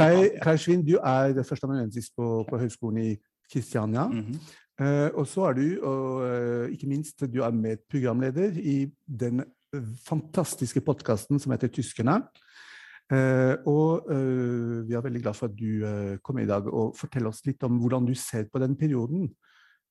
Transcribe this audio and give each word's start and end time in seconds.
Kai, 0.00 0.30
Kai 0.40 0.56
Schwinn, 0.56 0.82
du 0.86 0.96
er 0.96 1.42
førsteamanuensis 1.44 2.08
på, 2.16 2.26
på 2.48 2.58
Høgskolen 2.60 3.02
i 3.02 3.10
Kristiania. 3.52 4.06
Mm 4.08 4.20
-hmm. 4.20 4.38
uh, 4.80 5.18
og 5.18 5.26
så 5.26 5.44
er 5.48 5.52
du, 5.52 5.66
og 5.82 6.04
uh, 6.24 6.72
ikke 6.72 6.88
minst, 6.88 7.20
du 7.34 7.42
er 7.42 7.50
medprogramleder 7.50 8.56
i 8.58 8.92
den 9.20 9.44
fantastiske 10.08 10.80
podkasten 10.80 11.38
som 11.38 11.52
heter 11.52 11.68
Tyskerne. 11.68 12.22
Uh, 13.12 13.54
og 13.66 14.06
vi 14.86 14.94
er 14.94 15.02
veldig 15.02 15.22
glad 15.22 15.34
for 15.34 15.46
at 15.46 15.58
du 15.58 16.18
kom 16.24 16.38
i 16.38 16.46
dag 16.46 16.66
og 16.66 16.96
forteller 16.96 17.28
oss 17.28 17.44
litt 17.46 17.62
om 17.62 17.78
hvordan 17.78 18.06
du 18.06 18.14
ser 18.14 18.44
på 18.52 18.58
den 18.58 18.76
perioden 18.76 19.28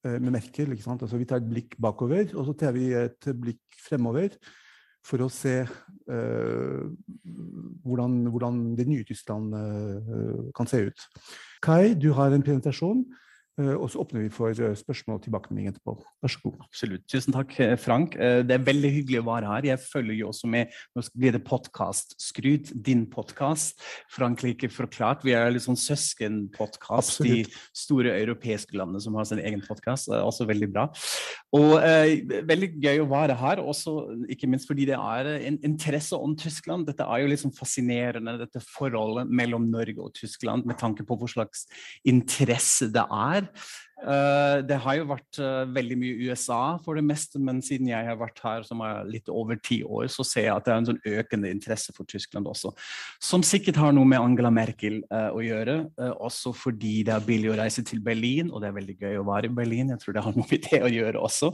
med 0.03 0.31
Merkel. 0.31 0.71
Altså, 0.71 1.17
vi 1.17 1.25
tar 1.25 1.37
et 1.37 1.49
blikk 1.49 1.75
bakover, 1.81 2.35
og 2.35 2.45
så 2.45 2.53
tar 2.53 2.71
vi 2.71 2.93
et 2.93 3.35
blikk 3.41 3.59
fremover 3.89 4.29
for 5.09 5.25
å 5.25 5.29
se 5.33 5.55
uh, 5.65 6.83
hvordan, 7.85 8.19
hvordan, 8.29 8.61
det 8.77 8.85
nye 8.89 9.07
Tyskland 9.07 9.55
uh, 9.55 10.51
kan 10.55 10.69
se 10.69 10.83
ut. 10.89 11.07
Kai, 11.65 11.95
du 11.97 12.11
har 12.17 12.33
en 12.33 12.45
presentasjon. 12.45 13.03
Eh, 13.59 13.75
og 13.75 13.89
så 13.91 14.03
åpner 14.03 14.23
vi 14.23 14.31
for 14.33 14.53
eh, 14.55 14.75
spørsmål 14.77 15.19
og 15.19 15.25
tilbakemelding 15.25 15.69
etterpå. 15.71 15.95
Vær 16.23 16.31
så 16.31 16.41
god. 16.45 16.57
Absolutt. 16.63 17.05
Tusen 17.11 17.35
takk, 17.35 17.55
eh, 17.59 17.75
Frank. 17.79 18.15
Det 18.15 18.55
er 18.55 18.65
veldig 18.65 18.91
hyggelig 18.93 19.21
å 19.21 19.27
være 19.27 19.51
her. 19.51 19.67
Jeg 19.73 19.83
følger 19.83 20.19
jo 20.21 20.29
også 20.31 20.49
med 20.51 20.75
Nå 20.95 21.03
blir 21.19 21.35
det 21.35 21.43
podkast-skryt, 21.47 22.71
din 22.85 23.05
podkast. 23.09 23.79
Frankrike 24.13 24.69
forklart. 24.71 25.25
Vi 25.27 25.35
er 25.37 25.51
litt 25.51 25.65
sånn 25.65 25.79
søskenpodkast 25.79 27.23
De 27.25 27.43
store 27.75 28.13
europeiske 28.19 28.77
landene 28.77 29.01
som 29.03 29.17
har 29.19 29.27
sin 29.27 29.41
egen 29.43 29.63
podkast. 29.65 30.11
Også 30.13 30.47
veldig 30.49 30.71
bra. 30.71 30.87
Og 31.57 31.75
eh, 31.81 32.41
veldig 32.45 32.71
gøy 32.77 33.03
å 33.03 33.09
være 33.09 33.37
her, 33.39 33.61
også 33.63 33.95
ikke 34.29 34.49
minst 34.51 34.69
fordi 34.69 34.85
det 34.89 34.97
er 34.97 35.31
en 35.49 35.57
interesse 35.65 36.17
om 36.17 36.35
Tyskland. 36.37 36.87
Dette 36.89 37.05
er 37.05 37.23
jo 37.23 37.39
sånn 37.39 37.55
fascinerende, 37.55 38.37
dette 38.41 38.61
forholdet 38.63 39.29
mellom 39.33 39.65
Norge 39.71 40.03
og 40.03 40.13
Tyskland, 40.17 40.67
med 40.69 40.77
tanke 40.79 41.05
på 41.07 41.17
hva 41.17 41.29
slags 41.29 41.65
interesse 42.07 42.89
det 42.93 43.05
er. 43.05 43.48
Uh, 43.99 44.61
det 44.63 44.77
har 44.79 44.95
jo 44.95 45.07
vært 45.09 45.39
uh, 45.43 45.65
veldig 45.75 45.95
mye 45.99 46.29
USA 46.29 46.77
for 46.85 46.95
det 46.95 47.03
meste, 47.03 47.39
men 47.43 47.57
siden 47.63 47.89
jeg 47.91 48.07
har 48.07 48.15
vært 48.19 48.37
her 48.45 48.63
som 48.63 48.79
er 48.85 49.01
litt 49.11 49.27
over 49.27 49.59
ti 49.59 49.81
år, 49.83 50.05
så 50.11 50.23
ser 50.23 50.45
jeg 50.45 50.53
at 50.53 50.67
det 50.67 50.71
er 50.71 50.79
en 50.79 50.87
sånn 50.87 51.01
økende 51.19 51.51
interesse 51.51 51.91
for 51.95 52.07
Tyskland 52.07 52.47
også. 52.47 52.71
Som 53.19 53.43
sikkert 53.43 53.81
har 53.81 53.91
noe 53.95 54.07
med 54.07 54.21
Angela 54.23 54.53
Merkel 54.55 55.01
uh, 55.11 55.33
å 55.35 55.43
gjøre, 55.43 55.81
også 56.15 56.53
fordi 56.55 57.01
det 57.09 57.17
er 57.17 57.27
billig 57.27 57.51
å 57.51 57.59
reise 57.59 57.83
til 57.87 57.99
Berlin, 58.05 58.53
og 58.53 58.63
det 58.63 58.69
er 58.69 58.79
veldig 58.79 58.97
gøy 59.03 59.19
å 59.19 59.27
være 59.27 59.51
i 59.51 59.57
Berlin. 59.59 59.91
Jeg 59.91 60.03
tror 60.05 60.15
det 60.15 60.25
har 60.29 60.35
noe 60.39 60.47
med 60.47 60.65
det 60.69 60.81
å 60.85 60.93
gjøre 60.95 61.27
også. 61.27 61.51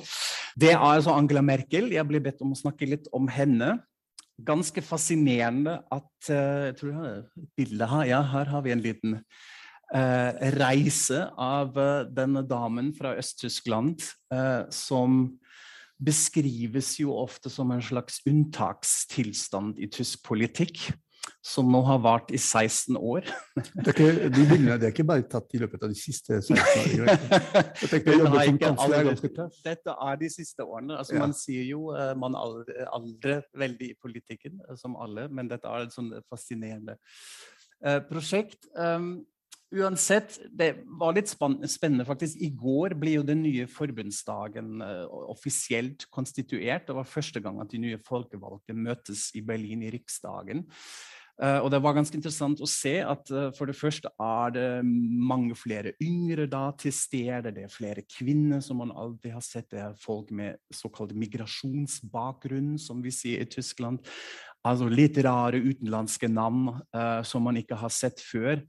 Det 0.53 0.71
er 0.75 0.85
altså 0.85 1.17
Angela 1.17 1.41
Merkel. 1.45 1.89
Jeg 1.97 2.09
blir 2.11 2.23
bedt 2.29 2.45
om 2.45 2.53
å 2.53 2.61
snakke 2.61 2.91
litt 2.93 3.09
om 3.15 3.25
henne 3.31 3.73
ganske 4.45 4.81
fascinerende 4.83 5.77
at 5.95 6.27
Jeg 6.27 6.73
tror 6.75 6.89
jeg 6.89 6.97
har 6.99 7.11
et 7.15 7.51
bilde 7.55 7.87
her. 7.87 8.07
Ja, 8.09 8.23
her 8.35 8.49
har 8.51 8.63
vi 8.65 8.73
en 8.73 8.83
liten 8.83 9.13
eh, 9.15 9.45
reise 9.95 11.21
av 11.39 11.77
eh, 11.79 12.03
denne 12.11 12.43
damen 12.43 12.91
fra 12.97 13.15
Øst-Tyskland 13.19 14.03
eh, 14.33 14.67
som 14.73 15.39
beskrives 15.95 16.97
jo 16.99 17.15
ofte 17.15 17.49
som 17.49 17.71
en 17.71 17.83
slags 17.83 18.19
unntakstilstand 18.27 19.79
i 19.79 19.87
tysk 19.87 20.25
politikk. 20.27 20.91
Som 21.41 21.71
nå 21.73 21.79
har 21.87 22.01
vart 22.03 22.29
i 22.33 22.37
16 22.37 22.97
år. 22.97 23.25
det, 23.55 23.85
er 23.87 23.93
ikke, 23.93 24.29
de 24.29 24.43
bildene 24.45 24.75
det 24.77 24.89
er 24.89 24.93
ikke 24.93 25.05
bare 25.09 25.25
tatt 25.29 25.55
i 25.57 25.61
løpet 25.61 25.85
av 25.85 25.93
de 25.93 25.97
siste 25.97 26.37
16 26.41 27.01
årene? 27.01 27.15
Dette 29.65 29.95
er 29.95 30.19
de 30.21 30.29
siste 30.29 30.65
årene. 30.65 30.99
Altså, 30.99 31.15
ja. 31.15 31.21
Man 31.23 31.33
sier 31.37 31.65
jo 31.65 31.87
man 32.21 32.37
aldri, 32.37 32.77
aldri 32.93 33.39
veldig 33.57 33.89
i 33.93 33.97
politikken, 34.01 34.59
som 34.77 34.97
alle, 35.01 35.25
men 35.31 35.49
dette 35.49 35.69
er 35.69 35.87
et 35.87 35.95
sånn 35.95 36.11
fascinerende 36.29 36.99
prosjekt. 38.09 38.69
Um, 38.77 39.23
Uansett, 39.73 40.37
det 40.53 40.75
var 40.99 41.15
litt 41.15 41.31
spennende 41.31 42.05
faktisk. 42.05 42.37
I 42.37 42.51
går 42.53 42.93
ble 43.01 43.17
jo 43.17 43.25
den 43.25 43.41
nye 43.41 43.65
forbundsdagen 43.69 44.77
uh, 44.83 45.09
offisielt 45.31 46.05
konstituert. 46.13 46.85
Det 46.85 46.95
var 46.95 47.09
første 47.09 47.41
gang 47.41 47.57
at 47.63 47.73
de 47.73 47.81
nye 47.81 48.01
folkevalgte 48.05 48.77
møtes 48.77 49.31
i 49.35 49.41
Berlin, 49.45 49.81
i 49.81 49.89
Riksdagen. 49.95 50.67
Uh, 51.41 51.65
og 51.65 51.71
det 51.73 51.81
var 51.83 51.97
ganske 51.97 52.15
interessant 52.15 52.61
å 52.63 52.69
se 52.69 52.93
at 53.03 53.33
uh, 53.33 53.49
for 53.57 53.67
det 53.67 53.75
første 53.75 54.13
er 54.21 54.53
det 54.55 54.69
mange 54.85 55.57
flere 55.57 55.95
yngre 56.03 56.45
da 56.47 56.69
til 56.77 56.93
stede. 56.95 57.51
Det 57.57 57.65
er 57.65 57.73
flere 57.73 58.05
kvinner 58.05 58.61
som 58.63 58.83
man 58.83 58.93
alltid 58.93 59.33
har 59.33 59.43
sett. 59.43 59.71
Det 59.73 59.81
er 59.81 59.99
folk 59.99 60.29
med 60.29 60.61
såkalt 60.69 61.17
migrasjonsbakgrunn, 61.25 62.75
som 62.79 63.01
vi 63.03 63.17
sier 63.17 63.43
i 63.43 63.49
Tyskland. 63.57 64.05
Altså 64.65 64.93
litt 64.93 65.17
rare 65.25 65.57
utenlandske 65.61 66.29
navn 66.31 66.71
som 67.21 67.43
man 67.45 67.59
ikke 67.59 67.77
har 67.77 67.91
sett 67.93 68.17
før. 68.17 68.63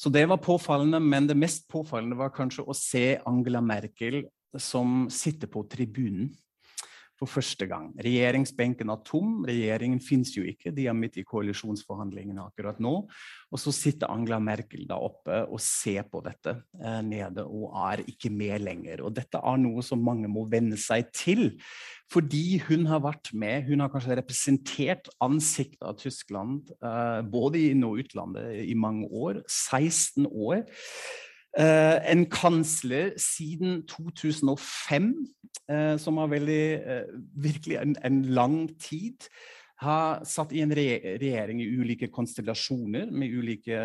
Så 0.00 0.08
det 0.08 0.22
var 0.30 0.40
påfallende, 0.40 0.96
men 1.00 1.26
det 1.28 1.36
mest 1.36 1.66
påfallende 1.68 2.16
var 2.16 2.32
kanskje 2.32 2.64
å 2.64 2.76
se 2.76 3.18
Angela 3.28 3.60
Merkel 3.60 4.22
som 4.56 5.10
sitter 5.12 5.50
på 5.52 5.66
tribunen 5.68 6.30
for 7.20 7.28
første 7.28 7.66
gang. 7.68 7.90
Regjeringsbenken 8.00 8.90
er 8.92 9.02
tom, 9.04 9.42
regjeringen 9.48 10.00
fins 10.00 10.32
jo 10.32 10.44
ikke, 10.48 10.72
de 10.72 10.86
er 10.88 10.96
midt 10.96 11.18
i 11.20 11.24
koalisjonsforhandlingene 11.28 12.46
akkurat 12.46 12.80
nå. 12.80 12.94
Og 13.50 13.60
så 13.60 13.74
sitter 13.74 14.08
Angela 14.08 14.40
Merkel 14.40 14.86
da 14.88 14.96
oppe 15.04 15.42
og 15.44 15.60
ser 15.60 16.06
på 16.08 16.22
dette 16.24 16.56
eh, 16.80 17.00
nede 17.04 17.44
og 17.44 17.76
er 17.90 18.04
ikke 18.08 18.32
med 18.32 18.64
lenger. 18.64 19.04
Og 19.04 19.14
dette 19.18 19.40
er 19.40 19.60
noe 19.60 19.84
som 19.84 20.00
mange 20.04 20.30
må 20.32 20.46
venne 20.50 20.80
seg 20.80 21.12
til, 21.12 21.50
fordi 22.10 22.60
hun 22.66 22.88
har 22.90 23.04
vært 23.04 23.34
med, 23.36 23.68
hun 23.68 23.84
har 23.84 23.92
kanskje 23.92 24.16
representert 24.18 25.12
ansiktet 25.22 25.84
av 25.86 25.98
Tyskland 26.00 26.72
eh, 26.80 27.20
både 27.28 27.66
inn- 27.70 27.84
og 27.86 28.00
utlandet 28.00 28.64
i 28.64 28.78
mange 28.78 29.10
år, 29.12 29.44
16 29.46 30.24
år. 30.30 30.64
Uh, 31.58 31.98
en 32.06 32.28
kansler 32.30 33.10
siden 33.18 33.80
2005, 33.90 35.14
uh, 35.72 35.96
som 35.98 36.20
har 36.22 36.28
veldig, 36.30 36.66
uh, 36.78 37.16
virkelig 37.42 37.80
en, 37.80 37.96
en, 38.04 38.20
lang 38.22 38.70
tid, 38.78 39.26
har 39.82 40.20
satt 40.28 40.52
i 40.54 40.60
en 40.62 40.70
re 40.76 41.16
regjering 41.18 41.62
i 41.64 41.66
ulike 41.74 42.06
konstellasjoner, 42.12 43.10
med 43.10 43.34
ulike 43.34 43.80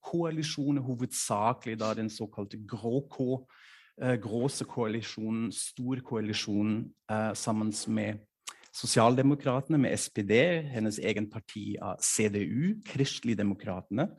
koalisjoner, 0.00 0.80
hovedsakelig 0.86 1.74
da 1.80 1.92
den 1.98 2.08
såkalte 2.10 2.62
grå 2.68 3.02
gråse 4.22 4.64
koalisjonen, 4.64 5.50
stor 5.52 6.00
koalisjon 6.04 6.84
sammen 7.34 7.72
med 7.88 8.22
Sosialdemokratene 8.76 9.78
med 9.80 9.94
SPD, 9.96 10.34
hennes 10.68 10.98
egen 11.00 11.30
parti 11.32 11.78
av 11.80 12.02
CDU, 12.04 12.76
Kristeligdemokratene. 12.84 14.10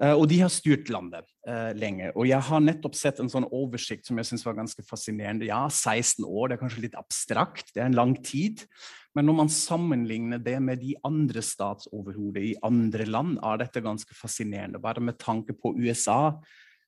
Uh, 0.00 0.14
og 0.14 0.24
de 0.30 0.40
har 0.40 0.52
styrt 0.52 0.88
landet 0.92 1.28
uh, 1.48 1.74
lenge. 1.76 2.08
Og 2.16 2.26
jeg 2.30 2.40
har 2.48 2.64
nettopp 2.64 2.96
sett 2.96 3.20
en 3.20 3.30
sånn 3.32 3.48
oversikt 3.52 4.08
som 4.08 4.16
jeg 4.20 4.30
syns 4.30 4.46
var 4.48 4.56
ganske 4.56 4.86
fascinerende. 4.88 5.50
Ja, 5.50 5.66
16 5.68 6.24
år, 6.24 6.48
det 6.48 6.56
er 6.56 6.64
kanskje 6.64 6.86
litt 6.86 6.98
abstrakt, 6.98 7.74
det 7.74 7.84
er 7.84 7.90
en 7.90 8.00
lang 8.00 8.16
tid. 8.24 8.64
Men 9.12 9.28
når 9.28 9.38
man 9.42 9.52
sammenligner 9.52 10.40
det 10.40 10.56
med 10.64 10.80
de 10.80 10.94
andre 11.04 11.42
statsoverhodet 11.44 12.48
i 12.48 12.56
andre 12.64 13.04
land, 13.04 13.36
er 13.44 13.60
dette 13.60 13.84
ganske 13.84 14.16
fascinerende. 14.16 14.80
Bare 14.80 15.04
med 15.04 15.20
tanke 15.20 15.52
på 15.52 15.74
USA. 15.76 16.32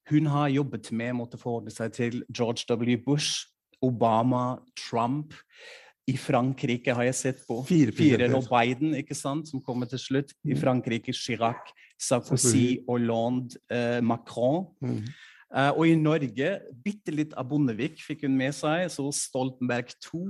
Hun 0.09 0.29
har 0.33 0.53
jobbet 0.53 0.91
med, 0.93 1.19
måtte 1.21 1.41
forholde 1.41 1.73
seg 1.73 1.93
til 1.97 2.23
George 2.33 2.65
W. 2.69 2.97
Bush, 3.05 3.51
Obama, 3.85 4.57
Trump. 4.77 5.37
I 6.11 6.17
Frankrike 6.21 6.93
har 6.93 7.07
jeg 7.07 7.17
sett 7.17 7.45
på 7.49 7.63
fire, 7.65 7.93
fire 7.97 8.29
og 8.37 8.49
Biden, 8.51 8.93
ikke 8.99 9.17
sant, 9.17 9.49
som 9.49 9.63
kommer 9.65 9.89
til 9.89 10.01
slutt. 10.03 10.35
I 10.45 10.53
mm. 10.53 10.59
Frankrike 10.61 11.15
Chirac, 11.17 11.71
Sarkozy, 12.01 12.83
Hollande, 12.89 13.57
eh, 13.73 14.01
Macron. 14.05 14.67
Mm. 14.85 14.99
Uh, 15.55 15.71
og 15.71 15.85
i 15.87 15.95
Norge, 15.95 16.49
bitte 16.85 17.15
litt 17.15 17.33
av 17.39 17.47
Bondevik 17.47 18.01
fikk 18.03 18.27
hun 18.27 18.35
med 18.37 18.53
seg. 18.57 18.89
Så 18.93 19.07
Stoltenberg 19.15 19.95
2, 20.03 20.25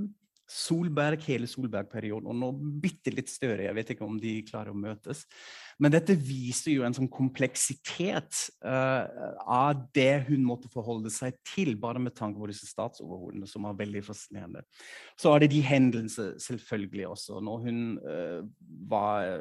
Solberg, 0.51 1.23
hele 1.25 1.47
Solberg-perioden, 1.49 2.29
og 2.29 2.37
nå 2.37 2.49
bitte 2.81 3.13
litt 3.13 3.31
større. 3.31 3.65
Jeg 3.65 3.77
vet 3.77 3.93
ikke 3.95 4.05
om 4.05 4.19
de 4.21 4.35
klarer 4.45 4.73
å 4.73 4.77
møtes. 4.77 5.23
Men 5.81 5.95
dette 5.95 6.13
viser 6.15 6.75
jo 6.75 6.85
en 6.85 6.95
sånn 6.95 7.09
kompleksitet 7.11 8.43
uh, 8.65 9.33
av 9.41 9.87
det 9.97 10.27
hun 10.29 10.45
måtte 10.45 10.69
forholde 10.71 11.09
seg 11.13 11.39
til, 11.49 11.73
bare 11.81 12.03
med 12.03 12.15
tanke 12.17 12.39
på 12.41 12.51
disse 12.51 12.69
statsoverhodene, 12.69 13.49
som 13.49 13.65
var 13.65 13.79
veldig 13.79 14.05
fascinerende. 14.05 14.63
Så 15.17 15.33
er 15.33 15.43
det 15.43 15.51
de 15.55 15.65
hendelsene 15.65 16.39
selvfølgelig 16.45 17.09
også. 17.15 17.41
Når 17.43 17.67
hun 17.67 17.83
uh, 18.05 18.39
var 18.89 19.33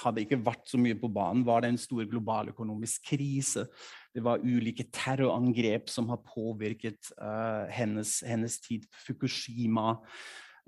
hadde 0.00 0.22
ikke 0.24 0.40
vært 0.44 0.68
så 0.70 0.78
mye 0.80 0.96
på 0.98 1.10
banen, 1.12 1.44
var 1.46 1.62
det 1.62 1.72
en 1.72 1.80
stor 1.80 2.06
global 2.08 2.50
økonomisk 2.52 3.10
krise. 3.10 3.66
Det 4.14 4.22
var 4.22 4.44
ulike 4.46 4.86
terrorangrep 4.94 5.90
som 5.90 6.08
har 6.12 6.20
påvirket 6.22 7.10
uh, 7.18 7.66
hennes, 7.70 8.20
hennes, 8.22 8.60
tid. 8.62 8.86
Fukushima. 9.06 9.98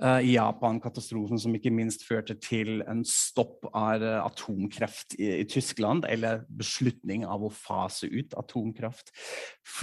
Uh, 0.03 0.21
i 0.21 0.35
Japan, 0.35 0.81
katastrofen 0.83 1.41
som 1.41 1.55
ikke 1.57 1.73
minst 1.75 2.05
førte 2.07 2.37
til 2.43 2.83
en 2.89 3.03
stopp 3.09 3.67
av 3.73 4.03
uh, 4.05 4.19
atomkraft 4.25 5.17
i, 5.19 5.31
i, 5.41 5.47
Tyskland, 5.49 6.07
eller 6.09 6.45
beslutning 6.59 7.25
av 7.27 7.47
å 7.47 7.53
fase 7.53 8.09
ut 8.11 8.37
atomkraft. 8.39 9.13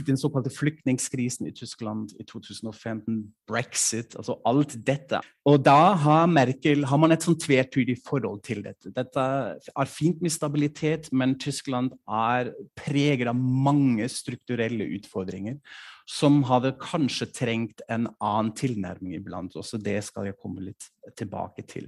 Den 0.08 0.20
såkalte 0.20 0.54
flyktningkrisen 0.54 1.50
i 1.50 1.56
Tyskland 1.56 2.14
i 2.20 2.28
2015, 2.30 3.24
brexit, 3.50 4.18
altså 4.20 4.38
alt 4.50 4.78
dette. 4.86 5.22
Og 5.50 5.60
da 5.66 5.94
har 6.00 6.30
Merkel 6.32 6.86
har 6.88 7.02
man 7.02 7.16
et 7.16 7.26
sånn 7.26 7.40
tvetydig 7.40 7.98
forhold 8.06 8.44
til 8.46 8.64
dette. 8.66 8.94
Dette 8.96 9.26
er 9.74 9.92
fint 9.92 10.22
med 10.24 10.34
stabilitet, 10.34 11.10
men 11.12 11.38
Tyskland 11.42 11.96
er 12.08 12.54
preget 12.80 13.28
av 13.32 13.38
mange 13.38 14.08
strukturelle 14.12 14.88
utfordringer 14.98 15.60
som 16.10 16.42
hadde 16.50 16.74
kanskje 16.82 17.30
trengt 17.32 17.84
en 17.92 18.10
annen 18.20 18.52
tilnærming 18.58 19.16
iblant. 19.18 19.56
Også 19.60 19.80
det 19.82 20.00
skal 20.08 20.30
jeg 20.30 20.40
komme 20.40 20.66
litt 20.70 20.90
tilbake 21.20 21.66
til. 21.68 21.88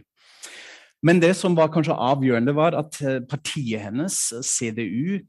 Men 1.06 1.20
det 1.22 1.36
som 1.38 1.54
var 1.58 1.70
kanskje 1.74 1.98
avgjørende, 2.02 2.56
var 2.58 2.78
at 2.80 2.98
eh, 3.04 3.20
partiet 3.30 3.84
hennes, 3.84 4.16
CDU, 4.42 5.20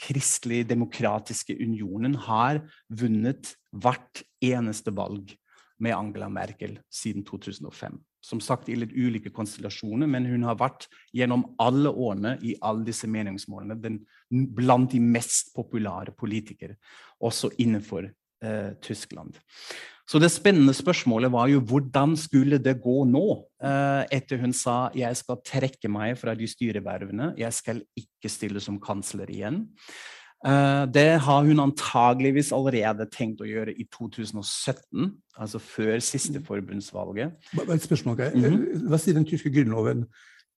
Kristelig 0.00 0.62
Demokratiske 0.70 1.56
Unionen, 1.58 2.14
har 2.28 2.62
vunnet 2.88 3.52
hvert 3.72 4.22
eneste 4.40 4.94
valg 4.96 5.34
med 5.82 5.96
Angela 5.96 6.30
Merkel 6.32 6.78
siden 6.92 7.26
2005. 7.28 7.98
Som 8.22 8.40
sagt 8.40 8.68
i 8.70 8.76
litt 8.78 8.92
ulike 8.94 9.32
konstellasjoner, 9.34 10.06
men 10.06 10.28
hun 10.30 10.44
har 10.46 10.58
vært 10.60 10.86
gjennom 11.16 11.42
alle 11.62 11.90
årene 11.90 12.36
i 12.46 12.54
alle 12.62 12.86
disse 12.86 13.10
meningsmålene 13.10 13.78
den, 13.82 14.02
blant 14.30 14.92
de 14.94 15.00
mest 15.02 15.50
populære 15.56 16.14
politikere, 16.14 16.78
også 17.18 17.50
innenfor 17.62 18.06
eh, 18.06 18.70
Tyskland. 18.82 19.40
Så 20.08 20.18
det 20.20 20.32
spennende 20.34 20.74
spørsmålet 20.74 21.30
var 21.32 21.48
jo 21.48 21.60
hvordan 21.64 22.16
skulle 22.18 22.58
det 22.62 22.74
gå 22.82 23.02
nå? 23.08 23.26
Eh, 23.62 24.02
etter 24.18 24.42
hun 24.42 24.54
sa 24.54 24.90
jeg 24.98 25.18
skal 25.18 25.42
trekke 25.46 25.90
meg 25.90 26.18
fra 26.20 26.34
de 26.38 26.48
styrevervene, 26.50 27.32
jeg 27.38 27.58
skal 27.58 27.82
ikke 27.98 28.30
stille 28.30 28.62
som 28.62 28.80
kansler 28.82 29.30
igjen. 29.32 29.64
Uh, 30.42 30.88
det 30.90 31.20
har 31.22 31.44
hun 31.46 31.62
antageligvis 31.62 32.50
allerede 32.56 33.06
tenkt 33.14 33.44
å 33.44 33.46
gjøre 33.46 33.76
i 33.78 33.86
2017, 33.94 35.12
altså 35.38 35.60
før 35.62 36.02
siste 36.02 36.40
mm. 36.40 36.46
forbundsvalget. 36.48 37.38
Et 37.62 37.86
spørsmål, 37.86 38.18
okay. 38.18 38.34
mm 38.34 38.44
-hmm. 38.44 38.88
Hva 38.88 38.98
sier 38.98 39.14
den 39.14 39.28
tyske 39.28 39.50
grunnloven? 39.54 40.06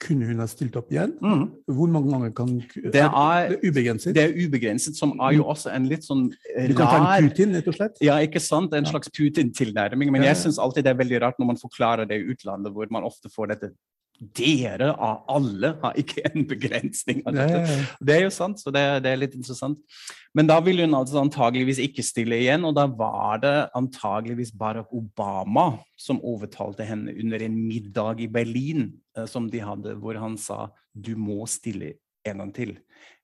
Kunne 0.02 0.26
hun 0.26 0.40
ha 0.40 0.46
stilt 0.48 0.76
opp 0.76 0.90
igjen? 0.92 1.14
Mm. 1.24 1.46
Hvor 1.72 1.88
mange 1.88 2.12
ganger 2.12 2.32
kan 2.36 2.50
det 2.58 2.86
er, 2.86 2.90
det 2.92 3.02
er 3.02 3.70
ubegrenset? 3.70 4.16
Det 4.16 4.24
er 4.24 4.48
ubegrenset, 4.48 4.98
som 4.98 5.20
er 5.20 5.38
jo 5.38 5.44
mm. 5.44 5.50
også 5.54 5.70
en 5.72 5.86
litt 5.88 6.04
sånn 6.04 6.34
rar 6.58 6.68
Du 6.68 6.74
kan 6.76 6.88
ta 6.88 7.16
en 7.16 7.30
Putin, 7.30 7.56
rett 7.56 7.68
og 7.68 7.78
slett? 7.78 8.02
Ja, 8.04 8.18
ikke 8.20 8.42
sant? 8.44 8.74
En 8.74 8.86
slags 8.86 9.10
Putin-tilnærming. 9.10 10.12
Men 10.12 10.24
jeg 10.24 10.36
syns 10.42 10.60
alltid 10.60 10.84
det 10.84 10.92
er 10.92 11.00
veldig 11.00 11.22
rart 11.22 11.40
når 11.40 11.46
man 11.54 11.62
forklarer 11.62 12.10
det 12.10 12.20
i 12.20 12.28
utlandet, 12.34 12.74
hvor 12.74 12.92
man 12.92 13.08
ofte 13.08 13.32
får 13.32 13.54
dette 13.54 13.72
dere 14.20 14.92
av 14.94 15.26
alle 15.32 15.74
har 15.82 15.98
ikke 16.00 16.24
en 16.30 16.46
begrensning 16.48 17.22
av 17.26 17.36
dette. 17.36 17.64
Det, 17.66 18.06
det 18.08 18.16
er 18.16 18.24
jo 18.26 18.34
sant, 18.34 18.62
så 18.62 18.74
det, 18.74 18.84
det, 19.06 19.12
er 19.12 19.22
litt 19.22 19.36
interessant. 19.38 19.80
Men 20.36 20.50
da 20.50 20.60
ville 20.64 20.86
hun 20.86 20.98
altså 20.98 21.20
antageligvis 21.22 21.82
ikke 21.84 22.06
stille 22.06 22.40
igjen, 22.44 22.66
og 22.68 22.76
da 22.78 22.88
var 22.88 23.42
det 23.44 23.56
antageligvis 23.78 24.54
Barack 24.56 24.94
Obama 24.96 25.74
som 26.00 26.24
overtalte 26.24 26.88
henne 26.88 27.14
under 27.16 27.46
en 27.46 27.60
middag 27.68 28.24
i 28.24 28.32
Berlin 28.32 28.90
eh, 29.18 29.28
som 29.30 29.50
de 29.52 29.64
hadde, 29.64 29.98
hvor 30.00 30.20
han 30.22 30.40
sa 30.40 30.66
du 30.96 31.14
må 31.20 31.44
stille 31.52 31.98
en 32.26 32.44
gang 32.44 32.54
til. 32.56 32.76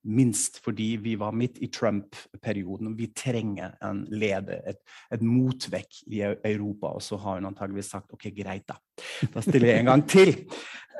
Minst 0.01 0.57
fordi 0.65 0.95
vi 1.01 1.13
var 1.19 1.36
midt 1.38 1.59
i 1.62 1.69
Trump-perioden. 1.69 2.95
Vi 2.98 3.12
trenger 3.15 3.75
en 3.86 4.06
leder, 4.09 4.63
et, 4.69 4.80
et 5.13 5.21
motvekk 5.21 6.01
i 6.09 6.24
Europa. 6.25 6.95
Og 6.95 7.06
så 7.06 7.19
har 7.21 7.38
hun 7.38 7.51
antageligvis 7.51 7.92
sagt 7.94 8.13
ok, 8.13 8.31
greit, 8.38 8.65
da. 8.69 8.80
Da 9.33 9.44
stiller 9.45 9.74
jeg 9.74 9.83
en 9.83 9.94
gang 9.94 10.07
til. 10.09 10.33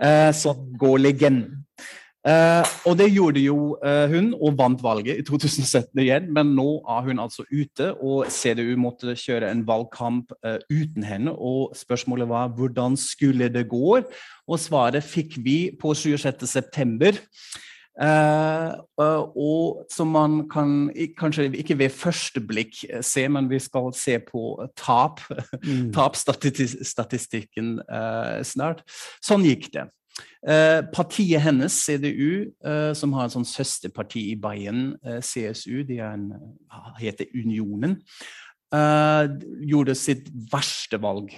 Eh, 0.02 0.30
så 0.38 0.54
går 0.78 1.02
legenden. 1.02 1.66
Eh, 2.22 2.68
og 2.86 3.00
det 3.00 3.08
gjorde 3.10 3.42
jo 3.42 3.56
eh, 3.82 4.06
hun, 4.12 4.28
og 4.38 4.54
vant 4.60 4.84
valget 4.86 5.18
i 5.18 5.26
2017 5.26 6.04
igjen. 6.04 6.28
Men 6.34 6.54
nå 6.58 6.68
er 6.86 7.08
hun 7.08 7.22
altså 7.24 7.46
ute, 7.50 7.90
og 7.98 8.30
CDU 8.30 8.76
måtte 8.78 9.16
kjøre 9.18 9.50
en 9.50 9.66
valgkamp 9.68 10.36
eh, 10.46 10.60
uten 10.70 11.06
henne. 11.08 11.34
Og 11.34 11.74
spørsmålet 11.78 12.30
var 12.30 12.54
hvordan 12.58 12.98
skulle 13.00 13.50
det 13.50 13.66
gå? 13.72 13.98
Og 14.48 14.62
svaret 14.62 15.04
fikk 15.04 15.40
vi 15.42 15.58
på 15.82 15.96
26.9. 15.98 17.18
Uh, 18.00 18.80
og 19.36 19.82
som 19.92 20.14
man 20.16 20.46
kan 20.50 20.90
kanskje 21.20 21.50
ikke 21.60 21.76
ved 21.78 21.92
første 21.92 22.40
blikk 22.40 22.86
eh, 22.88 23.02
se, 23.04 23.26
men 23.28 23.50
vi 23.52 23.60
skal 23.60 23.92
se 23.94 24.16
på 24.24 24.56
tap, 24.80 25.20
mm. 25.66 25.92
tapstatistikken 25.96 27.82
uh, 27.92 28.40
snart. 28.48 28.86
Sånn 29.24 29.44
gikk 29.48 29.68
det. 29.76 29.90
Uh, 30.48 30.88
partiet 30.94 31.44
hennes, 31.44 31.76
CDU, 31.84 32.54
som 32.96 33.14
har 33.18 33.28
en 33.28 33.36
sånn 33.36 33.48
søsterparti 33.48 34.30
i 34.32 34.38
Bayern, 34.40 34.96
CSU, 35.04 35.84
de 35.88 36.00
en, 36.06 36.30
heter 37.00 37.30
Unionen, 37.36 38.00
gjorde 39.68 39.98
sitt 40.00 40.30
verste 40.52 40.96
valg 41.04 41.34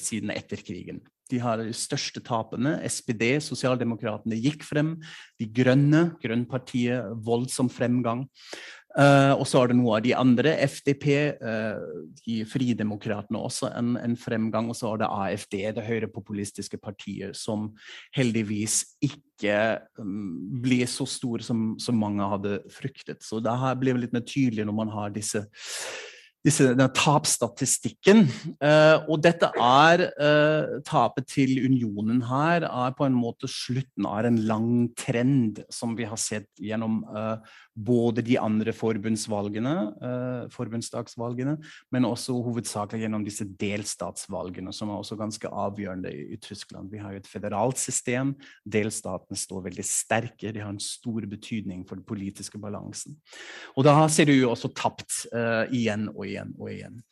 siden 0.00 0.32
etterkrigen. 0.32 1.02
De 1.32 1.40
har 1.42 1.60
de 1.60 1.74
største 1.74 2.22
tapene. 2.24 2.76
SPD, 2.86 3.36
Sosialdemokratene, 3.42 4.38
gikk 4.38 4.64
frem. 4.66 4.96
De 5.40 5.48
Grønne, 5.50 6.08
Grønnpartiet, 6.22 7.12
voldsom 7.26 7.70
fremgang. 7.72 8.26
Uh, 8.96 9.36
og 9.36 9.42
så 9.44 9.60
er 9.60 9.68
det 9.68 9.76
noe 9.76 9.98
av 9.98 10.04
de 10.06 10.14
andre. 10.16 10.54
FDP, 10.64 11.10
uh, 11.36 11.50
eh, 11.76 11.96
de 12.24 12.36
Fridemokratene 12.48 13.42
også 13.44 13.68
en, 13.76 13.92
en, 14.00 14.14
fremgang. 14.16 14.70
Og 14.72 14.78
så 14.78 14.94
er 14.94 15.02
det 15.02 15.10
AFD, 15.12 15.56
det 15.76 15.84
høyrepopulistiske 15.84 16.80
partiet, 16.80 17.36
som 17.36 17.68
heldigvis 18.16 18.78
ikke 19.04 19.82
um, 20.00 20.48
blir 20.64 20.88
så 20.88 21.04
store 21.04 21.44
som, 21.44 21.74
som, 21.82 22.00
mange 22.00 22.24
hadde 22.24 22.62
fryktet. 22.72 23.20
Så 23.20 23.42
det 23.44 23.52
her 23.60 23.76
blir 23.76 24.00
litt 24.00 24.16
mer 24.16 24.24
tydelig 24.24 24.64
når 24.64 24.78
man 24.80 24.94
har 24.96 25.12
disse 25.12 25.44
disse, 26.46 26.68
denne 26.70 26.88
tapsstatistikken. 26.94 28.24
Uh, 28.62 29.02
og 29.10 29.20
dette 29.24 29.50
er 29.58 30.06
uh, 30.14 30.78
Tapet 30.86 31.28
til 31.32 31.56
unionen 31.64 32.22
her 32.28 32.66
er 32.68 32.96
på 32.96 33.08
en 33.08 33.16
måte 33.16 33.50
slutten 33.50 34.06
av 34.08 34.28
en 34.28 34.38
lang 34.48 34.70
trend 34.98 35.64
som 35.72 35.96
vi 35.98 36.06
har 36.08 36.20
sett 36.20 36.48
gjennom 36.62 37.02
uh, 37.10 37.36
både 37.76 38.24
de 38.24 38.38
andre 38.40 38.72
forbundsvalgene, 38.72 39.74
forbundsdagsvalgene, 40.54 41.56
men 41.92 42.08
også 42.08 42.38
hovedsakelig 42.46 43.04
gjennom 43.04 43.26
disse 43.26 43.44
delstatsvalgene, 43.60 44.72
som 44.72 44.90
er 44.90 45.00
også 45.02 45.18
ganske 45.20 45.50
avgjørende 45.50 46.12
i, 46.12 46.24
i 46.34 46.40
Tyskland. 46.40 46.88
Vi 46.92 47.02
har 47.02 47.12
jo 47.12 47.20
et 47.20 47.28
federalt 47.30 47.80
system. 47.80 48.34
Delstatene 48.64 49.38
står 49.38 49.66
veldig 49.68 49.86
sterke. 49.86 50.54
De 50.54 50.62
har 50.64 50.72
en 50.72 50.82
stor 50.82 51.28
betydning 51.28 51.84
for 51.88 52.00
den 52.00 52.06
politiske 52.08 52.60
balansen. 52.62 53.18
Og 53.76 53.84
da 53.86 53.98
ser 54.12 54.30
du 54.30 54.34
jo 54.36 54.54
også 54.54 54.72
tapt 54.76 55.26
igjen 55.74 56.08
og 56.14 56.24
igjen 56.26 56.56
og 56.56 56.72
igjen. 56.72 57.02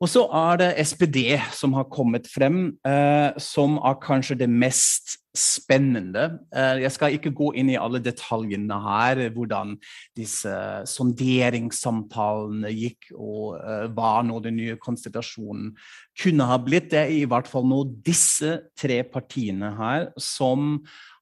Og 0.00 0.08
så 0.08 0.22
er 0.32 0.60
det 0.60 0.68
SPD 0.88 1.34
som 1.52 1.74
har 1.76 1.90
kommet 1.92 2.28
frem, 2.32 2.70
eh, 2.88 3.36
som 3.36 3.76
er 3.84 3.98
kanskje 4.00 4.38
det 4.40 4.48
mest 4.48 5.18
spennende. 5.36 6.38
Eh, 6.56 6.80
jeg 6.80 6.92
skal 6.94 7.14
ikke 7.14 7.34
gå 7.36 7.50
inn 7.60 7.68
i 7.70 7.76
alle 7.76 8.00
detaljene 8.02 8.78
her, 8.80 9.20
hvordan 9.34 9.76
disse 10.16 10.54
sonderingssamtalene 10.88 12.72
gikk, 12.72 13.12
og 13.12 13.60
eh, 13.60 13.86
hva 13.92 14.14
nå 14.24 14.40
den 14.40 14.56
nye 14.56 14.78
konstellasjonen 14.80 15.74
kunne 16.18 16.48
ha 16.48 16.56
blitt. 16.64 16.88
Det 16.94 17.04
er 17.04 17.14
i 17.20 17.28
hvert 17.28 17.50
fall 17.50 17.68
nå 17.68 17.84
disse 18.00 18.56
tre 18.80 19.02
partiene 19.04 19.74
her 19.76 20.08
som 20.16 20.80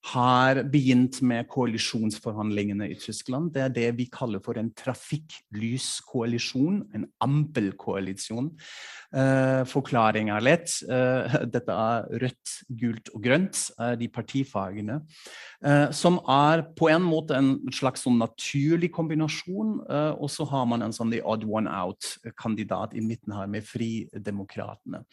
har 0.09 0.63
begynt 0.73 1.21
med 1.27 1.49
koalisjonsforhandlingene 1.53 2.87
i 2.93 2.97
Tyskland. 2.99 3.53
Det 3.55 3.63
er 3.65 3.69
det 3.75 3.89
vi 3.99 4.07
kaller 4.13 4.41
for 4.45 4.55
en 4.61 4.71
trafikklyskoalisjon, 4.77 6.83
en 6.95 7.07
ampelkoalisjon. 7.25 8.51
Uh, 9.15 9.65
Forklaring 9.69 10.29
er 10.33 10.41
lett. 10.45 10.69
Uh, 10.89 11.23
dette 11.49 11.73
er 11.73 12.05
rødt, 12.25 12.47
gult 12.81 13.09
og 13.15 13.21
grønt, 13.25 13.57
uh, 13.81 13.95
de 13.99 14.09
partifagene. 14.09 15.01
som 15.93 16.21
er 16.31 16.63
på 16.79 16.89
en 16.89 17.03
måte 17.03 17.35
en 17.35 17.59
slags 17.75 18.03
sånn 18.07 18.19
naturlig 18.21 18.93
kombinasjon. 18.95 19.81
og 19.91 20.31
så 20.31 20.45
har 20.47 20.67
man 20.71 20.83
en 20.83 20.93
sånn 20.93 21.11
the 21.11 21.21
odd 21.25 21.45
one 21.45 21.69
out-kandidat 21.69 22.95
i 22.95 23.01
midten 23.01 23.33
her 23.35 23.47
med 23.47 23.65
Fridemokratene. 23.67 25.05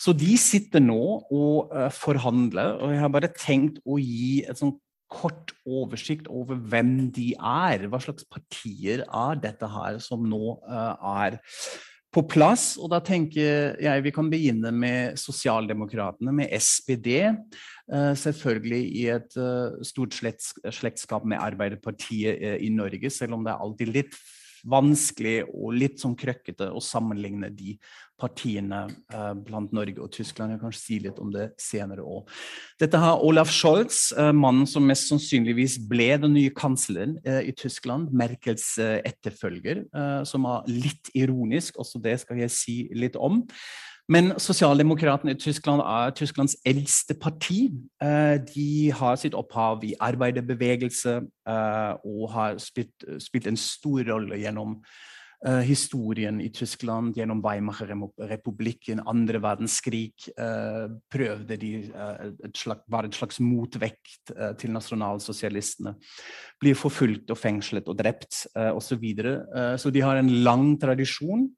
Så 0.00 0.12
de 0.16 0.34
sitter 0.40 0.82
nå 0.84 1.00
og 1.32 1.72
uh, 1.72 1.88
forhandler, 1.94 2.76
og 2.80 2.92
jeg 2.92 3.02
har 3.02 3.12
bare 3.12 3.32
tenkt 3.32 3.80
å 3.84 3.98
gi 4.00 4.44
et 4.44 4.60
sånn 4.60 4.76
kort 5.12 5.52
oversikt 5.64 6.26
over 6.28 6.58
hvem 6.58 7.08
de 7.14 7.30
er. 7.38 7.86
Hva 7.88 8.00
slags 8.02 8.26
partier 8.28 9.04
er 9.06 9.42
dette 9.42 9.68
her 9.70 10.00
som 10.02 10.24
nå 10.28 10.58
uh, 10.66 11.20
er 11.22 11.38
på 12.12 12.24
plass. 12.28 12.74
Og 12.80 12.90
da 12.92 13.00
tenker 13.04 13.76
jeg 13.82 14.04
vi 14.04 14.12
kan 14.14 14.28
begynne 14.32 14.72
med 14.74 15.20
Sosialdemokratene, 15.20 16.34
med 16.42 16.52
SPD. 16.58 17.30
Uh, 17.86 18.12
selvfølgelig 18.18 18.82
i 19.00 19.06
et 19.14 19.38
stort 19.86 20.16
slektskap 20.16 21.28
med 21.28 21.40
Arbeiderpartiet 21.40 22.60
i 22.60 22.72
Norge, 22.74 23.12
selv 23.14 23.38
om 23.38 23.46
det 23.46 23.54
er 23.54 23.64
alltid 23.64 23.94
litt 24.00 24.18
vanskelig 24.66 25.38
og 25.50 25.76
litt 25.76 26.02
sånn 26.02 26.16
krøkkete 26.18 26.70
å 26.74 26.82
sammenligne 26.82 27.50
de 27.54 27.76
partiene 28.20 28.86
eh, 29.12 29.32
blant 29.44 29.72
Norge 29.76 30.00
og 30.00 30.10
Tyskland. 30.14 30.54
Jeg 30.54 30.60
kan 30.60 30.70
kanskje 30.70 30.82
si 30.82 30.98
litt 31.04 31.18
om 31.22 31.32
det 31.34 31.50
senere 31.60 32.04
òg. 32.04 32.30
Dette 32.80 33.00
har 33.00 33.22
Olaf 33.24 33.52
Scholz, 33.52 34.10
eh, 34.16 34.32
mannen 34.36 34.68
som 34.70 34.86
mest 34.88 35.10
sannsynligvis 35.10 35.78
ble 35.90 36.08
den 36.22 36.36
nye 36.36 36.54
kansleren 36.56 37.18
eh, 37.26 37.42
i 37.50 37.56
Tyskland, 37.56 38.12
Merkels 38.16 38.70
eh, 38.82 38.98
etterfølger, 39.06 39.84
eh, 39.86 40.22
som 40.28 40.48
var 40.48 40.64
litt 40.70 41.12
ironisk, 41.16 41.80
også 41.82 42.00
det 42.02 42.16
skal 42.24 42.40
jeg 42.44 42.56
si 42.56 42.78
litt 42.96 43.20
om. 43.20 43.44
Men 44.08 44.36
Sosialdemokratene 44.38 45.34
i 45.34 45.38
Tyskland 45.40 45.82
er 45.82 46.14
Tysklands 46.14 46.54
eldste 46.66 47.16
parti. 47.18 47.72
Eh, 48.02 48.36
de 48.54 48.92
har 48.94 49.18
sitt 49.18 49.34
opphav 49.34 49.82
i 49.84 49.96
arbeiderbevegelse 49.98 51.18
og 52.06 52.30
har 52.34 52.56
spilt, 52.62 53.06
spilt 53.22 53.50
en 53.50 53.58
stor 53.60 54.06
rolle 54.12 54.42
gjennom 54.44 54.80
Uh, 55.44 55.60
historien 55.60 56.38
i 56.40 56.48
Tyskland 56.48 57.12
gjennom 57.14 57.42
Weimar-republikken, 57.44 59.02
andre 59.04 59.36
verdenskrig, 59.44 60.30
prøvde 61.12 61.58
de 61.60 61.72
var 62.88 63.04
en 63.04 63.12
slags 63.12 63.38
motvekt 63.44 64.32
til 64.58 64.72
nasjonalsosialistene. 64.72 65.92
Blir 66.58 66.78
forfulgt 66.80 67.30
og 67.30 67.38
fengslet 67.38 67.92
og 67.92 67.98
drept 68.00 68.46
osv. 68.56 68.80
Så, 68.88 68.96
videre. 68.96 69.36
så 69.78 69.92
de 69.92 70.00
har 70.00 70.16
en 70.16 70.32
lang 70.42 70.72
tradisjon. 70.80 71.50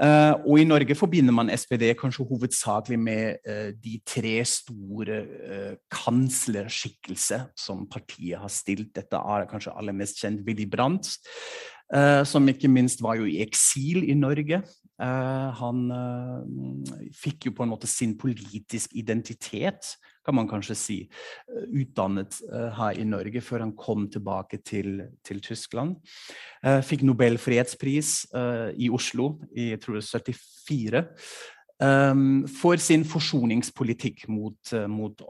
Uh, 0.00 0.32
og 0.48 0.54
i 0.56 0.64
Norge 0.64 0.94
forbinder 0.96 1.34
man 1.36 1.50
SPD 1.52 1.90
kanskje 2.00 2.24
hovedsakelig 2.24 2.96
med 2.96 3.42
uh, 3.44 3.68
de 3.76 3.98
tre 4.08 4.38
store 4.48 5.18
uh, 5.28 5.74
kanslerskikkelser 5.92 7.50
som 7.58 7.82
partiet 7.90 8.40
har 8.40 8.48
stilt. 8.48 8.94
Dette 8.96 9.20
er 9.20 9.48
kanskje 9.50 9.74
aller 9.76 9.96
mest 9.96 10.22
kjent 10.22 10.40
Willy 10.46 10.68
Brandt, 10.70 11.12
som 12.30 12.46
ikke 12.46 12.68
minst 12.70 13.00
var 13.02 13.16
jo 13.18 13.24
i 13.26 13.40
eksil 13.42 14.04
i 14.06 14.14
Norge. 14.14 14.60
Han 15.58 15.80
fikk 17.18 17.48
jo 17.48 17.52
på 17.56 17.64
en 17.64 17.72
måte 17.72 17.88
sin 17.90 18.12
politisk 18.14 18.94
identitet, 18.94 19.96
kan 20.26 20.36
man 20.36 20.48
kanskje 20.50 20.76
si, 20.78 20.98
utdannet 21.72 22.40
her 22.76 22.98
i 23.00 23.06
Norge 23.08 23.42
før 23.44 23.64
han 23.66 23.76
kom 23.78 24.08
tilbake 24.12 24.60
til, 24.64 24.98
til 25.24 25.40
Tyskland. 25.44 25.96
fikk 26.84 27.06
Nobel 27.08 27.38
fredspris 27.40 28.26
i 28.76 28.90
Oslo 28.92 29.32
i 29.56 29.70
jeg 29.72 29.80
tror 29.80 30.00
det 30.00 30.36
74. 30.36 31.06
Um, 31.80 32.42
for 32.44 32.76
sin 32.76 33.06
forsoningspolitikk 33.08 34.26
mot, 34.28 34.72
mot 34.88 35.22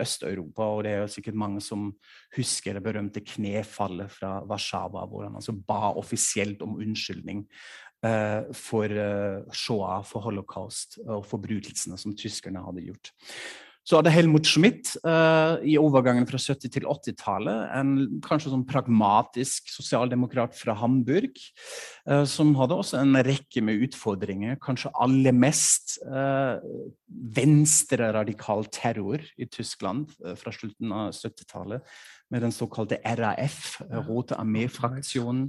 Øst-Europa. 0.00 0.64
Og 0.64 0.84
det 0.84 0.92
er 0.94 1.02
jo 1.02 1.10
sikkert 1.12 1.36
mange 1.36 1.60
som 1.60 1.90
husker 2.36 2.78
det 2.78 2.82
berømte 2.86 3.20
knefallet 3.20 4.10
fra 4.10 4.38
Warszawa, 4.48 5.04
hvor 5.06 5.26
han 5.26 5.36
altså 5.36 5.52
ba 5.52 5.92
offisielt 6.00 6.62
om 6.64 6.78
unnskyldning 6.80 7.44
for 8.54 8.92
Shoah, 9.52 10.04
for 10.06 10.22
holocaust 10.22 11.00
og 11.02 11.24
forbrytelsene 11.26 11.98
som 11.98 12.14
tyskerne 12.16 12.62
hadde 12.62 12.84
gjort. 12.86 13.10
Så 13.88 13.96
hadde 13.96 14.12
Helmut 14.12 14.44
Schmidt 14.44 14.90
uh, 15.00 15.56
i 15.64 15.78
overgangen 15.80 16.26
fra 16.28 16.36
70- 16.36 16.68
til 16.74 16.84
80-tallet 16.84 17.70
en 17.78 17.92
kanskje 18.20 18.50
sånn 18.52 18.66
pragmatisk 18.68 19.70
sosialdemokrat 19.72 20.52
fra 20.58 20.74
Hamburg, 20.76 21.38
uh, 22.04 22.26
som 22.28 22.52
hadde 22.58 22.76
også 22.76 22.98
en 23.00 23.16
rekke 23.24 23.62
med 23.64 23.86
utfordringer. 23.86 24.58
Kanskje 24.60 24.92
aller 24.92 25.32
mest 25.32 25.96
uh, 26.04 26.60
venstre-radikal 27.38 28.68
terror 28.76 29.24
i 29.40 29.48
Tyskland 29.48 30.12
fra 30.36 30.52
slutten 30.52 30.92
av 30.92 31.16
70-tallet, 31.16 31.96
med 32.28 32.44
den 32.44 32.52
såkalte 32.52 33.00
RAF, 33.00 33.78
Rote 34.04 34.36
Armee-fraksjonen, 34.36 35.46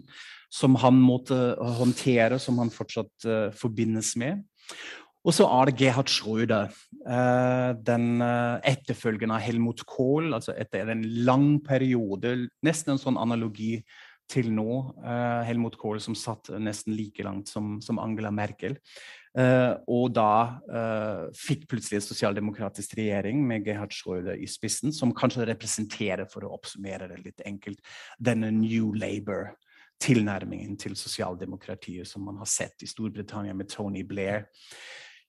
som 0.47 0.79
han 0.79 0.95
måtte 1.03 1.35
håndtere, 1.59 2.39
som 2.39 2.63
han 2.63 2.71
fortsatt 2.71 3.27
forbindes 3.59 4.13
med. 4.21 4.45
Og 5.27 5.35
så 5.35 5.45
er 5.51 5.67
det 5.67 5.79
Gerhard 5.81 6.11
Schröder, 6.11 6.69
eh, 7.03 7.71
den 7.75 8.21
eh, 8.23 8.59
etterfølgende 8.71 9.35
av 9.35 9.43
Helmut 9.43 9.83
Kohl. 9.85 10.33
altså 10.33 10.55
Etter 10.55 10.91
en 10.93 11.03
lang 11.27 11.57
periode, 11.63 12.47
nesten 12.63 12.95
en 12.95 13.01
sånn 13.01 13.19
analogi 13.19 13.81
til 14.31 14.51
nå. 14.55 14.95
Eh, 15.03 15.41
Helmut 15.49 15.75
Kohl 15.81 15.99
som 15.99 16.15
satt 16.15 16.53
nesten 16.55 16.95
like 16.95 17.25
langt 17.25 17.51
som, 17.51 17.79
som 17.83 17.99
Angela 17.99 18.31
Merkel. 18.31 18.79
og 19.87 20.07
da 20.11 20.57
fikk 21.37 21.67
plutselig 21.69 21.99
en 21.99 22.05
sosialdemokratisk 22.07 22.95
regjering 22.97 23.43
med 23.45 23.67
Gerhard 23.67 23.93
Schröder 23.93 24.39
i 24.41 24.47
spissen, 24.49 24.91
som 24.91 25.13
kanskje 25.13 25.45
representerer, 25.51 26.25
for 26.25 26.43
å 26.43 26.55
oppsummere 26.55 27.07
det 27.11 27.19
litt 27.21 27.43
enkelt, 27.45 27.77
denne 28.17 28.49
New 28.51 28.89
Labour 28.97 29.51
tilnærmingen 30.01 30.77
til 30.81 30.95
sosialdemokratiet 30.97 32.07
som 32.07 32.25
man 32.25 32.41
har 32.41 32.49
sett 32.49 32.83
i 32.83 32.89
Storbritannia 32.89 33.53
med 33.53 33.69
Tony 33.69 34.03
Blair. 34.03 34.47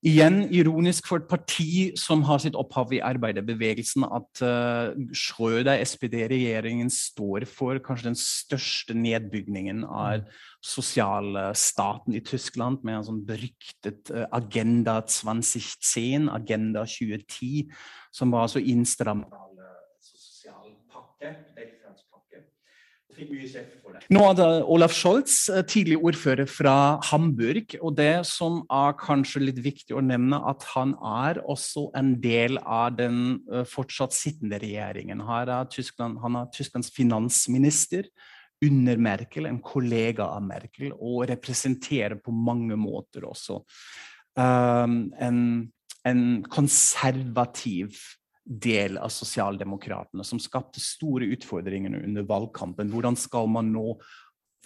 Igjen 0.00 0.46
ironisk 0.48 1.10
for 1.10 1.20
et 1.20 1.26
parti 1.28 1.90
som 2.00 2.22
har 2.24 2.38
sitt 2.40 2.54
opphav 2.56 2.92
i 2.96 3.02
arbeiderbevegelsen, 3.04 4.06
at 4.08 4.40
uh, 4.40 4.94
Schröder, 5.12 5.76
SPD-regjeringen, 5.84 6.88
står 6.88 7.44
for 7.44 7.76
kanskje 7.84 8.08
den 8.08 8.16
største 8.16 8.96
nedbygningen 8.96 9.84
av 9.84 10.22
mm. 10.22 10.40
sosialstaten 10.64 12.16
i 12.16 12.24
Tyskland, 12.24 12.80
med 12.80 12.96
en 12.96 13.06
sånn 13.10 13.20
beryktet 13.28 14.08
uh, 14.16 14.24
Agenda 14.32 15.02
2010, 15.04 16.30
Agenda 16.32 16.86
2010, 16.88 17.68
som 18.08 18.32
var 18.32 18.48
altså 18.48 18.64
innstramma 18.64 19.28
sosial 20.00 20.72
pakke 20.88 21.36
Nå 24.10 24.22
er 24.24 24.36
det 24.38 24.48
Olaf 24.70 24.94
Scholz, 24.96 25.48
eh, 25.52 25.62
tidlig 25.66 25.98
ordfører 25.98 26.48
fra 26.48 26.74
Hamburg. 27.10 27.74
Og 27.82 27.94
det 27.98 28.26
som 28.28 28.60
er 28.70 28.96
kanskje 29.00 29.42
litt 29.44 29.60
viktig 29.64 29.96
å 29.96 30.02
nevne, 30.04 30.38
at 30.50 30.64
han 30.74 30.94
er 31.04 31.42
også 31.44 31.88
en 31.98 32.14
del 32.22 32.58
av 32.62 32.96
den 32.98 33.40
eh, 33.52 33.66
fortsatt 33.68 34.16
sittende 34.16 34.60
regjeringen. 34.62 35.24
Her 35.26 35.52
er 35.58 35.70
Tyskland, 35.72 36.20
han 36.22 36.38
er 36.40 36.52
Tysklands 36.54 36.92
finansminister 36.94 38.08
under 38.64 39.00
Merkel, 39.00 39.48
en 39.48 39.60
kollega 39.64 40.26
av 40.36 40.44
Merkel, 40.44 40.92
og 40.96 41.26
representerer 41.30 42.18
på 42.20 42.32
mange 42.34 42.76
måter 42.76 43.24
også 43.28 43.62
um, 44.36 44.98
en, 45.16 45.38
en 46.04 46.24
konservativ 46.52 47.96
del 48.50 48.98
av 48.98 49.12
Sosialdemokratene, 49.14 50.24
som 50.26 50.40
skapte 50.42 50.82
store 50.82 51.28
utfordringer 51.36 51.94
under 52.02 52.26
valgkampen. 52.26 52.90
Hvordan 52.90 53.18
skal 53.18 53.46
man 53.50 53.70
nå 53.74 53.94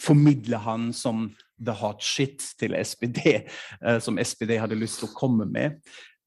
formidle 0.00 0.58
han 0.64 0.88
som 0.96 1.28
the 1.60 1.74
hot 1.78 2.02
shit 2.02 2.42
til 2.58 2.74
SPD, 2.80 3.20
uh, 3.44 3.94
eh, 3.94 4.00
som 4.02 4.18
SPD 4.18 4.56
hadde 4.58 4.78
lyst 4.80 5.02
til 5.02 5.10
å 5.10 5.16
komme 5.16 5.46
med? 5.46 5.78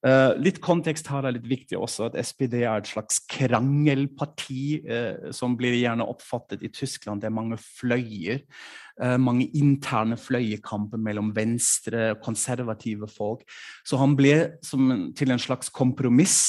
Uh, 0.05 0.37
litt 0.37 0.59
kontekst 0.61 1.09
her 1.09 1.25
er 1.25 1.33
litt 1.35 1.47
viktig 1.49 1.75
også, 1.81 2.11
at 2.11 2.19
SPD 2.21 2.61
er 2.61 2.77
et 2.77 2.87
slags 2.87 3.17
krangelparti 3.33 4.83
uh, 4.85 5.31
som 5.35 5.57
blir 5.57 5.75
gjerne 5.79 6.05
oppfattet 6.07 6.61
i 6.63 6.69
Tyskland. 6.71 7.23
Det 7.23 7.31
er 7.31 7.39
mange 7.39 7.57
fløyer, 7.59 8.45
mange 9.21 9.45
interne 9.53 10.15
fløyekamper 10.17 10.97
mellom 10.97 11.27
venstre 11.35 12.15
og 12.15 12.23
konservative 12.25 13.05
folk. 13.13 13.43
Så 13.85 13.99
han 14.01 14.15
ble 14.17 14.31
som, 14.65 15.11
til 15.13 15.29
en 15.29 15.43
slags 15.43 15.69
kompromiss 15.69 16.47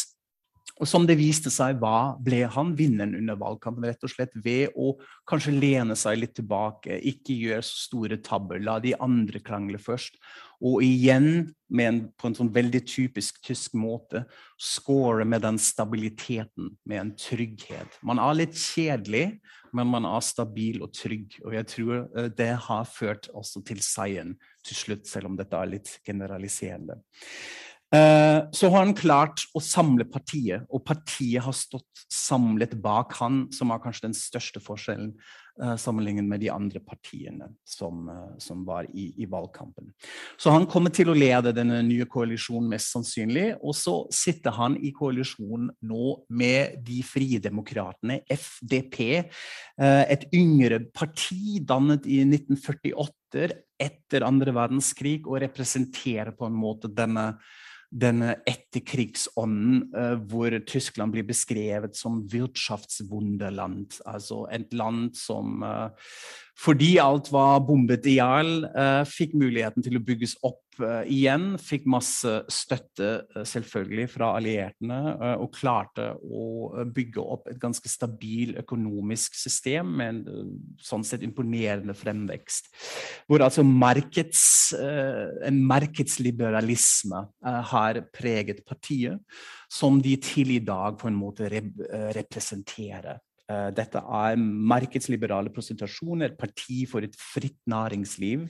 og 0.78 0.86
som 0.86 1.06
det 1.08 1.16
viste 1.18 1.50
seg, 1.50 1.80
hva 1.82 2.14
ble 2.22 2.44
han 2.54 2.74
vinneren 2.78 3.16
under 3.18 3.38
valgkampen? 3.40 3.86
Rett 3.88 4.04
og 4.06 4.12
slett 4.12 4.34
ved 4.38 4.74
å 4.78 4.92
kanskje 5.28 5.56
lene 5.56 5.96
seg 5.98 6.20
litt 6.20 6.36
tilbake, 6.38 7.00
ikke 7.10 7.34
gjøre 7.34 7.64
så 7.66 7.80
store 7.88 8.20
tabber, 8.22 8.62
la 8.62 8.78
de 8.82 8.94
andre 9.02 9.42
krangle 9.42 9.80
først. 9.82 10.20
Og 10.62 10.82
igjen, 10.86 11.50
en, 11.82 12.00
på 12.18 12.30
en 12.30 12.38
sånn 12.38 12.52
veldig 12.54 12.82
typisk 12.86 13.42
tysk 13.46 13.74
måte, 13.78 14.24
score 14.54 15.26
med 15.26 15.42
den 15.46 15.58
stabiliteten, 15.62 16.72
med 16.86 17.02
en 17.02 17.14
trygghet. 17.18 17.98
Man 18.06 18.22
er 18.22 18.38
litt 18.38 18.58
kjedelig, 18.58 19.26
men 19.74 19.90
man 19.90 20.06
er 20.08 20.24
stabil 20.24 20.82
og 20.86 20.94
trygg. 20.96 21.40
Og 21.44 21.54
jeg 21.58 21.70
tror 21.74 21.94
eh, 22.14 22.30
det 22.38 22.52
har 22.68 22.88
ført 22.88 23.30
også 23.34 23.62
til 23.66 23.82
seieren 23.84 24.36
til 24.66 24.78
slutt, 24.78 25.08
selv 25.10 25.30
om 25.30 25.38
dette 25.38 25.58
er 25.58 25.74
litt 25.74 25.98
generaliserende. 26.06 27.00
Eh, 27.94 28.44
så 28.52 28.68
har 28.68 28.84
han 28.84 28.96
klart 28.96 29.46
å 29.56 29.62
samle 29.64 30.04
partiet, 30.12 30.66
og 30.68 30.84
partiet 30.84 31.40
har 31.40 31.56
stått 31.56 32.04
samlet 32.12 32.74
bak 32.84 33.14
han, 33.16 33.46
som 33.54 33.72
er 33.72 33.80
kanskje 33.80 34.10
den 34.10 34.16
største 34.16 34.60
forskjellen 34.60 35.14
uh, 35.62 35.74
sammenlignet 35.80 36.26
med 36.28 36.40
de 36.40 36.50
andre 36.52 36.80
partiene 36.84 37.48
som, 37.64 38.02
uh, 38.12 38.34
som 38.40 38.60
var 38.68 38.86
i, 38.92 39.06
i, 39.16 39.26
valgkampen. 39.28 39.88
Så 40.40 40.52
han 40.52 40.66
kommer 40.68 40.92
til 40.92 41.08
å 41.08 41.16
lede 41.16 41.54
denne 41.56 41.80
nye 41.86 42.04
koalisjonen 42.08 42.68
mest 42.74 42.92
sannsynlig, 42.92 43.46
og 43.60 43.76
så 43.76 43.94
sitter 44.12 44.56
han 44.56 44.76
i 44.84 44.92
koalisjon 44.96 45.70
nå 45.88 46.10
med 46.28 46.82
de 46.84 47.00
frie 47.04 47.40
demokratene, 47.44 48.20
FDP, 48.28 49.00
et 49.78 50.26
yngre 50.36 50.80
parti 50.92 51.60
dannet 51.64 52.08
i 52.08 52.20
1948 52.26 53.48
etter 53.78 54.26
andre 54.26 54.52
verdenskrig, 54.56 55.22
og 55.28 55.40
representerer 55.44 56.34
på 56.36 56.48
en 56.48 56.56
måte 56.58 56.90
denne 56.92 57.30
denne 57.88 58.34
etterkrigsånden 58.48 59.84
uh, 59.94 60.16
hvor 60.28 60.52
Tyskland 60.68 61.14
blir 61.14 61.26
beskrevet 61.28 61.96
som 61.96 62.20
Wirtschaftswunderland. 62.32 64.00
Altså 64.04 64.44
et 64.52 64.74
land 64.76 65.14
som 65.16 65.62
uh, 65.64 65.88
fordi 66.58 66.96
alt 66.98 67.28
var 67.30 67.60
bombet 67.62 68.06
i 68.10 68.16
hjel, 68.16 68.64
uh, 68.72 69.04
fikk 69.06 69.36
muligheten 69.38 69.84
til 69.84 69.94
å 69.94 70.02
bygges 70.02 70.34
opp 70.42 70.80
uh, 70.82 71.04
igjen. 71.06 71.52
Fikk 71.62 71.84
masse 71.86 72.32
støtte, 72.50 73.10
uh, 73.36 73.44
selvfølgelig, 73.46 74.08
fra 74.10 74.32
alliertene, 74.40 74.98
og 75.38 75.52
klarte 75.54 76.08
å 76.18 76.82
bygge 76.94 77.22
opp 77.22 77.46
et 77.52 77.60
ganske 77.62 77.90
stabil 77.90 78.56
økonomisk 78.58 79.38
system 79.38 79.92
med 80.00 80.18
en 80.32 80.50
sånn 80.82 81.06
sett 81.06 81.22
imponerende 81.26 81.94
fremvekst. 81.94 82.72
Hvor 83.30 83.46
altså 83.46 83.62
markeds, 83.62 84.42
en 84.74 85.62
markedsliberalisme 85.68 87.22
har 87.70 88.02
preget 88.14 88.64
partiet, 88.66 89.22
som 89.70 90.02
de 90.02 90.16
til 90.22 90.56
i 90.56 90.60
dag 90.64 90.98
på 90.98 91.10
en 91.10 91.18
måte 91.18 91.48
rep 91.52 91.70
representerer. 92.16 93.22
Eh, 93.48 93.68
dette 93.72 94.00
er 94.04 94.36
markedsliberale 94.38 95.52
presentasjoner, 95.54 96.34
parti 96.36 96.82
for 96.88 97.04
et 97.06 97.16
fritt 97.16 97.60
næringsliv. 97.70 98.48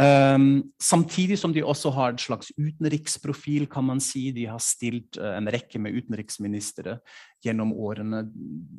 Um, 0.00 0.70
samtidig 0.80 1.36
som 1.38 1.52
de 1.52 1.64
også 1.66 1.90
har 1.90 2.12
et 2.12 2.22
slags 2.22 2.52
utenriksprofil, 2.56 3.66
kan 3.66 3.84
man 3.84 4.00
si. 4.00 4.30
De 4.30 4.46
har 4.46 4.60
stilt 4.62 5.18
uh, 5.18 5.34
en 5.34 5.50
rekke 5.50 5.80
med 5.82 5.96
utenriksministre 5.96 7.00
gjennom 7.44 7.72
årene. 7.72 8.22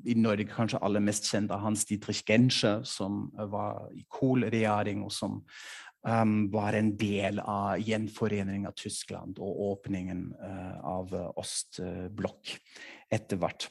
I 0.08 0.16
Norge 0.16 0.48
kanskje 0.50 0.80
aller 0.82 1.04
mest 1.04 1.28
kjent 1.28 1.52
av 1.52 1.66
Hans 1.66 1.84
Dietrich 1.90 2.24
Genscher, 2.26 2.86
som 2.88 3.28
uh, 3.38 3.46
var 3.52 3.92
i 3.98 4.06
Kohl-regjering, 4.10 5.04
og 5.04 5.12
som 5.14 5.42
um, 6.08 6.48
var 6.54 6.80
en 6.80 6.94
del 6.98 7.44
av 7.44 7.82
gjenforeningen 7.82 8.72
av 8.72 8.78
Tyskland 8.80 9.42
og 9.42 9.62
åpningen 9.74 10.26
uh, 10.40 10.80
av 10.96 11.14
østblokk 11.44 12.56
etter 13.12 13.42
hvert. 13.42 13.70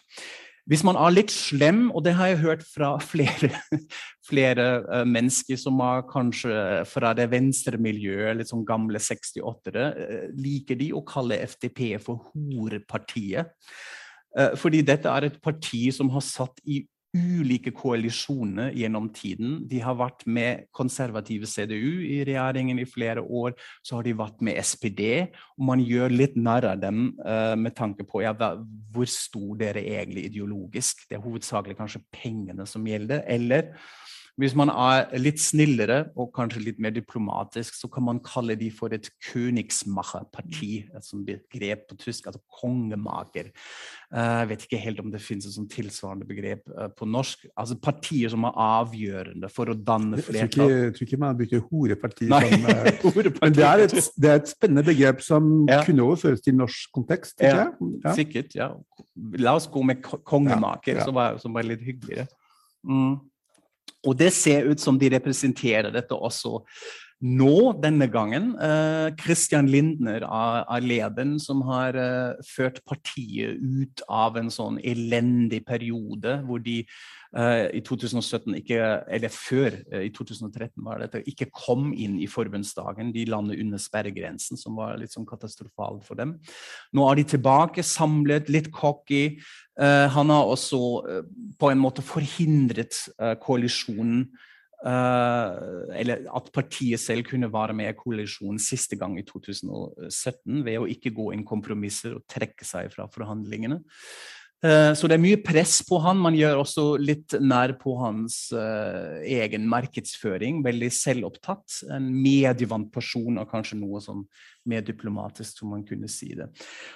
Hvis 0.69 0.83
man 0.87 0.99
er 1.00 1.14
litt 1.14 1.33
slem, 1.33 1.88
og 1.95 2.05
det 2.05 2.14
har 2.19 2.33
jeg 2.33 2.43
hørt 2.43 2.64
fra 2.67 2.93
flere, 3.02 3.50
flere 4.31 4.67
uh, 4.85 5.05
mennesker 5.09 5.59
som 5.61 5.81
er 5.85 6.05
kanskje 6.11 6.55
fra 6.90 7.14
det 7.17 7.31
venstre 7.33 7.81
miljøet, 7.81 8.37
litt 8.38 8.52
sånn 8.52 8.67
gamle 8.69 9.00
68-ere, 9.00 9.87
uh, 9.97 10.29
liker 10.37 10.79
de 10.81 10.93
å 10.93 11.05
kalle 11.07 11.40
FDP 11.47 11.95
for 12.02 12.31
horepartiet. 12.35 13.55
Uh, 14.37 14.52
fordi 14.61 14.85
dette 14.87 15.11
er 15.11 15.31
et 15.31 15.40
parti 15.43 15.87
som 15.95 16.12
har 16.14 16.25
satt 16.26 16.61
i 16.69 16.83
ulike 17.17 17.73
koalisjoner 17.75 18.71
gjennom 18.76 19.09
tiden. 19.14 19.57
De 19.69 19.81
har 19.83 19.97
vært 19.99 20.23
med 20.31 20.67
konservative 20.76 21.49
CDU 21.50 22.05
i 22.07 22.21
regjeringen 22.26 22.79
i 22.79 22.87
flere 22.88 23.25
år. 23.25 23.57
Så 23.83 23.99
har 23.99 24.07
de 24.07 24.14
vært 24.19 24.43
med 24.47 24.61
SPD. 24.62 25.02
Og 25.59 25.67
man 25.73 25.83
gjør 25.83 26.14
litt 26.14 26.38
narr 26.38 26.69
av 26.73 26.83
dem 26.85 27.11
uh, 27.25 27.57
med 27.59 27.75
tanke 27.79 28.07
på 28.07 28.23
ja, 28.25 28.35
hvor 28.35 29.11
stor 29.11 29.59
dere 29.61 29.83
egentlig 29.83 30.29
ideologisk. 30.31 31.07
Det 31.09 31.19
er 31.19 31.25
hovedsakelig 31.25 31.79
kanskje 31.81 32.05
pengene 32.14 32.69
som 32.69 32.87
gjelder. 32.87 33.25
Eller 33.26 33.73
hvis 34.38 34.54
man 34.58 34.70
er 34.72 35.08
litt 35.20 35.40
snillere 35.42 36.04
og 36.18 36.30
kanskje 36.37 36.62
litt 36.64 36.78
mer 36.82 36.92
diplomatisk, 36.94 37.75
så 37.76 37.90
kan 37.92 38.04
man 38.06 38.20
kalle 38.25 38.56
de 38.58 38.70
for 38.75 38.94
et 38.94 39.08
Königsmacher-parti, 39.30 40.70
som 41.04 41.25
begrep 41.26 41.87
på 41.90 41.99
tysk, 42.00 42.28
altså 42.30 42.40
kongemaker. 42.60 43.50
Eh, 44.10 44.37
jeg 44.40 44.50
vet 44.52 44.64
ikke 44.66 44.80
helt 44.84 45.02
om 45.02 45.12
det 45.12 45.22
finnes 45.22 45.46
et 45.46 45.54
sånt 45.54 45.70
tilsvarende 45.75 46.28
begrep 46.28 46.64
eh, 46.72 46.90
på 46.96 47.08
norsk. 47.08 47.46
Altså 47.58 47.76
partier 47.82 48.32
som 48.32 48.46
er 48.49 48.58
avgjørende 48.64 49.50
for 49.52 49.72
å 49.72 49.76
danne 49.76 50.20
flertall. 50.25 50.72
Jeg 50.72 50.96
tror 50.96 51.08
ikke 51.08 51.20
man 51.22 51.38
bruker 51.38 51.64
horeparti 51.70 52.30
som 52.30 52.68
eh, 52.75 53.30
Men 53.44 53.56
det 53.56 53.66
er, 53.66 53.84
et, 53.87 53.96
det 54.16 54.30
er, 54.30 54.40
et, 54.40 54.50
spennende 54.50 54.84
begrep 54.87 55.25
som 55.25 55.50
ja. 55.68 55.82
kunne 55.87 56.06
overføres 56.06 56.44
til 56.44 56.56
norsk 56.58 56.92
kontekst. 56.96 57.38
Ja, 57.44 57.68
ja, 57.70 58.14
sikkert. 58.16 58.54
ja. 58.56 58.72
La 59.40 59.54
oss 59.58 59.68
gå 59.70 59.82
med 59.87 60.02
kongemaker, 60.04 61.04
som 61.04 61.16
var, 61.16 61.38
som 61.42 61.54
var 61.54 61.66
litt 61.66 61.82
hyggeligere. 61.84 62.28
Mm. 62.87 63.18
Og 64.07 64.16
det 64.19 64.30
ser 64.33 64.69
ut 64.71 64.80
som 64.80 64.99
de 64.99 65.11
representerer 65.12 65.90
dette 65.92 66.16
også 66.16 66.62
nå, 67.20 67.76
denne 67.82 68.08
gangen. 68.08 68.54
eh, 68.56 69.12
Christian 69.20 69.68
Lindner 69.68 70.24
er, 70.24 70.64
er 70.64 70.80
lederen 70.80 71.38
som 71.38 71.60
har 71.68 71.94
eh, 71.94 72.40
ført 72.48 72.80
partiet 72.88 73.60
ut 73.60 74.00
av 74.08 74.38
en 74.40 74.48
sånn 74.50 74.80
elendig 74.80 75.60
periode 75.68 76.38
hvor 76.46 76.62
de 76.64 76.78
eh, 77.36 77.66
i 77.76 77.82
2017 77.84 78.56
ikke, 78.62 78.80
eller 79.12 79.28
før 79.28 79.76
i 80.00 80.08
2013 80.16 80.80
var 80.86 81.04
det, 81.04 81.22
ikke 81.28 81.50
kom 81.52 81.92
inn 81.92 82.16
i 82.24 82.28
forbundsdagen. 82.30 83.12
De 83.12 83.28
landet 83.28 83.60
under 83.60 83.78
sperregrensen, 83.78 84.56
som 84.56 84.80
var 84.80 84.96
litt 84.96 85.12
sånn 85.12 85.28
katastrofalt 85.28 86.06
for 86.08 86.16
dem. 86.16 86.38
Nå 86.96 87.04
er 87.10 87.20
de 87.20 87.28
tilbake, 87.36 87.84
samlet, 87.84 88.48
litt 88.48 88.72
cocky. 88.72 89.40
han 89.76 90.30
har 90.32 90.48
også 90.48 90.80
på 91.60 91.70
en 91.70 91.80
måte 91.80 92.02
forhindret 92.04 92.96
koalisjonen 93.40 94.26
Uh, 94.81 95.93
eller 95.93 96.23
at 96.33 96.47
partiet 96.57 97.03
selv 97.03 97.27
kunne 97.29 97.51
være 97.53 97.75
med 97.77 97.90
i 97.90 97.97
koalisjonen 97.99 98.57
siste 98.62 98.97
gang 98.97 99.19
i 99.21 99.27
2017 99.29 100.62
ved 100.64 100.79
å 100.81 100.87
ikke 100.88 101.12
gå 101.12 101.27
inn 101.35 101.45
kompromisser 101.45 102.14
og 102.16 102.25
trekke 102.31 102.64
seg 102.64 102.88
fra 102.95 103.05
forhandlingene. 103.12 103.83
Uh, 104.64 104.93
så 104.97 105.09
det 105.09 105.19
er 105.19 105.23
mye 105.27 105.40
press 105.45 105.83
på 105.85 105.99
han. 106.01 106.16
Man 106.25 106.37
gjør 106.37 106.62
også 106.62 106.87
litt 106.97 107.37
nær 107.45 107.75
på 107.81 107.93
hans 108.01 108.38
uh, 108.57 109.21
egen 109.21 109.69
markedsføring. 109.69 110.62
Veldig 110.64 110.90
selvopptatt. 110.97 111.83
En 111.93 112.09
medievant 112.16 112.88
person 112.93 113.37
og 113.37 113.53
kanskje 113.53 113.83
noe 113.83 114.01
sånn 114.01 114.25
mer 114.69 114.85
diplomatisk, 114.85 115.61
som 115.61 115.75
man 115.77 115.85
kunne 115.85 116.09
si 116.09 116.33
det. 116.40 116.49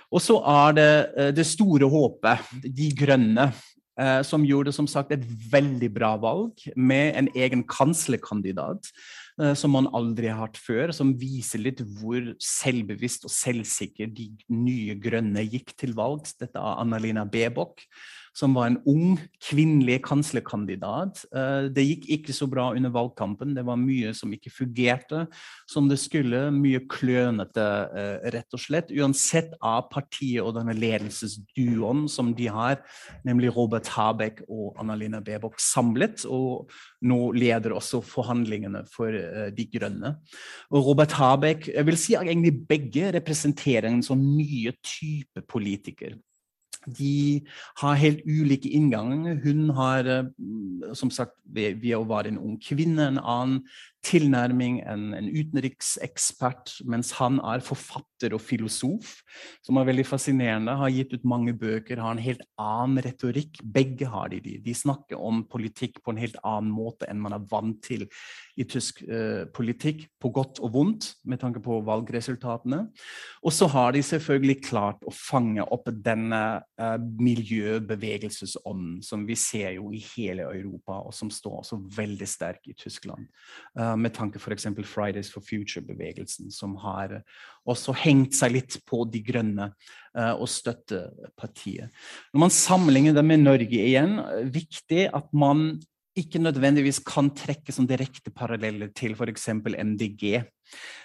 Og 0.08 0.24
så 0.24 0.40
er 0.40 0.80
det 0.80 0.90
det 1.36 1.48
store 1.48 1.88
håpet, 1.92 2.48
De 2.64 2.90
grønne. 2.96 3.50
Eh, 3.94 4.22
som 4.26 4.42
gjorde 4.42 4.72
som 4.74 4.88
sagt 4.90 5.12
et 5.14 5.22
veldig 5.52 5.90
bra 5.94 6.14
valg, 6.18 6.58
med 6.74 7.14
en 7.14 7.28
egen 7.38 7.62
kanslerkandidat 7.62 8.88
eh, 9.38 9.52
som 9.54 9.70
man 9.70 9.86
aldri 9.94 10.32
har 10.32 10.40
hatt 10.48 10.58
før, 10.58 10.90
som 10.90 11.12
viser 11.18 11.62
litt 11.62 11.82
hvor 12.00 12.32
selvbevisst 12.42 13.28
og 13.28 13.34
selvsikker 13.34 14.10
de 14.10 14.32
nye 14.50 14.98
grønne 14.98 15.46
gikk 15.46 15.76
til 15.78 15.94
valg. 15.94 16.26
Dette 16.40 16.58
er 16.58 16.82
Annalena 16.82 17.22
Baebock 17.22 17.86
som 18.34 18.54
var 18.56 18.66
en 18.66 18.80
ung 18.90 19.14
kvinnelig 19.42 20.00
kanslerkandidat. 20.08 21.22
Eh, 21.34 21.68
det 21.74 21.84
gikk 21.86 22.08
ikke 22.16 22.34
så 22.34 22.48
bra 22.50 22.70
under 22.74 22.90
valgkampen. 22.94 23.54
Det 23.54 23.62
var 23.66 23.78
mye 23.78 24.10
som 24.16 24.32
ikke 24.34 24.52
fungerte 24.52 25.24
som 25.70 25.86
det 25.90 26.00
skulle. 26.02 26.48
Mye 26.54 26.82
klønete, 26.90 27.66
eh, 27.94 28.30
rett 28.34 28.56
og 28.56 28.60
slett. 28.60 28.90
Uansett 28.90 29.54
av 29.62 29.86
partiet 29.92 30.42
og 30.42 30.56
denne 30.58 30.74
ledelsesduoen 30.74 32.08
som 32.10 32.34
de 32.34 32.50
har, 32.50 32.82
nemlig 33.24 33.54
Robert 33.54 33.86
Habeck 33.94 34.42
og 34.48 34.74
Annalena 34.82 35.22
Bebok 35.22 35.60
samlet. 35.62 36.26
Og 36.26 36.70
nå 37.06 37.20
leder 37.38 37.76
også 37.78 38.02
forhandlingene 38.02 38.84
for 38.90 39.14
eh, 39.14 39.50
De 39.54 39.68
grønne. 39.70 40.16
Og 40.74 40.90
Robert 40.90 41.12
Habeck, 41.12 41.68
jeg 41.70 41.86
vil 41.86 41.98
si 42.00 42.18
at 42.18 42.26
egentlig 42.26 42.66
begge 42.66 43.12
representerer 43.14 43.92
en 43.92 44.02
sånn 44.02 44.24
nye 44.34 44.74
type 44.82 45.46
politiker. 45.46 46.18
De 46.86 47.40
har 47.80 48.00
helt 48.00 48.22
ulike 48.26 48.68
innganger. 48.68 49.40
Hun 49.44 49.70
har, 49.76 50.04
eh, 50.04 50.92
som 50.94 51.10
sagt, 51.10 51.36
ved 51.44 51.84
å 51.96 52.04
være 52.08 52.32
en 52.32 52.38
ung 52.38 52.58
kvinne, 52.60 53.08
en 53.08 53.18
annen 53.18 53.62
tilnærming, 54.04 54.80
en, 54.88 55.12
en 55.16 55.30
utenriksekspert, 55.30 56.78
mens 56.90 57.14
han 57.20 57.40
er 57.44 57.64
forfatter 57.64 58.34
og 58.36 58.42
filosof, 58.44 59.16
som 59.64 59.78
er 59.80 59.88
veldig 59.88 60.06
fascinerende. 60.08 60.76
Har 60.80 60.92
gitt 60.92 61.14
ut 61.14 61.28
mange 61.28 61.54
bøker, 61.56 62.02
har 62.02 62.16
en 62.16 62.24
helt 62.24 62.44
annen 62.60 63.02
retorikk. 63.04 63.62
Begge 63.74 64.08
har 64.10 64.32
de. 64.32 64.42
De 64.44 64.58
de 64.64 64.74
snakker 64.76 65.20
om 65.20 65.42
politikk 65.50 66.00
på 66.04 66.14
en 66.14 66.20
helt 66.20 66.36
annen 66.42 66.72
måte 66.74 67.08
enn 67.10 67.22
man 67.22 67.36
er 67.36 67.44
vant 67.50 67.80
til 67.84 68.06
i 68.58 68.66
tysk 68.68 69.02
uh, 69.08 69.44
politikk, 69.54 70.06
på 70.22 70.30
godt 70.34 70.60
og 70.64 70.72
vondt, 70.76 71.08
med 71.28 71.40
tanke 71.42 71.60
på 71.62 71.80
valgresultatene. 71.84 72.84
Og 73.44 73.52
så 73.54 73.68
har 73.70 73.92
de 73.94 74.02
selvfølgelig 74.04 74.60
klart 74.64 75.02
å 75.04 75.12
fange 75.14 75.64
opp 75.64 75.90
denne 76.04 76.42
uh, 76.80 76.96
miljøbevegelsesånden 77.18 79.00
som 79.04 79.26
vi 79.28 79.36
ser 79.38 79.74
jo 79.78 79.90
i 79.94 80.00
hele 80.14 80.46
Europa, 80.46 81.00
og 81.02 81.14
som 81.16 81.32
står 81.34 81.60
også 81.62 81.80
veldig 81.96 82.28
sterk 82.30 82.70
i 82.70 82.76
Tyskland. 82.78 83.26
Uh, 83.78 83.93
med 84.00 84.14
tanke 84.16 84.40
f.eks. 84.40 84.66
Fridays 84.88 85.30
for 85.32 85.44
Future-bevegelsen, 85.44 86.50
som 86.52 86.76
har 86.82 87.20
også 87.68 87.94
hengt 88.04 88.36
seg 88.36 88.56
litt 88.56 88.78
på 88.88 89.04
De 89.10 89.22
grønne 89.24 89.70
uh, 90.16 90.34
og 90.34 90.46
støttepartiet. 90.50 91.92
Når 92.32 92.44
man 92.46 92.54
sammenligner 92.54 93.16
det 93.16 93.26
med 93.26 93.44
Norge 93.44 93.80
igjen, 93.80 94.18
viktig 94.54 95.08
at 95.14 95.30
man 95.36 95.74
ikke 96.18 96.38
nødvendigvis 96.38 97.00
kan 97.02 97.30
trekke 97.34 97.74
som 97.74 97.88
direkte 97.90 98.30
paralleller 98.30 98.92
til 98.94 99.16
f.eks. 99.18 99.48
MDG. 99.54 100.44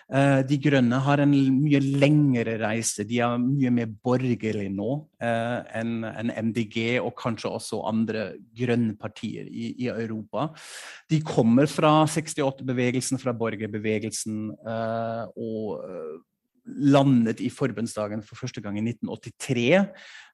Uh, 0.10 0.42
de 0.46 0.58
Grønne 0.62 0.98
har 1.06 1.22
en 1.22 1.34
mye 1.34 1.82
lengre 1.82 2.56
reise. 2.62 3.06
De 3.06 3.20
er 3.22 3.42
mye 3.42 3.72
mer 3.74 3.90
borgerlige 4.06 4.70
nå 4.74 4.92
uh, 5.22 5.60
enn 5.78 6.06
MDG 6.50 7.00
og 7.02 7.14
kanskje 7.20 7.52
også 7.58 7.82
andre 7.90 8.32
grønne 8.58 8.96
partier 8.98 9.50
i, 9.50 9.90
Europa. 9.90 10.50
De 11.10 11.22
kommer 11.26 11.70
fra 11.70 12.06
68-bevegelsen, 12.06 13.22
fra 13.22 13.34
borgerbevegelsen, 13.38 14.50
uh, 14.66 15.26
og 15.38 16.26
landet 16.78 17.42
i 17.44 17.50
forbundsdagen 17.54 18.24
for 18.26 18.40
første 18.40 18.62
gang 18.64 18.78
i 18.80 18.84
1983, 18.86 19.66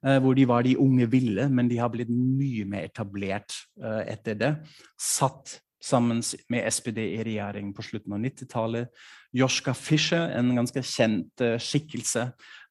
eh, 0.06 0.18
hvor 0.24 0.38
de 0.38 0.48
var 0.50 0.66
de 0.66 0.78
unge 0.80 1.08
ville, 1.12 1.50
men 1.50 1.70
de 1.72 1.80
har 1.82 1.92
blitt 1.94 2.12
mye 2.12 2.66
mer 2.70 2.90
etablert 2.90 3.58
eh, 3.82 4.04
etter 4.16 4.40
det. 4.40 4.52
Satt 5.00 5.60
sammen 5.86 6.22
med 6.50 6.66
SPD 6.74 6.98
i 6.98 7.24
regjering 7.24 7.74
på 7.76 7.84
slutten 7.86 8.16
av 8.16 8.24
90-tallet. 8.24 8.90
Joschka 9.36 9.74
Fischer, 9.76 10.32
en 10.34 10.54
ganske 10.56 10.82
kjent 10.86 11.44
uh, 11.44 11.58
skikkelse, 11.62 12.24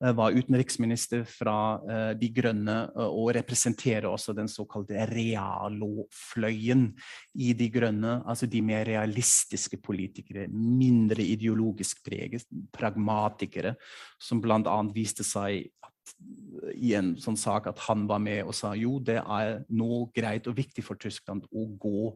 uh, 0.02 0.12
var 0.16 0.34
utenriksminister 0.34 1.22
fra 1.28 1.56
uh, 1.84 2.10
De 2.18 2.30
grønne 2.34 2.76
og 3.04 3.34
representerer 3.36 4.08
også 4.08 4.34
den 4.36 4.48
såkalte 4.50 5.06
realofløyen 5.12 6.88
i 7.38 7.52
De 7.58 7.68
grønne. 7.74 8.16
Altså 8.24 8.48
de 8.50 8.62
mer 8.64 8.86
realistiske 8.88 9.78
politikere, 9.84 10.48
mindre 10.48 11.22
ideologisk 11.22 12.02
preget, 12.06 12.48
pragmatikere, 12.74 13.76
som 14.18 14.42
bl.a. 14.42 14.78
viste 14.94 15.26
seg 15.26 15.68
i 16.74 16.94
en 16.96 17.14
sånn 17.20 17.38
sak 17.38 17.68
at 17.70 17.80
han 17.86 18.08
var 18.08 18.20
med 18.22 18.42
og 18.44 18.54
sa 18.56 18.74
jo, 18.78 18.98
det 19.02 19.20
er 19.20 19.62
nå 19.72 20.06
greit 20.16 20.48
og 20.50 20.56
viktig 20.58 20.84
for 20.84 21.00
Tyskland 21.00 21.46
å 21.52 21.66
gå 21.80 22.12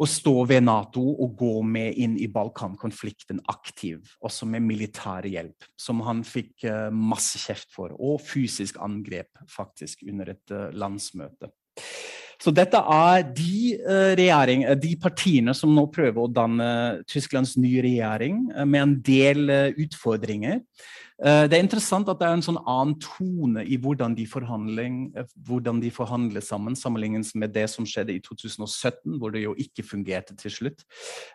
å 0.00 0.08
stå 0.08 0.34
ved 0.48 0.64
Nato 0.64 1.02
og 1.12 1.34
gå 1.38 1.52
med 1.68 1.98
inn 2.00 2.14
i 2.20 2.28
Balkankonflikten 2.32 3.42
aktiv, 3.52 4.14
også 4.24 4.48
med 4.48 4.64
militær 4.64 5.26
hjelp, 5.28 5.68
som 5.78 6.00
han 6.06 6.22
fikk 6.26 6.64
uh, 6.66 6.88
masse 6.92 7.40
kjeft 7.42 7.70
for, 7.74 7.92
og 7.98 8.22
fysisk 8.24 8.80
angrep 8.82 9.44
faktisk 9.52 10.06
under 10.08 10.32
et 10.34 10.54
uh, 10.54 10.70
landsmøte. 10.72 11.52
Så 12.42 12.50
dette 12.50 12.80
er 12.80 13.22
de, 13.36 13.76
uh, 13.84 14.14
regjering, 14.18 14.64
de, 14.80 14.96
partiene 15.02 15.54
som 15.54 15.74
nå 15.76 15.86
prøver 15.94 16.24
å 16.24 16.32
danne 16.32 16.72
Tysklands 17.10 17.54
nye 17.60 17.84
regjering, 17.84 18.46
med 18.64 18.80
en 18.80 18.98
del 19.04 19.56
utfordringer. 19.84 20.62
Eh, 21.22 21.44
det 21.46 21.54
er 21.54 21.62
interessant 21.62 22.08
at 22.10 22.18
det 22.18 22.26
er 22.26 22.34
en 22.34 22.42
sånn 22.42 22.58
annen 22.66 22.96
tone 23.02 23.62
i 23.62 23.76
hvordan 23.78 24.16
de, 24.18 24.24
eh, 24.26 25.28
hvordan 25.46 25.80
de 25.82 25.90
forhandler 25.94 26.42
sammen, 26.42 26.74
sammenlignet 26.74 27.30
med 27.38 27.54
det 27.54 27.68
som 27.70 27.86
skjedde 27.86 28.16
i 28.16 28.22
2017, 28.24 29.18
hvor 29.20 29.30
det 29.30 29.44
jo 29.44 29.54
ikke 29.54 29.86
fungerte 29.86 30.34
til 30.36 30.50
slutt. 30.50 30.82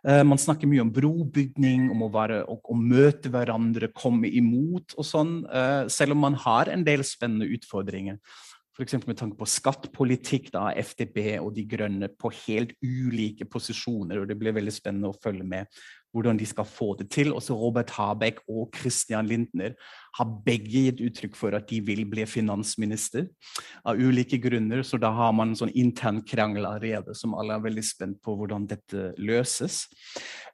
Eh, 0.03 0.23
man 0.23 0.37
snakker 0.37 0.67
mye 0.67 0.83
om 0.83 0.91
brobygning, 0.91 1.87
om 1.93 2.03
å, 2.03 2.11
være, 2.11 2.43
å 2.43 2.75
møte 2.75 3.31
hverandre, 3.31 3.93
komme 3.95 4.27
imot 4.27 4.97
og 4.97 5.07
sånn, 5.07 5.33
selv 5.91 6.15
om 6.15 6.21
man 6.21 6.35
har 6.39 6.69
en 6.71 6.83
del 6.85 7.03
spennende 7.05 7.47
utfordringer. 7.55 8.17
F.eks. 8.77 8.93
med 9.07 9.17
tanke 9.17 9.39
på 9.39 9.47
skattpolitikk, 9.49 10.51
da 10.53 10.67
FDB 10.77 11.39
og 11.39 11.49
De 11.55 11.63
grønne 11.65 12.11
på 12.13 12.29
helt 12.43 12.75
ulike 12.85 13.47
posisjoner. 13.49 14.21
og 14.21 14.27
Det 14.29 14.37
blir 14.37 14.53
veldig 14.53 14.73
spennende 14.73 15.09
å 15.09 15.17
følge 15.17 15.47
med 15.47 15.65
hvordan 16.11 16.39
de 16.39 16.45
skal 16.45 16.65
få 16.65 16.95
det 16.99 17.11
til. 17.11 17.33
Også 17.33 17.53
Robert 17.53 17.89
Habeck 17.89 18.39
og 18.49 18.69
Christian 18.77 19.25
Lindner 19.25 19.71
har 20.17 20.33
begge 20.45 20.85
gitt 20.87 21.01
uttrykk 21.03 21.35
for 21.37 21.55
at 21.57 21.67
de 21.69 21.79
vil 21.85 22.03
bli 22.09 22.25
finansminister 22.29 23.27
av 23.87 23.99
ulike 23.99 24.39
grunner. 24.41 24.81
Så 24.85 24.99
da 25.01 25.11
har 25.13 25.33
man 25.35 25.51
en 25.51 25.59
sånn 25.59 25.73
intern 25.77 26.23
krangel 26.27 26.65
allerede 26.65 27.15
som 27.17 27.35
alle 27.37 27.57
er 27.57 27.65
veldig 27.67 27.85
spent 27.85 28.19
på 28.25 28.35
hvordan 28.39 28.67
dette 28.69 29.11
løses. 29.21 29.85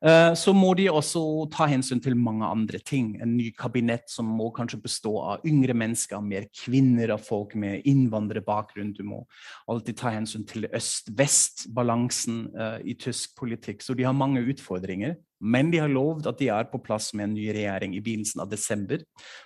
Eh, 0.03 0.33
så 0.35 0.53
må 0.55 0.73
de 0.75 0.89
også 0.91 1.23
ta 1.53 1.67
hensyn 1.71 2.01
til 2.03 2.17
mange 2.19 2.47
andre 2.47 2.81
ting. 2.83 3.15
En 3.23 3.37
ny 3.37 3.51
kabinett 3.55 4.09
som 4.11 4.27
må 4.27 4.49
kanskje 4.55 4.81
bestå 4.83 5.15
av 5.21 5.47
yngre 5.47 5.75
mennesker, 5.77 6.19
mer 6.23 6.49
kvinner 6.63 7.15
av 7.15 7.23
folk 7.23 7.55
med 7.59 7.87
innvandrerbakgrunn. 7.89 8.93
Du 8.97 9.03
må 9.07 9.23
alltid 9.71 10.01
ta 10.01 10.11
hensyn 10.13 10.43
til 10.49 10.67
øst-vest-balansen 10.67 12.47
eh, 12.51 12.79
i 12.91 12.97
tysk 12.99 13.37
politikk. 13.39 13.85
Så 13.85 13.95
de 13.95 14.07
har 14.07 14.17
mange 14.17 14.43
utfordringer. 14.43 15.15
Men 15.43 15.71
de 15.73 15.81
har 15.81 15.91
lovd 15.91 16.29
at 16.29 16.39
de 16.39 16.47
er 16.55 16.69
på 16.71 16.79
plass 16.83 17.09
med 17.13 17.27
en 17.27 17.33
ny 17.35 17.49
regjering 17.51 17.97
i 17.97 18.01
begynnelsen 18.03 18.39
av 18.43 18.51
desember. 18.51 19.01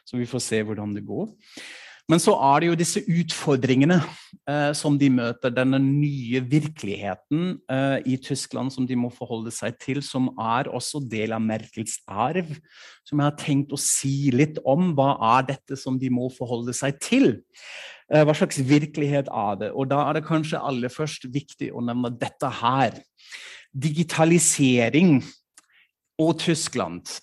Så 0.08 0.20
vi 0.20 0.30
får 0.30 0.44
se 0.46 0.64
hvordan 0.64 0.96
det 0.96 1.04
går. 1.08 1.28
Men 2.08 2.22
så 2.24 2.38
er 2.40 2.62
det 2.64 2.68
jo 2.70 2.78
disse 2.80 3.02
utfordringene 3.04 3.98
eh, 4.48 4.72
som 4.80 4.96
de 5.00 5.10
møter, 5.12 5.52
denne 5.52 5.80
nye 5.84 6.40
virkeligheten 6.40 7.58
eh, 7.68 7.98
i 8.08 8.16
Tyskland 8.24 8.72
som 8.72 8.88
de 8.88 8.96
må 8.96 9.10
forholde 9.12 9.52
seg 9.52 9.76
til, 9.84 10.00
som 10.06 10.30
er 10.40 10.70
også 10.72 11.02
del 11.04 11.36
av 11.36 11.44
Merkels 11.44 11.98
arv. 12.08 12.54
Som 13.04 13.20
jeg 13.20 13.28
har 13.28 13.36
tenkt 13.42 13.76
å 13.76 13.82
si 13.82 14.32
litt 14.32 14.62
om. 14.64 14.94
Hva 14.96 15.18
er 15.36 15.52
dette 15.52 15.80
som 15.80 16.00
de 16.00 16.12
må 16.14 16.30
forholde 16.32 16.76
seg 16.78 16.96
til? 17.04 17.34
Eh, 18.08 18.24
hva 18.24 18.36
slags 18.40 18.64
virkelighet 18.64 19.28
er 19.28 19.60
det? 19.60 19.74
Og 19.76 19.92
da 19.92 20.06
er 20.08 20.16
det 20.16 20.28
kanskje 20.30 20.64
aller 20.64 20.94
først 20.94 21.28
viktig 21.34 21.74
å 21.76 21.84
nevne 21.84 22.16
dette 22.16 22.56
her. 22.64 22.96
Digitalisering 23.76 25.18
og 26.24 26.38
Tyskland. 26.40 27.20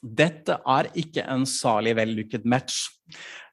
Dette 0.00 0.56
er 0.64 0.88
ikke 0.98 1.26
en 1.28 1.46
salig 1.48 1.94
vellykket 1.98 2.48
match. 2.48 2.88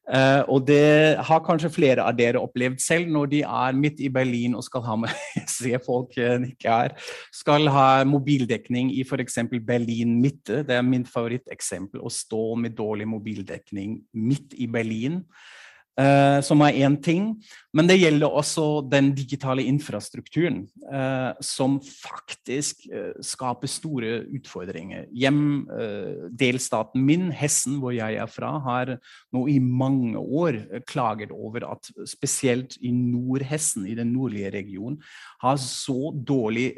Uh, 0.08 0.40
og 0.48 0.62
det 0.70 1.20
har 1.28 1.42
kanskje 1.44 1.74
flere 1.76 2.04
av 2.08 2.16
dere 2.16 2.40
opplevd 2.40 2.80
selv 2.80 3.10
når 3.12 3.28
de 3.34 3.42
er 3.44 3.76
midt 3.76 3.98
i 4.00 4.08
Berlin 4.08 4.54
og 4.56 4.64
skal 4.64 4.86
ha 4.86 4.96
med 5.02 5.12
se 5.58 5.74
folk 5.84 6.16
ikke 6.16 6.72
er, 6.72 6.96
skal 7.36 7.68
ha 7.74 8.06
mobildekning 8.08 8.94
i 8.96 9.04
f.eks. 9.04 9.42
Berlin 9.68 10.16
midte. 10.24 10.62
Det 10.64 10.78
er 10.78 10.88
min 10.88 11.04
favoritteksempel. 11.08 12.00
Å 12.00 12.14
stå 12.14 12.44
med 12.56 12.78
dårlig 12.80 13.10
mobildekning 13.12 14.00
midt 14.16 14.56
i 14.56 14.70
Berlin. 14.72 15.26
Uh, 15.98 16.44
som 16.46 16.62
er 16.62 16.76
én 16.86 16.94
ting. 17.02 17.32
Men 17.74 17.88
det 17.90 17.96
gjelder 17.98 18.30
også 18.30 18.84
den 18.86 19.08
digitale 19.18 19.64
infrastrukturen, 19.66 20.60
uh, 20.94 21.34
som 21.42 21.80
faktisk 21.82 22.84
uh, 22.92 23.16
skaper 23.26 23.72
store 23.72 24.12
utfordringer. 24.38 25.08
Hjem, 25.10 25.66
delstaten 26.38 27.02
min, 27.02 27.32
Hessen, 27.34 27.80
hvor 27.82 27.96
jeg 27.98 28.20
er 28.22 28.30
fra, 28.30 28.52
har 28.62 28.94
nå 29.34 29.48
i 29.50 29.58
mange 29.58 30.22
år 30.22 30.60
klaget 30.86 31.34
over 31.34 31.66
at 31.72 31.90
spesielt 32.06 32.78
i 32.78 32.92
Nordhessen, 32.94 33.88
i 33.90 33.98
den 33.98 34.14
nordlige 34.14 34.54
regionen, 34.54 35.00
har 35.42 35.58
så 35.58 36.14
dårlig 36.14 36.76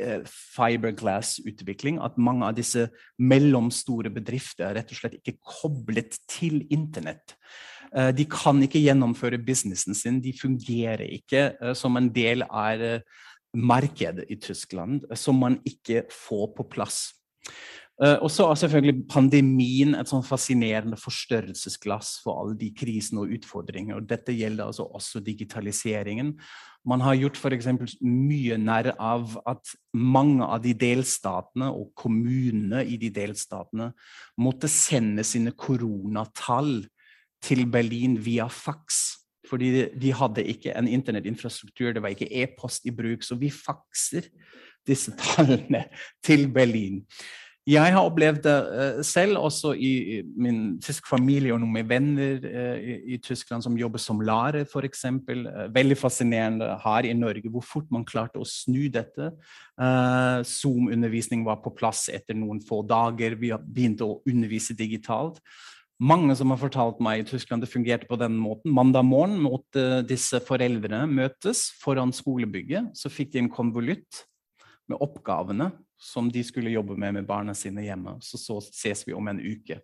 fiberglass-utvikling 0.55 1.99
at 2.03 2.15
mange 2.15 2.47
av 2.47 2.55
disse 2.55 2.87
mellomstore 3.19 4.13
bedrifter 4.15 4.69
er 4.69 4.79
rett 4.79 4.95
og 4.95 5.01
slett 5.01 5.19
ikke 5.19 5.41
koblet 5.43 6.21
til 6.31 6.63
internett. 6.71 7.35
Eh, 7.95 8.11
de 8.13 8.25
kan 8.29 8.59
ikke 8.61 8.81
gjennomføre 8.83 9.39
businessen 9.41 9.97
sin, 9.97 10.21
de 10.21 10.33
fungerer 10.37 11.07
ikke 11.09 11.45
eh, 11.57 11.75
som 11.77 11.97
en 11.97 12.09
del 12.13 12.45
av 12.45 12.83
eh, 12.85 13.23
markedet 13.57 14.27
i 14.29 14.37
Tyskland, 14.41 15.07
som 15.17 15.39
man 15.41 15.57
ikke 15.65 16.05
får 16.13 16.51
på 16.57 16.69
plass. 16.69 17.07
Og 17.99 18.29
så 18.31 18.45
er 18.47 18.55
selvfølgelig 18.55 19.09
pandemien 19.11 19.97
et 19.99 20.07
sånn 20.07 20.21
fascinerende 20.23 20.95
forstørrelsesglass 20.95 22.13
for 22.23 22.39
alle 22.39 22.55
de 22.55 22.69
krisene 22.71 23.25
og 23.25 23.33
utfordringer. 23.35 23.97
og 23.97 24.05
Dette 24.07 24.31
gjelder 24.31 24.69
altså 24.69 24.85
også 24.95 25.19
digitaliseringen. 25.19 26.29
Man 26.87 27.03
har 27.03 27.17
gjort 27.19 27.41
f.eks. 27.41 27.67
mye 27.99 28.55
nær 28.55 28.93
av 28.95 29.35
at 29.43 29.73
mange 29.91 30.47
av 30.47 30.63
de 30.63 30.71
delstatene 30.79 31.67
og 31.75 31.91
kommunene 31.99 32.85
i 32.87 32.95
de 33.01 33.09
delstatene 33.11 33.89
måtte 34.39 34.71
sende 34.71 35.27
sine 35.27 35.51
koronatall 35.51 36.77
til 37.43 37.65
Berlin 37.71 38.17
via 38.25 38.47
fax. 38.47 39.19
Fordi 39.49 39.89
de 40.01 40.13
hadde 40.13 40.45
ikke 40.45 40.77
en 40.77 40.87
internettinfrastruktur, 40.87 41.93
det 41.93 42.01
var 42.01 42.13
ikke 42.13 42.29
e-post 42.43 42.85
i 42.85 42.93
bruk. 42.93 43.23
Så 43.25 43.35
vi 43.35 43.49
fakser 43.49 44.29
disse 44.87 45.13
tallene 45.23 45.85
til 46.23 46.49
Berlin. 46.53 47.03
Jeg 47.69 47.93
har 47.93 48.01
opplevd 48.01 48.39
det 48.41 48.53
uh, 48.97 49.01
selv, 49.05 49.37
også 49.37 49.75
i, 49.77 50.21
min 50.37 50.79
tysk 50.81 51.05
familie 51.09 51.53
og 51.53 51.59
noen 51.61 51.85
venner 51.89 52.39
uh, 52.41 52.77
i, 53.13 53.19
Tyskland 53.21 53.61
som 53.61 53.75
jobber 53.77 54.01
som 54.01 54.23
lærer, 54.25 54.63
f.eks. 54.65 55.03
Uh, 55.05 55.67
veldig 55.75 55.97
fascinerende 55.99 56.71
her 56.81 57.05
i 57.05 57.13
Norge 57.13 57.51
hvor 57.51 57.65
fort 57.65 57.91
man 57.93 58.07
klarte 58.07 58.41
å 58.41 58.47
snu 58.47 58.87
dette. 58.89 59.33
Zoom-undervisning 60.49 61.45
var 61.45 61.61
på 61.63 61.75
plass 61.77 62.07
etter 62.11 62.37
noen 62.37 62.63
få 62.63 62.81
dager. 62.89 63.37
Vi 63.37 63.53
begynte 63.53 64.07
å 64.07 64.17
undervise 64.27 64.73
digitalt 64.77 65.37
mange 65.99 66.35
som 66.39 66.53
har 66.53 66.61
fortalt 66.61 67.01
meg 67.03 67.23
i 67.23 67.27
Tyskland 67.27 67.63
det 67.63 67.71
fungerte 67.71 68.07
på 68.09 68.17
den 68.19 68.37
måten. 68.39 68.71
Mandag 68.75 69.05
morgen 69.07 69.37
måtte 69.43 70.01
disse 70.07 70.39
foreldrene 70.43 71.03
møtes 71.11 71.67
foran 71.81 72.13
skolebygget. 72.15 72.93
Så 72.95 73.11
fikk 73.11 73.33
de 73.33 73.43
en 73.43 73.51
konvolutt 73.51 74.23
med 74.89 74.99
oppgavene 75.03 75.71
som 75.99 76.31
de 76.31 76.41
skulle 76.47 76.71
jobbe 76.71 76.95
med 76.97 77.19
med 77.19 77.27
barna 77.27 77.53
sine 77.57 77.83
hjemme. 77.83 78.17
Så, 78.23 78.39
så 78.39 78.61
ses 78.71 79.03
vi 79.07 79.13
om 79.13 79.27
en 79.27 79.41
uke. 79.43 79.81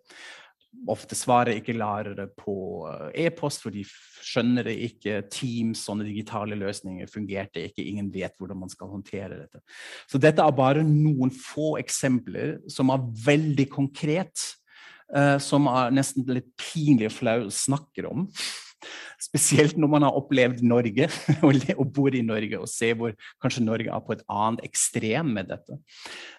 Ofte 0.88 1.16
svarer 1.16 1.56
ikke 1.56 1.76
lærere 1.76 2.26
på 2.36 2.54
eh, 2.90 3.26
e-post, 3.26 3.62
for 3.64 3.72
de 3.72 3.84
skjønner 3.86 4.66
det 4.68 4.74
ikke. 4.88 5.22
Teams, 5.32 5.84
sånne 5.86 6.04
digitale 6.08 6.58
løsninger 6.58 7.08
fungerte 7.12 7.62
ikke. 7.68 7.84
Ingen 7.84 8.10
vet 8.12 8.36
hvordan 8.40 8.60
man 8.64 8.72
skal 8.72 8.90
håndtere 8.92 9.44
dette. 9.44 9.62
Så 10.10 10.20
dette 10.20 10.44
er 10.44 10.56
bare 10.56 10.84
noen 10.86 11.32
få 11.32 11.76
eksempler 11.80 12.58
som 12.72 12.92
er 12.92 13.04
veldig 13.26 13.68
konkret 13.72 14.48
uh, 15.14 15.36
som 15.42 15.68
er 15.70 15.94
nesten 15.94 16.26
litt 16.30 16.52
pinlig 16.60 17.12
flau 17.14 17.44
snakker 17.52 18.10
om. 18.10 18.26
Spesielt 19.16 19.78
når 19.80 19.88
man 19.90 20.04
har 20.04 20.16
opplevd 20.18 20.60
Norge 20.66 21.06
og 21.80 21.86
bor 21.96 22.14
i 22.14 22.22
Norge 22.24 22.58
og 22.60 22.68
ser 22.70 22.96
hvor 22.98 23.14
kanskje 23.42 23.64
Norge 23.64 23.88
er 23.92 24.02
på 24.04 24.12
et 24.12 24.24
annet 24.28 24.66
ekstrem 24.66 25.32
med 25.38 25.48
dette. 25.50 25.78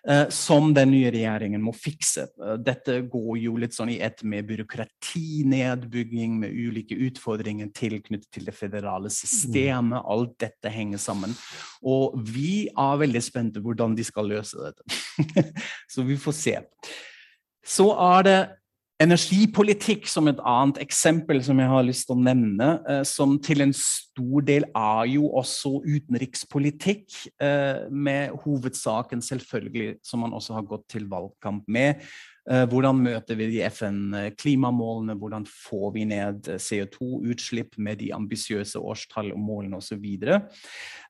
Uh, 0.08 0.28
som 0.34 0.70
den 0.78 0.94
nye 0.94 1.12
regjeringen 1.14 1.64
må 1.64 1.74
fikse. 1.76 2.28
Uh, 2.40 2.56
dette 2.62 3.00
går 3.10 3.32
jo 3.42 3.56
litt 3.62 3.76
sånn 3.76 3.92
i 3.96 4.00
ett 4.06 4.22
med 4.28 4.48
byråkratinedbygging, 4.52 6.38
med 6.44 6.54
ulike 6.54 6.98
utfordringer 7.10 7.72
tilknyttet 7.76 8.30
til 8.38 8.48
det 8.48 8.56
federale 8.56 9.12
systemet. 9.14 10.06
Alt 10.06 10.38
dette 10.46 10.72
henger 10.72 11.02
sammen. 11.02 11.34
Og 11.82 12.16
vi 12.30 12.68
er 12.70 13.04
veldig 13.04 13.26
spente 13.26 13.62
på 13.62 13.72
hvordan 13.72 13.98
de 13.98 14.06
skal 14.08 14.30
løse 14.30 14.70
dette. 14.70 15.52
Så 15.92 16.06
vi 16.08 16.20
får 16.22 16.38
se. 16.38 16.58
Så 17.68 17.90
er 17.92 18.24
det 18.24 18.40
energipolitikk 19.02 20.08
som 20.10 20.26
et 20.30 20.40
annet 20.42 20.80
eksempel 20.82 21.40
som 21.46 21.60
jeg 21.62 21.70
har 21.70 21.86
lyst 21.86 22.08
til 22.08 22.16
å 22.16 22.24
nevne, 22.26 22.70
eh, 22.90 23.04
som 23.06 23.36
til 23.38 23.62
en 23.62 23.74
stor 23.78 24.46
del 24.48 24.66
er 24.74 25.04
jo 25.12 25.30
også 25.38 25.76
utenrikspolitikk, 25.86 27.06
eh, 27.40 27.86
med 27.92 28.34
hovedsaken 28.44 29.22
selvfølgelig, 29.22 30.00
som 30.04 30.26
man 30.26 30.34
også 30.34 30.58
har 30.58 30.66
gått 30.66 30.88
til 30.90 31.06
valgkamp 31.06 31.64
med. 31.68 32.02
Eh, 32.48 32.64
hvordan 32.72 33.02
møter 33.04 33.36
vi 33.40 33.50
de 33.52 33.64
FN-klimamålene, 33.68 35.18
hvordan 35.20 35.48
får 35.48 35.88
vi 35.96 36.06
ned 36.08 36.48
CO2-utslipp 36.64 37.76
med 37.84 38.00
de 38.00 38.14
ambisiøse 38.16 38.80
årstall 38.80 39.34
og 39.36 39.42
målene 39.44 39.82
osv. 39.82 40.06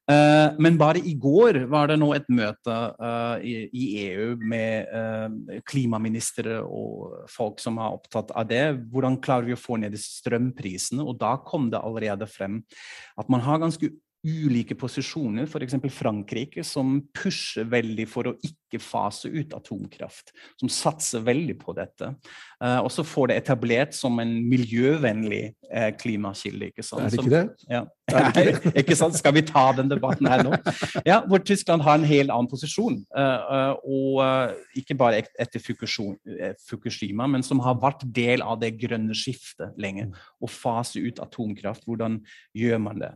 Men 0.07 0.77
bare 0.79 1.01
i 1.03 1.17
går 1.19 1.65
var 1.67 1.89
det 1.91 1.97
nå 1.99 2.13
et 2.15 2.29
møte 2.31 2.75
i, 3.43 3.83
EU 4.07 4.37
med 4.39 5.59
klimaministre 5.67 6.61
og 6.63 7.27
folk 7.27 7.59
som 7.59 7.75
er 7.83 7.97
opptatt 7.97 8.31
av 8.31 8.47
det. 8.47 8.63
Hvordan 8.87 9.19
klarer 9.19 9.49
vi 9.49 9.57
å 9.57 9.59
få 9.59 9.75
ned 9.83 9.99
strømprisene? 9.99 11.03
Og 11.03 11.19
da 11.19 11.33
kom 11.43 11.67
det 11.73 11.83
allerede 11.83 12.29
frem 12.31 12.61
at 13.19 13.27
man 13.27 13.43
har 13.43 13.59
ganske 13.65 13.91
ulike 14.27 14.75
posisjoner, 14.77 15.47
f.eks. 15.47 15.77
Frankrike, 15.93 16.63
som 16.65 16.99
pusher 17.15 17.67
veldig 17.69 18.07
for 18.09 18.31
å 18.31 18.35
ikke 18.41 18.66
fase 18.83 19.31
ut 19.31 19.53
atomkraft. 19.55 20.33
Som 20.59 20.71
satser 20.71 21.23
veldig 21.23 21.55
på 21.61 21.75
dette. 21.77 22.11
Uh, 22.57 22.79
og 22.81 22.89
så 22.89 23.03
får 23.05 23.29
det 23.29 23.35
etablert 23.43 23.93
som 23.93 24.17
en 24.19 24.31
miljøvennlig 24.49 25.43
uh, 25.69 25.91
klimakilde. 25.99 26.71
ikke 26.71 26.83
sant? 26.85 27.05
Er 27.05 27.13
det 27.13 27.21
ikke 27.21 27.33
det? 27.35 27.43
Ja. 27.69 27.83
Nei, 28.15 28.43
ikke 28.79 28.95
sant? 28.95 29.17
Skal 29.19 29.33
vi 29.35 29.43
ta 29.45 29.65
den 29.75 29.91
debatten 29.91 30.29
her 30.31 30.41
nå? 30.47 30.55
Ja, 31.05 31.19
Hvor 31.27 31.41
Tyskland 31.43 31.83
har 31.83 31.99
en 31.99 32.07
helt 32.07 32.31
annen 32.33 32.49
posisjon. 32.49 33.01
Uh, 33.13 33.75
og 33.83 34.79
ikke 34.79 34.97
bare 34.97 35.21
etter 35.37 35.61
Fukushima, 35.61 37.27
men 37.29 37.45
som 37.45 37.61
har 37.65 37.77
vært 37.83 38.05
del 38.15 38.41
av 38.41 38.61
det 38.63 38.73
grønne 38.79 39.15
skiftet 39.17 39.75
lenge. 39.77 40.07
Å 40.39 40.49
fase 40.49 41.03
ut 41.03 41.21
atomkraft, 41.21 41.85
hvordan 41.85 42.21
gjør 42.57 42.81
man 42.83 43.03
det? 43.03 43.11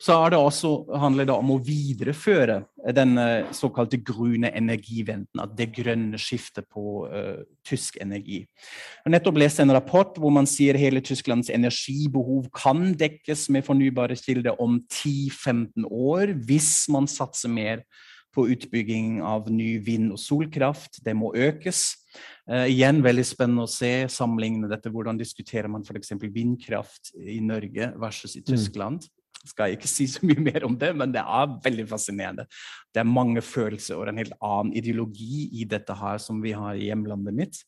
Så 0.00 0.16
det 0.32 0.40
også, 0.40 0.72
handler 1.04 1.28
det 1.28 1.36
om 1.36 1.52
å 1.52 1.60
videreføre 1.62 2.62
den 2.96 3.18
såkalte 3.56 3.98
grønne 4.00 4.54
energiventen. 4.56 4.95
At 5.42 5.54
det 5.58 5.68
grønne 5.76 6.18
skiftet 6.20 6.68
på 6.72 7.06
uh, 7.10 7.44
tysk 7.66 7.98
energi. 8.02 8.42
Jeg 8.46 9.04
har 9.06 9.14
nettopp 9.16 9.40
lest 9.42 9.60
en 9.62 9.74
rapport 9.74 10.18
hvor 10.20 10.32
man 10.34 10.48
sier 10.50 10.78
hele 10.80 11.02
Tysklands 11.04 11.50
energibehov 11.52 12.50
kan 12.56 12.92
dekkes 12.98 13.48
med 13.54 13.66
fornybare 13.66 14.16
kilder 14.18 14.60
om 14.62 14.80
10-15 14.88 15.88
år 15.90 16.34
hvis 16.46 16.86
man 16.92 17.08
satser 17.10 17.52
mer 17.52 17.84
på 18.36 18.44
utbygging 18.52 19.22
av 19.24 19.48
ny 19.48 19.78
vind- 19.80 20.12
og 20.12 20.20
solkraft. 20.20 21.00
Det 21.04 21.14
må 21.16 21.32
økes. 21.32 21.96
Uh, 22.48 22.66
igjen 22.68 23.00
veldig 23.04 23.24
spennende 23.24 23.64
å 23.64 23.70
se 23.70 23.92
sammenligne 24.12 24.68
dette. 24.70 24.92
Hvordan 24.92 25.18
diskuterer 25.20 25.70
man 25.72 25.86
f.eks. 25.86 26.12
vindkraft 26.20 27.14
i 27.16 27.40
Norge 27.44 27.92
versus 27.96 28.36
i 28.36 28.44
mm. 28.44 28.48
Tyskland? 28.52 29.06
Mm. 29.06 29.25
Skal 29.46 29.70
jeg 29.70 29.78
ikke 29.80 29.90
si 29.90 30.08
så 30.10 30.26
mye 30.26 30.42
mer 30.42 30.66
om 30.66 30.76
det, 30.78 30.92
men 30.96 31.14
det 31.14 31.22
er 31.22 31.56
veldig 31.64 31.88
fascinerende. 31.90 32.46
Det 32.94 33.02
er 33.02 33.08
mange 33.08 33.42
følelser 33.44 33.98
og 33.98 34.10
en 34.10 34.22
helt 34.22 34.36
annen 34.40 34.74
ideologi 34.76 35.46
i 35.60 35.66
dette 35.68 35.94
her 35.96 36.20
som 36.22 36.42
vi 36.42 36.54
har 36.56 36.74
i 36.76 36.88
hjemlandet 36.90 37.36
mitt. 37.36 37.64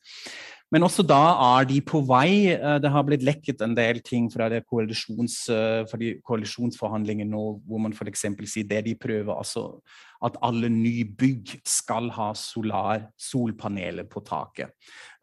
Men 0.69 0.85
også 0.85 1.01
da 1.07 1.21
er 1.57 1.69
de 1.69 1.79
på 1.85 2.03
vei. 2.05 2.53
Eh, 2.53 2.77
det 2.83 2.91
har 2.93 3.05
blitt 3.07 3.25
lekket 3.25 3.63
en 3.65 3.77
del 3.77 4.03
ting 4.05 4.27
fra, 4.33 4.51
koalisjons, 4.61 5.39
eh, 5.53 5.85
fra 5.89 6.01
de 6.01 6.13
koalisjonsforhandlingene 6.29 7.33
nå, 7.33 7.45
hvor 7.65 7.81
man 7.81 7.97
f.eks. 7.97 8.27
sier 8.45 8.69
det 8.69 8.83
de 8.85 8.95
prøver, 9.01 9.33
altså 9.33 9.81
at 10.25 10.37
alle 10.45 10.69
nybygg 10.73 11.55
skal 11.69 12.11
ha 12.13 12.33
solar, 12.37 13.07
solpaneler 13.17 14.09
på 14.11 14.21
taket. 14.27 14.75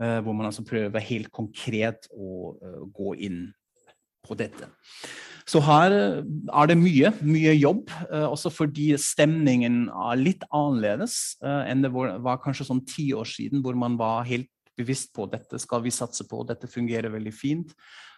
Eh, 0.02 0.18
hvor 0.26 0.34
man 0.34 0.50
altså 0.50 0.66
prøver 0.66 1.10
helt 1.12 1.30
konkret 1.36 2.10
å 2.16 2.56
gå 2.96 3.14
inn 3.28 3.46
på 4.26 4.38
dette. 4.40 4.72
Så 5.46 5.62
her 5.62 5.94
er 5.94 6.70
det 6.72 6.78
mye, 6.80 7.12
mye 7.22 7.54
jobb, 7.54 7.92
også 8.10 8.50
fordi 8.50 8.88
stemningen 8.98 9.84
er 9.94 10.18
litt 10.18 10.42
annerledes 10.50 11.36
enn 11.46 11.84
det 11.86 11.92
var 11.94 12.42
kanskje 12.42 12.66
sånn 12.66 12.82
ti 12.90 13.12
år 13.14 13.30
siden, 13.30 13.62
hvor 13.62 13.78
man 13.78 13.94
var 14.00 14.26
helt 14.26 14.50
bevisst 14.76 15.14
på 15.16 15.28
dette 15.32 15.60
skal 15.62 15.84
vi 15.86 15.94
satse 15.94 16.26
på, 16.28 16.42
dette 16.48 16.70
fungerer 16.72 17.14
veldig 17.14 17.34
fint. 17.36 17.76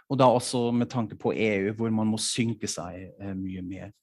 Og 0.08 0.20
da 0.20 0.28
også 0.32 0.70
med 0.72 0.89
tanke 0.91 1.17
på 1.20 1.34
EU, 1.36 1.72
hvor 1.76 1.91
man 1.93 2.08
må 2.08 2.20
synke 2.22 2.70
seg 2.72 3.10
eh, 3.20 3.34
mye 3.36 3.63
mer. 3.65 3.96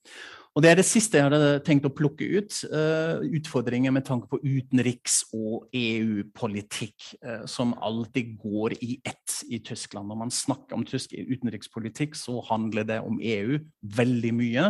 Og 0.54 0.62
Det 0.62 0.70
er 0.70 0.78
det 0.78 0.86
siste 0.86 1.18
jeg 1.18 1.26
hadde 1.26 1.62
tenkt 1.66 1.86
å 1.88 1.90
plukke 1.90 2.28
ut. 2.38 2.60
Uh, 2.70 3.24
utfordringer 3.40 3.90
med 3.90 4.04
tanke 4.06 4.28
på 4.30 4.38
utenriks- 4.38 5.24
og 5.34 5.66
EU-politikk, 5.74 7.08
uh, 7.26 7.42
som 7.50 7.72
alltid 7.82 8.36
går 8.38 8.76
i 8.78 9.00
ett 9.02 9.40
i 9.50 9.58
Tyskland. 9.58 10.06
Når 10.12 10.20
man 10.20 10.30
snakker 10.30 10.78
om 10.78 10.86
tysk 10.86 11.16
utenrikspolitikk, 11.18 12.14
så 12.14 12.38
handler 12.46 12.86
det 12.86 13.00
om 13.02 13.18
EU 13.18 13.58
veldig 13.98 14.32
mye. 14.38 14.68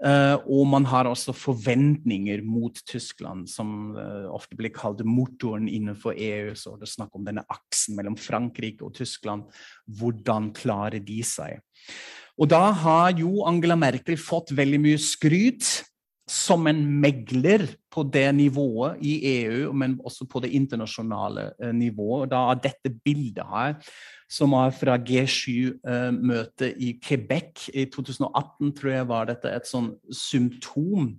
Uh, 0.00 0.40
og 0.48 0.64
man 0.72 0.86
har 0.88 1.04
også 1.10 1.34
forventninger 1.36 2.40
mot 2.40 2.78
Tyskland, 2.88 3.44
som 3.52 3.92
uh, 3.98 4.30
ofte 4.32 4.56
blir 4.56 4.72
kalt 4.72 5.02
motoren 5.04 5.68
innenfor 5.68 6.16
EU. 6.16 6.54
Så 6.56 6.72
det 6.80 6.88
er 6.88 6.94
snakk 6.94 7.18
om 7.18 7.26
denne 7.26 7.44
aksen 7.52 7.98
mellom 7.98 8.16
Frankrike 8.16 8.86
og 8.86 8.94
Tyskland. 8.96 9.44
Hvordan 10.00 10.54
klarer 10.56 11.04
de 11.04 11.20
seg? 11.26 11.60
Og 12.40 12.48
da 12.48 12.70
har 12.72 13.12
jo 13.18 13.42
Angela 13.44 13.76
Merkel 13.76 14.16
fått 14.16 14.54
veldig 14.56 14.80
mye 14.80 15.00
skryt 15.04 15.68
som 16.30 16.68
en 16.70 16.80
megler 17.02 17.66
på 17.90 18.04
det 18.06 18.28
nivået 18.38 19.00
i 19.02 19.14
EU, 19.42 19.72
men 19.74 19.98
også 20.06 20.28
på 20.30 20.42
det 20.44 20.52
internasjonale 20.54 21.50
uh, 21.58 21.72
nivået. 21.74 22.30
Da 22.30 22.54
dette 22.54 22.92
bildet 23.04 23.46
her 23.50 23.74
som 24.30 24.54
er 24.54 24.70
fra 24.70 24.94
G7-møtet 24.94 26.68
eh, 26.68 26.76
i 26.78 26.92
Quebec 27.02 27.66
i 27.74 27.88
2018, 27.90 28.70
tror 28.78 28.92
jeg 28.92 29.08
var 29.10 29.26
dette 29.26 29.50
et 29.50 29.66
sånn 29.66 29.90
symptom. 30.14 31.16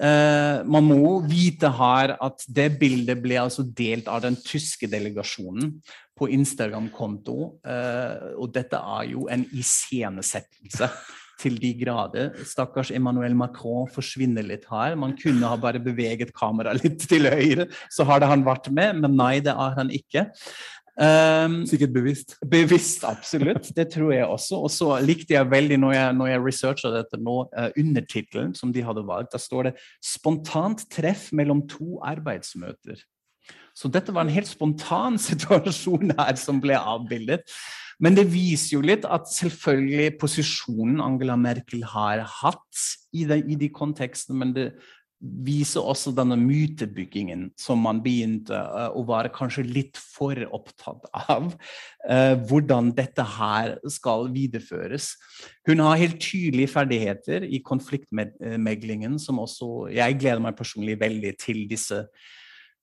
Uh, 0.00 0.66
man 0.66 0.86
må 0.86 1.20
vite 1.30 1.70
her 1.78 2.16
at 2.18 2.42
det 2.50 2.72
bildet 2.80 3.22
ble 3.22 3.38
altså 3.38 3.62
delt 3.62 4.10
av 4.10 4.24
den 4.26 4.38
tyske 4.42 4.90
delegasjonen 4.90 5.76
på 6.18 6.30
Instagram-konto. 6.34 7.38
Uh, 7.62 8.34
og 8.34 8.50
dette 8.54 8.82
er 8.98 9.10
jo 9.14 9.28
en 9.30 9.46
iscenesettelse 9.54 10.90
til 11.40 11.56
de 11.60 11.72
grader. 11.80 12.34
Stakkars 12.46 12.92
Emmanuel 12.94 13.36
Macron 13.38 13.88
forsvinner 13.90 14.46
litt 14.46 14.66
her. 14.70 14.96
Man 15.00 15.16
kunne 15.18 15.48
ha 15.48 15.56
bare 15.60 15.80
beveget 15.82 16.34
kameraet 16.36 16.84
litt 16.84 17.06
til 17.10 17.28
høyre, 17.30 17.70
så 17.92 18.06
hadde 18.08 18.28
han 18.30 18.44
vært 18.46 18.70
med, 18.74 19.00
men 19.04 19.16
nei, 19.18 19.38
det 19.44 19.56
har 19.56 19.74
han 19.78 19.92
ikke. 19.94 20.28
Um, 21.00 21.62
Sikkert 21.64 21.94
bevisst. 21.94 22.34
Bevisst, 22.44 23.04
absolutt. 23.08 23.70
Det 23.76 23.86
tror 23.94 24.10
jeg 24.12 24.26
også. 24.26 24.58
Og 24.66 24.72
så 24.74 24.90
likte 25.00 25.32
jeg 25.32 25.48
veldig, 25.48 25.78
når 25.80 25.94
jeg, 25.94 26.16
når 26.18 26.28
jeg 26.32 26.42
researcha 26.44 26.90
dette 26.92 27.20
nå, 27.20 27.36
uh, 27.54 27.70
undertittelen 27.80 28.52
som 28.58 28.74
de 28.74 28.84
hadde 28.84 29.06
valgt. 29.08 29.32
Da 29.32 29.40
står 29.40 29.70
det 29.70 29.74
'Spontant 30.04 30.84
treff 30.92 31.30
mellom 31.32 31.64
to 31.68 32.00
arbeidsmøter'. 32.04 33.00
Så 33.80 33.88
dette 33.88 34.12
var 34.12 34.26
en 34.26 34.34
helt 34.34 34.50
spontan 34.50 35.18
situasjon 35.30 36.16
her 36.18 36.36
som 36.40 36.60
ble 36.62 36.76
avbildet. 36.76 37.48
Men 38.00 38.16
det 38.16 38.30
viser 38.32 38.78
jo 38.78 38.84
litt 38.84 39.04
at 39.04 39.28
selvfølgelig 39.28 40.14
posisjonen 40.20 41.02
Angela 41.04 41.36
Merkel 41.36 41.84
har 41.88 42.24
hatt 42.40 42.86
i 43.12 43.26
de, 43.28 43.42
i 43.44 43.58
de 43.60 43.68
kontekstene, 43.72 44.38
men 44.40 44.54
det 44.56 44.70
viser 45.20 45.84
også 45.84 46.14
denne 46.16 46.38
mytebyggingen 46.40 47.50
som 47.60 47.82
man 47.84 47.98
begynte 48.00 48.56
uh, 48.56 48.88
å 48.96 49.02
være 49.04 49.28
kanskje 49.34 49.66
litt 49.66 50.00
for 50.00 50.38
opptatt 50.48 51.04
av. 51.12 51.50
Uh, 52.08 52.40
hvordan 52.48 52.88
dette 52.96 53.26
her 53.36 53.74
skal 53.92 54.30
videreføres. 54.32 55.12
Hun 55.68 55.84
har 55.84 56.00
helt 56.00 56.16
tydelige 56.24 56.72
ferdigheter 56.72 57.44
i 57.44 57.60
konfliktmeglingen, 57.60 59.20
som 59.20 59.42
også 59.44 59.90
Jeg 59.92 60.16
gleder 60.22 60.40
meg 60.40 60.56
personlig 60.56 60.96
veldig 61.00 61.36
til 61.44 61.66
disse 61.68 62.06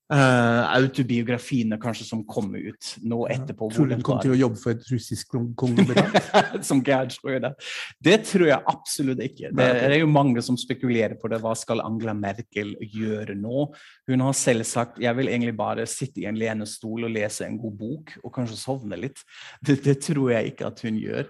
Uh, 0.08 0.64
autobiografiene 0.72 1.76
kanskje 1.84 2.06
som 2.08 2.22
kommer 2.24 2.62
ut 2.70 2.94
nå 3.04 3.26
etterpå. 3.28 3.68
Tror 3.76 3.90
du 3.90 3.98
hun 3.98 4.06
kom 4.08 4.22
til 4.24 4.38
å 4.38 4.40
jobbe 4.40 4.62
for 4.62 4.72
et 4.72 4.88
russisk 4.88 5.36
kongebedrag? 5.60 6.16
som 6.70 6.80
Gerd 6.80 7.12
Schrøder. 7.12 7.58
Det 8.00 8.22
tror 8.30 8.48
jeg 8.48 8.72
absolutt 8.72 9.26
ikke. 9.26 9.52
Det 9.52 9.68
er 9.68 9.98
jo 10.00 10.08
mange 10.08 10.40
som 10.46 10.56
spekulerer 10.56 11.18
på 11.20 11.28
det. 11.28 11.42
Hva 11.44 11.52
skal 11.60 11.84
Angela 11.84 12.16
Merkel 12.16 12.78
gjøre 12.88 13.36
nå? 13.36 13.68
Hun 14.08 14.24
har 14.30 14.40
selv 14.40 14.64
sagt 14.70 15.04
jeg 15.04 15.12
vil 15.20 15.28
egentlig 15.28 15.58
bare 15.60 15.84
sitte 15.92 16.24
i 16.24 16.30
en 16.32 16.40
lenestol 16.40 17.04
og 17.04 17.12
lese 17.12 17.44
en 17.44 17.60
god 17.60 17.76
bok 17.76 18.16
og 18.24 18.32
kanskje 18.40 18.62
sovne 18.64 19.00
litt. 19.04 19.26
Det, 19.60 19.82
det 19.84 20.00
tror 20.08 20.38
jeg 20.38 20.54
ikke 20.54 20.72
at 20.72 20.88
hun 20.88 21.04
gjør. 21.04 21.28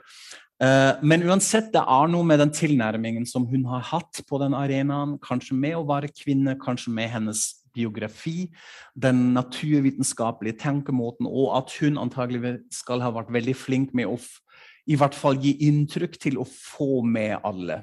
Uh, 0.57 0.97
men 1.05 1.21
uansett, 1.25 1.73
det 1.73 1.81
er 1.81 2.09
noe 2.09 2.25
med 2.25 2.45
den 2.45 2.53
tilnærmingen 2.53 3.27
som 3.29 3.49
hun 3.49 3.65
har 3.69 3.83
hatt 3.91 4.21
på 4.25 4.39
den 4.41 4.53
arenaen, 4.57 5.17
kanskje 5.21 5.57
med 5.57 5.77
å 5.77 5.85
være 5.85 6.09
kvinne, 6.13 6.55
kanskje 6.61 6.93
med 6.97 7.11
hennes 7.13 7.43
biografi, 7.77 8.49
den 8.97 9.31
naturvitenskapelige 9.37 10.59
tenkemåten, 10.65 11.29
og 11.29 11.53
at 11.61 11.77
hun 11.79 12.01
antagelig 12.01 12.57
skal 12.73 13.05
ha 13.05 13.13
vært 13.15 13.31
veldig 13.33 13.55
flink 13.57 13.95
med 13.97 14.09
å 14.09 14.19
i 14.87 14.95
hvert 14.95 15.15
fall 15.17 15.39
gi 15.43 15.53
inntrykk 15.67 16.15
til 16.21 16.39
å 16.39 16.47
få 16.47 17.01
med 17.03 17.37
alle. 17.45 17.81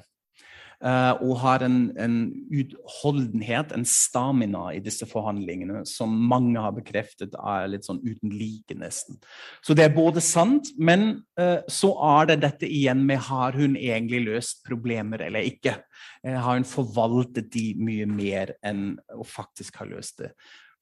Uh, 0.85 1.17
og 1.25 1.39
har 1.41 1.63
en, 1.65 1.77
en, 1.97 2.17
utholdenhet, 2.53 3.71
en 3.73 3.85
stamina, 3.89 4.67
i 4.75 4.81
disse 4.85 5.07
forhandlingene 5.09 5.79
som 5.89 6.11
mange 6.29 6.61
har 6.61 6.75
bekreftet 6.75 7.33
er 7.41 7.71
litt 7.71 7.87
sånn 7.87 8.03
uten 8.03 8.29
like, 8.29 8.75
nesten. 8.77 9.17
Så 9.65 9.73
det 9.73 9.87
er 9.87 9.95
både 9.95 10.21
sant, 10.21 10.69
men 10.77 11.23
uh, 11.41 11.65
så 11.65 11.89
er 12.19 12.29
det 12.29 12.43
dette 12.43 12.69
igjen 12.69 13.01
med 13.07 13.23
har 13.31 13.57
hun 13.57 13.73
egentlig 13.79 14.21
løst 14.27 14.61
problemer 14.67 15.25
eller 15.25 15.49
ikke? 15.49 15.79
Uh, 16.21 16.37
har 16.37 16.59
hun 16.59 16.69
forvaltet 16.69 17.49
de 17.55 17.71
mye 17.81 18.05
mer 18.05 18.53
enn 18.61 18.93
å 19.17 19.25
faktisk 19.25 19.81
ha 19.81 19.89
løst 19.89 20.21
det? 20.21 20.35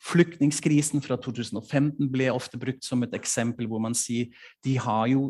Flyktningkrisen 0.04 1.00
fra 1.00 1.16
2015 1.16 2.12
ble 2.12 2.28
ofte 2.36 2.60
brukt 2.60 2.84
som 2.84 3.08
et 3.08 3.16
eksempel 3.16 3.72
hvor 3.72 3.80
man 3.80 3.96
sier 3.96 4.36
de 4.68 4.76
har 4.84 5.08
jo 5.14 5.30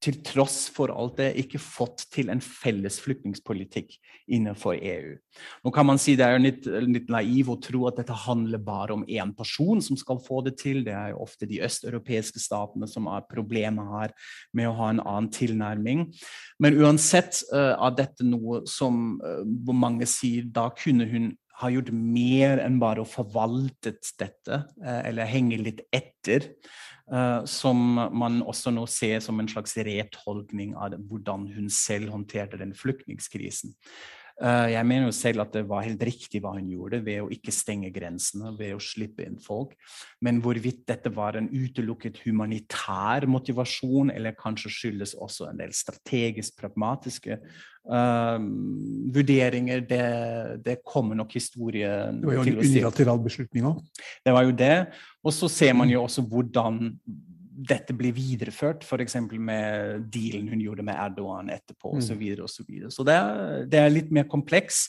til 0.00 0.16
tross 0.24 0.64
for 0.72 0.92
alt 0.94 1.18
det, 1.20 1.28
ikke 1.42 1.60
fått 1.60 2.06
til 2.14 2.30
en 2.32 2.40
felles 2.40 2.96
flyktningpolitikk 3.04 3.92
innenfor 4.32 4.78
EU. 4.78 5.12
Nå 5.64 5.72
kan 5.74 5.86
man 5.86 6.00
si 6.00 6.16
Det 6.16 6.24
er 6.26 6.40
litt, 6.40 6.66
litt 6.66 7.10
naiv 7.12 7.50
å 7.52 7.58
tro 7.60 7.84
at 7.88 8.00
dette 8.00 8.16
handler 8.24 8.62
bare 8.64 8.96
om 8.96 9.04
én 9.04 9.34
person 9.36 9.82
som 9.84 9.98
skal 10.00 10.22
få 10.24 10.40
det 10.46 10.56
til. 10.60 10.82
Det 10.86 10.94
er 10.96 11.12
jo 11.12 11.20
ofte 11.26 11.48
de 11.48 11.60
østeuropeiske 11.64 12.40
statene 12.40 12.88
som 12.88 13.10
har 13.12 13.28
problemet 13.28 13.92
her 13.92 14.16
med 14.56 14.70
å 14.70 14.76
ha 14.80 14.90
en 14.94 15.04
annen 15.04 15.30
tilnærming. 15.34 16.08
Men 16.58 16.80
uansett 16.80 17.42
uh, 17.52 17.76
er 17.76 17.96
dette 18.00 18.26
noe 18.26 18.64
som 18.68 19.20
uh, 19.20 19.44
mange 19.72 20.08
sier 20.08 20.48
da 20.48 20.70
kunne 20.76 21.08
hun 21.10 21.32
ha 21.60 21.68
gjort 21.68 21.90
mer 21.92 22.60
enn 22.64 22.78
bare 22.80 23.02
å 23.02 23.08
forvaltet 23.08 24.14
dette, 24.20 24.62
uh, 24.80 25.00
eller 25.04 25.28
henge 25.28 25.60
litt 25.60 25.84
etter. 25.92 26.54
Uh, 27.10 27.42
som 27.42 27.78
man 28.14 28.38
også 28.46 28.70
nå 28.70 28.84
ser 28.86 29.18
som 29.24 29.40
en 29.42 29.48
slags 29.50 29.74
retolkning 29.82 30.76
av 30.78 30.94
hvordan 31.10 31.48
hun 31.56 31.66
selv 31.74 32.12
håndterte 32.14 32.60
den 32.60 32.70
flyktningkrisen. 32.76 33.74
Uh, 34.40 34.70
jeg 34.72 34.86
mener 34.88 35.10
jo 35.10 35.12
selv 35.12 35.42
at 35.44 35.52
det 35.52 35.66
var 35.68 35.84
helt 35.84 36.00
riktig 36.08 36.40
hva 36.40 36.54
hun 36.54 36.68
gjorde 36.72 37.02
ved 37.04 37.18
å 37.20 37.28
ikke 37.34 37.52
stenge 37.52 37.90
grensene, 37.92 38.54
ved 38.56 38.72
å 38.72 38.80
slippe 38.80 39.26
inn 39.26 39.36
folk. 39.40 39.74
Men 40.24 40.40
hvorvidt 40.40 40.86
dette 40.88 41.12
var 41.12 41.36
en 41.36 41.50
utelukket 41.52 42.22
humanitær 42.24 43.28
motivasjon, 43.28 44.14
eller 44.14 44.38
kanskje 44.38 44.72
skyldes 44.72 45.12
også 45.20 45.50
en 45.50 45.60
del 45.60 45.74
strategisk 45.76 46.56
pragmatiske 46.62 47.36
uh, 47.36 48.38
vurderinger, 49.12 49.84
det, 49.84 50.04
det, 50.64 50.78
kommer 50.88 51.20
nok 51.20 51.36
historien 51.36 52.22
til 52.22 52.32
å 52.32 52.32
si. 52.32 52.40
Det 52.40 52.40
var 52.40 52.40
jo 52.40 52.56
en 52.56 52.64
unilateral 52.64 53.24
beslutning 53.28 53.68
òg. 53.74 53.84
Det 54.24 54.36
var 54.38 54.48
jo 54.48 54.56
det. 54.56 54.76
Og 55.20 55.36
så 55.36 55.52
ser 55.52 55.76
man 55.76 55.92
jo 55.92 56.06
også 56.06 56.24
hvordan 56.24 56.86
dette 57.68 57.94
blir 57.96 58.14
videreført, 58.16 58.84
f.eks. 58.86 59.16
med 59.36 60.06
dealen 60.12 60.48
hun 60.48 60.62
gjorde 60.62 60.84
med 60.86 60.96
Erdogan 60.96 61.50
etterpå 61.52 61.92
osv. 61.96 62.06
Så, 62.06 62.16
mm. 62.16 62.20
videre, 62.22 62.46
og 62.46 62.52
så, 62.52 62.64
videre. 62.66 62.90
så 62.94 63.04
det 63.06 63.16
er, 63.18 63.68
det 63.70 63.82
er 63.82 63.92
litt 63.92 64.10
mer 64.14 64.28
kompleks. 64.30 64.86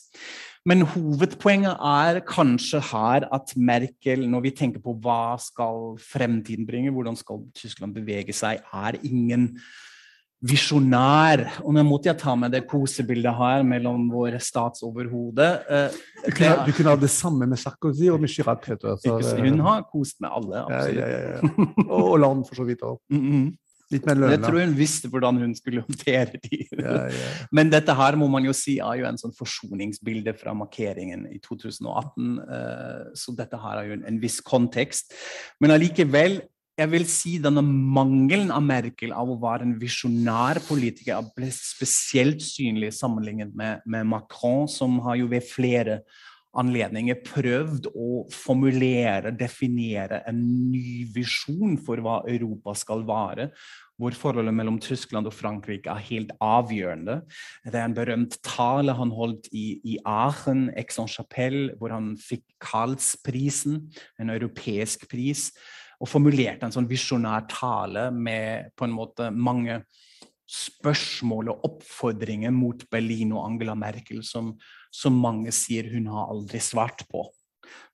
Men 0.67 0.85
hovedpoenget 0.85 1.73
er 1.73 2.21
kanskje 2.27 2.83
her 2.91 3.25
at 3.33 3.53
Merkel, 3.57 4.27
når 4.29 4.45
vi 4.45 4.55
tenker 4.57 4.83
på 4.83 4.93
hva 5.01 5.35
skal 5.41 5.95
fremtiden 6.01 6.67
bringe, 6.69 6.93
hvordan 6.93 7.17
skal 7.17 7.41
Tyskland 7.57 7.95
bevege 7.97 8.35
seg, 8.35 8.61
er 8.61 8.99
ingen 9.01 9.55
visjonær. 10.41 11.43
Og 11.61 11.75
nå 11.75 11.83
måtte 11.85 12.09
jeg 12.11 12.19
ta 12.21 12.33
med 12.39 12.53
det 12.55 12.63
kosebildet 12.69 13.33
her 13.37 13.65
mellom 13.67 14.07
våre 14.11 14.41
statsoverhode. 14.41 15.49
Uh, 15.69 15.99
du, 16.25 16.43
du 16.67 16.71
kunne 16.75 16.93
ha 16.93 16.99
det 16.99 17.11
samme 17.13 17.47
med 17.49 17.61
Sarkozy 17.61 18.09
og 18.11 18.21
med 18.23 18.31
Chirag 18.33 18.65
Altså, 18.71 19.37
hun 19.41 19.59
har 19.65 19.85
kost 19.89 20.21
med 20.21 20.31
alle, 20.33 20.63
absolutt. 20.65 21.01
Ja, 21.01 21.09
ja, 21.09 21.35
ja, 21.35 21.67
og, 21.87 22.15
land, 22.21 22.45
for 22.47 22.61
så 22.61 22.65
vidt 22.67 22.81
òg. 22.85 22.99
Mm. 23.13 23.51
Litt 23.91 24.05
mer 24.07 24.15
lønna. 24.15 24.35
Jeg 24.37 24.43
tror 24.45 24.59
hun 24.61 24.75
visste 24.77 25.09
hvordan 25.11 25.39
hun 25.41 25.53
skulle 25.57 25.83
håndtere 25.83 26.39
de. 26.45 26.61
Men 27.51 27.71
dette 27.73 27.95
her 27.97 28.15
må 28.19 28.29
man 28.31 28.45
jo 28.47 28.53
si 28.55 28.77
er 28.79 29.01
jo 29.01 29.07
en 29.09 29.19
sånn 29.19 29.35
forsoningsbilde 29.35 30.33
fra 30.39 30.53
markeringen 30.55 31.25
i 31.27 31.41
2018. 31.43 32.29
Eh, 32.39 33.09
så 33.19 33.35
dette 33.35 33.59
her 33.59 33.81
er 33.81 33.89
jo 33.89 33.97
en, 33.99 34.05
en 34.07 34.21
viss 34.23 34.39
kontekst. 34.47 35.11
Men 35.59 35.75
allikevel 35.75 36.39
jeg 36.79 36.89
vil 36.91 37.05
si 37.09 37.35
denne 37.41 37.61
mangelen 37.65 38.51
av 38.53 38.63
Merkel 38.63 39.13
av 39.15 39.29
å 39.29 39.37
være 39.41 39.67
en 39.67 39.77
visjonær 39.81 40.61
politiker 40.65 41.21
ble 41.35 41.51
spesielt 41.53 42.43
synlig 42.45 42.93
sammenlignet 42.97 43.53
med, 43.57 43.83
med, 43.85 44.07
Macron, 44.07 44.69
som 44.71 44.99
har 45.05 45.19
jo 45.19 45.29
ved 45.31 45.45
flere 45.47 46.01
anledninger 46.57 47.21
prøvd 47.23 47.87
å 47.95 48.25
formulere, 48.35 49.31
definere 49.35 50.19
en 50.27 50.41
ny 50.71 51.05
visjon 51.13 51.77
for 51.79 52.01
hva 52.03 52.21
Europa 52.27 52.75
skal 52.75 53.05
være. 53.07 53.51
Hvor 54.01 54.15
forholdet 54.17 54.55
mellom 54.57 54.79
Tyskland 54.81 55.29
og 55.29 55.35
Frankrike 55.37 55.91
er 55.93 56.07
helt 56.07 56.31
avgjørende. 56.41 57.19
Det 57.67 57.77
er 57.77 57.85
en 57.85 57.95
berømt 57.95 58.39
tale 58.43 58.95
han 58.97 59.13
holdt 59.13 59.51
i, 59.53 59.77
i 59.85 59.99
Aachen, 60.09 60.71
Aix-en-Chapelle, 60.73 61.75
hvor 61.77 61.93
han 61.93 62.15
fikk 62.19 62.47
Karlsprisen, 62.63 63.83
en 64.19 64.33
europeisk 64.33 65.05
pris 65.11 65.51
og 66.01 66.09
formulerte 66.09 66.65
en 66.65 66.73
sånn 66.73 66.89
visjonær 66.89 67.45
tale 67.51 68.07
med 68.13 68.71
på 68.77 68.87
en 68.87 68.95
måte 68.95 69.29
mange 69.31 69.83
spørsmål 70.51 71.53
og 71.53 71.67
oppfordringer 71.69 72.51
mot 72.51 72.83
Berlin 72.91 73.35
og 73.35 73.45
Angela 73.45 73.75
Merkel 73.77 74.23
som, 74.25 74.51
som 74.91 75.19
mange 75.21 75.53
sier 75.55 75.87
hun 75.93 76.09
har 76.11 76.33
aldri 76.33 76.59
svart 76.63 77.05
på. 77.11 77.23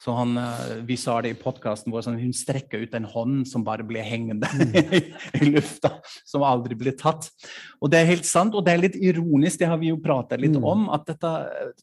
Så 0.03 0.13
han, 0.13 0.37
eh, 0.37 0.83
Vi 0.85 0.97
sa 0.97 1.21
det 1.21 1.31
i 1.33 1.37
podkasten 1.37 1.91
vår, 1.93 2.05
sånn, 2.05 2.19
hun 2.21 2.33
strekker 2.35 2.83
ut 2.85 2.93
en 2.93 3.07
hånd 3.09 3.47
som 3.49 3.63
bare 3.65 3.85
blir 3.87 4.05
hengende 4.05 4.47
mm. 4.47 4.77
i 5.41 5.49
lufta, 5.49 5.97
som 6.25 6.45
aldri 6.45 6.77
blir 6.77 6.95
tatt. 6.97 7.29
Og 7.81 7.91
Det 7.91 7.99
er 7.99 8.11
helt 8.11 8.27
sant, 8.27 8.55
og 8.55 8.65
det 8.65 8.73
er 8.73 8.83
litt 8.83 8.97
ironisk, 8.99 9.59
det 9.59 9.69
har 9.71 9.81
vi 9.81 9.89
jo 9.89 9.99
pratet 10.01 10.41
litt 10.41 10.55
mm. 10.57 10.67
om, 10.69 10.85
at 10.93 11.07
dette, 11.09 11.33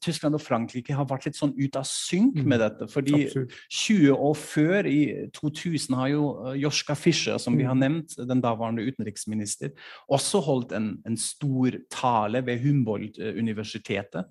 Tyskland 0.05 0.39
og 0.39 0.45
Frankrike 0.45 0.95
har 0.95 1.09
vært 1.11 1.29
litt 1.29 1.39
sånn 1.39 1.55
ut 1.59 1.79
av 1.81 1.87
synk 1.91 2.39
mm. 2.39 2.49
med 2.49 2.63
dette. 2.63 2.89
fordi 2.93 3.17
Absolutt. 3.27 3.59
20 3.83 4.27
år 4.31 4.39
før, 4.45 4.91
i 4.91 5.03
2000, 5.35 5.99
har 5.99 6.13
jo 6.15 6.29
eh, 6.45 6.59
Joschka 6.63 6.97
Fischer, 6.99 7.41
som 7.43 7.59
vi 7.59 7.67
har 7.67 7.79
nevnt, 7.79 8.15
den 8.19 8.43
daværende 8.45 8.87
utenriksminister, 8.87 9.75
også 10.07 10.43
holdt 10.45 10.75
en, 10.79 10.95
en 11.07 11.19
stor 11.19 11.81
tale 11.91 12.45
ved 12.47 12.63
Humboldt-universitetet 12.63 14.31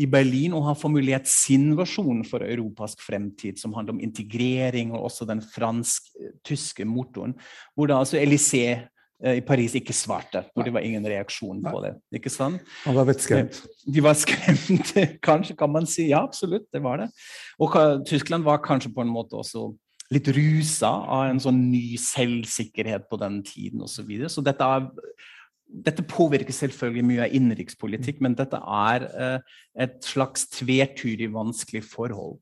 i 0.00 0.06
Berlin 0.08 0.54
og 0.56 0.64
har 0.70 0.78
formulert 0.78 1.28
sin 1.28 1.72
versjon 1.76 2.22
for 2.28 2.44
europask 2.46 3.02
fremtid, 3.04 3.58
som 3.60 3.74
handler 3.76 3.96
om 3.96 4.00
integrering 4.04 4.94
og 4.94 5.10
også 5.10 5.28
den 5.28 5.42
fransk-tyske 5.44 6.86
motoren. 6.88 7.36
Hvor 7.76 7.90
da 7.90 7.98
altså 8.00 8.16
Élysée 8.20 8.78
eh, 8.78 9.36
i 9.36 9.44
Paris 9.44 9.76
ikke 9.76 9.96
svarte, 9.96 10.44
hvor 10.54 10.64
det 10.64 10.72
var 10.72 10.86
ingen 10.86 11.04
reaksjon 11.06 11.60
på 11.64 11.84
det. 11.84 11.92
ikke 12.16 12.32
sant? 12.32 12.64
Han 12.86 12.96
var 12.96 13.10
vettskremt. 13.10 13.60
Eh, 13.60 13.92
de 13.92 14.04
var 14.04 14.16
skremt, 14.24 14.94
kanskje, 15.22 15.56
kan 15.56 15.72
man 15.72 15.86
si. 15.86 16.08
Ja, 16.08 16.24
absolutt, 16.24 16.70
det 16.72 16.82
var 16.82 17.04
det. 17.04 17.12
Og 17.60 17.76
Tyskland 18.08 18.48
var 18.48 18.64
kanskje 18.64 18.94
på 18.94 19.04
en 19.04 19.12
måte 19.12 19.36
også 19.36 19.70
litt 20.12 20.28
rusa 20.34 20.90
av 21.08 21.30
en 21.30 21.40
sånn 21.40 21.60
ny 21.70 21.96
selvsikkerhet 22.00 23.08
på 23.08 23.18
den 23.20 23.40
tiden 23.46 23.84
osv. 23.84 24.02
Så, 24.02 24.08
videre. 24.08 24.32
så 24.32 24.44
dette 24.44 24.66
er 24.66 24.88
dette 25.72 26.04
påvirker 26.04 26.54
selvfølgelig 26.54 27.04
mye 27.08 27.24
av 27.26 27.34
innenrikspolitikk, 27.36 28.20
men 28.24 28.36
dette 28.38 28.60
er 28.60 29.08
eh, 29.08 29.58
et 29.86 29.98
slags 30.04 30.46
tvetydig 30.52 31.30
vanskelig 31.32 31.84
forhold. 31.88 32.38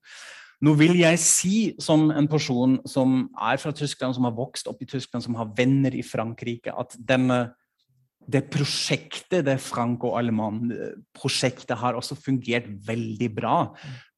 Nå 0.60 0.74
vil 0.76 0.98
jeg 0.98 1.20
si, 1.22 1.54
som 1.80 2.10
en 2.12 2.28
person 2.28 2.76
som 2.88 3.22
er 3.40 3.60
fra 3.62 3.72
Tyskland, 3.72 4.16
som 4.16 4.26
har 4.28 4.36
vokst 4.36 4.68
opp 4.68 4.82
i 4.84 4.88
Tyskland, 4.90 5.24
som 5.24 5.38
har 5.38 5.48
venner 5.56 5.94
i 5.96 6.04
Frankrike, 6.04 6.74
at 6.74 6.98
denne 7.08 7.46
det 8.30 8.42
prosjektet, 8.52 9.44
det 9.46 9.56
franco-alemann 9.62 10.70
prosjektet 11.16 11.78
har 11.80 11.96
også 11.98 12.16
fungert 12.18 12.68
veldig 12.86 13.28
bra 13.34 13.56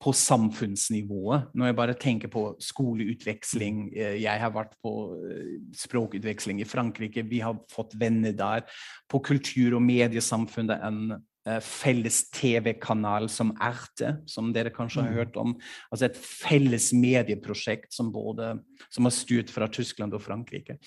på 0.02 0.12
samfunnsnivået. 0.16 1.48
Når 1.54 1.70
jeg 1.70 1.78
bare 1.78 1.96
tenker 1.98 2.32
på 2.32 2.44
skoleutveksling 2.62 3.84
eh, 3.94 4.16
Jeg 4.22 4.40
har 4.42 4.52
vært 4.54 4.74
på 4.82 4.94
eh, 5.30 5.58
språkutveksling 5.78 6.62
i 6.62 6.68
Frankrike. 6.68 7.24
Vi 7.28 7.42
har 7.44 7.60
fått 7.72 7.94
venner 7.98 8.34
der. 8.36 8.66
På 9.08 9.22
kultur- 9.22 9.76
og 9.78 9.84
mediesamfunnet 9.86 10.82
felles 11.64 12.20
TV-kanal 12.30 13.26
som 13.32 13.50
Erte, 13.58 14.12
som 14.30 14.52
dere 14.54 14.70
kanskje 14.74 15.02
har 15.02 15.10
mm. 15.10 15.16
hørt 15.16 15.38
om. 15.40 15.56
Altså 15.90 16.06
et 16.06 16.20
felles 16.22 16.92
medieprosjekt 16.94 17.90
som, 17.94 18.12
både, 18.14 18.52
som 18.92 19.08
har 19.08 19.16
styrt 19.16 19.50
fra 19.50 19.66
Tyskland 19.72 20.14
og 20.14 20.22
Frankrike 20.22 20.78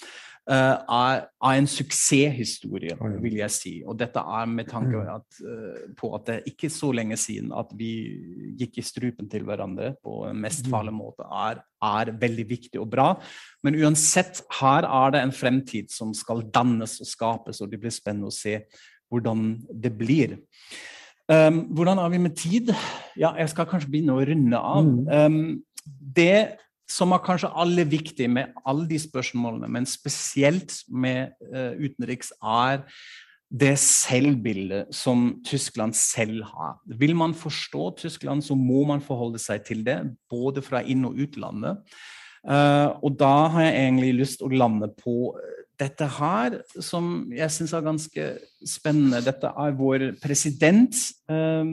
uh, 0.49 0.77
er, 0.77 1.25
er, 1.25 1.57
en 1.57 1.67
suksesshistorie, 1.69 2.95
vil 3.23 3.37
jeg 3.39 3.53
si. 3.53 3.73
Og 3.85 3.97
dette 3.99 4.21
er 4.21 4.49
med 4.49 4.69
tanke 4.69 5.01
mm. 5.01 5.11
at, 5.15 5.39
uh, 5.41 5.93
på 5.97 6.11
at 6.17 6.29
det 6.29 6.53
ikke 6.53 6.71
så 6.73 6.91
lenge 6.95 7.17
siden 7.19 7.53
at 7.55 7.71
vi 7.77 7.91
gikk 8.59 8.79
i 8.79 8.85
strupen 8.85 9.29
til 9.31 9.45
hverandre 9.47 9.93
på 10.05 10.23
en 10.29 10.41
mest 10.45 10.67
mm. 10.67 10.73
farlig 10.73 10.95
måte, 10.95 11.27
er, 11.27 11.61
er, 11.85 12.13
veldig 12.21 12.47
viktig 12.49 12.81
og 12.81 12.89
bra. 12.93 13.09
Men 13.65 13.79
uansett, 13.81 14.43
her 14.61 14.87
er 14.87 15.15
det 15.15 15.23
en 15.25 15.35
fremtid 15.35 15.93
som 15.93 16.13
skal 16.17 16.45
dannes 16.53 16.99
og 17.01 17.09
skapes, 17.09 17.61
og 17.61 17.71
det 17.71 17.81
blir 17.81 17.93
spennende 17.93 18.31
å 18.31 18.35
se 18.35 18.59
hvordan 19.11 19.47
det 19.69 19.93
blir. 19.97 20.37
Um, 21.25 21.63
hvordan 21.73 21.97
er 21.97 22.09
vi 22.13 22.21
med 22.21 22.35
tid? 22.37 22.69
Ja, 23.17 23.33
jeg 23.39 23.49
skal 23.49 23.67
kanskje 23.69 23.89
begynne 23.89 24.13
å 24.13 24.25
runde 24.27 24.59
av. 24.59 24.85
Um, 24.85 25.63
det 26.15 26.57
som 26.89 27.15
er 27.15 27.23
kanskje 27.25 27.49
aller 27.49 27.87
viktig 27.89 28.27
med 28.29 28.53
alle 28.65 28.85
de 28.89 28.99
spørsmålene, 29.01 29.69
men 29.73 29.87
spesielt 29.89 30.83
med 30.89 31.33
uh, 31.49 31.73
utenriks, 31.81 32.29
er 32.43 32.83
det 33.49 33.75
selvbildet 33.79 34.93
som 34.93 35.27
Tyskland 35.45 35.95
selv 35.97 36.43
har. 36.49 36.77
Vil 36.85 37.15
man 37.17 37.33
forstå 37.37 37.89
Tyskland, 38.03 38.43
så 38.45 38.57
må 38.57 38.83
man 38.89 39.01
forholde 39.01 39.41
seg 39.41 39.65
til 39.65 39.81
det, 39.85 39.97
både 40.29 40.61
fra 40.65 40.81
inn- 40.81 41.05
og 41.07 41.17
utlandet. 41.25 41.81
Uh, 42.45 42.93
og 43.01 43.17
da 43.17 43.47
har 43.49 43.65
jeg 43.65 43.77
egentlig 43.81 44.13
lyst 44.19 44.45
å 44.45 44.51
lande 44.53 44.91
på 45.01 45.33
dette 45.79 46.07
her, 46.17 46.59
som 46.83 47.27
jeg 47.35 47.51
syns 47.53 47.73
er 47.75 47.83
ganske 47.85 48.25
spennende 48.65 49.21
Dette 49.25 49.49
er 49.51 49.75
vår 49.77 50.05
president. 50.23 50.95
Ehm, 51.31 51.71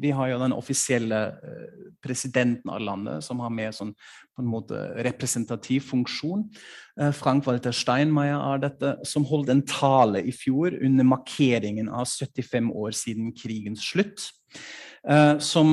vi 0.00 0.10
har 0.14 0.30
jo 0.32 0.40
den 0.42 0.54
offisielle 0.56 1.20
eh, 1.36 1.76
presidenten 2.02 2.72
av 2.72 2.82
landet, 2.82 3.24
som 3.24 3.40
har 3.44 3.52
mer 3.54 3.74
sånn 3.76 3.94
på 4.36 4.42
en 4.42 4.50
måte 4.50 4.80
representativ 5.06 5.86
funksjon. 5.90 6.44
Eh, 7.00 7.12
Frank-Walter 7.14 7.74
Steinmeier 7.76 8.36
er 8.40 8.64
dette, 8.66 8.96
som 9.08 9.26
holdt 9.28 9.54
en 9.54 9.64
tale 9.68 10.24
i 10.26 10.34
fjor 10.34 10.76
under 10.82 11.06
markeringen 11.06 11.88
av 11.88 12.10
75 12.10 12.70
år 12.74 12.98
siden 12.98 13.32
krigens 13.36 13.86
slutt. 13.86 14.28
Eh, 15.06 15.38
som 15.38 15.70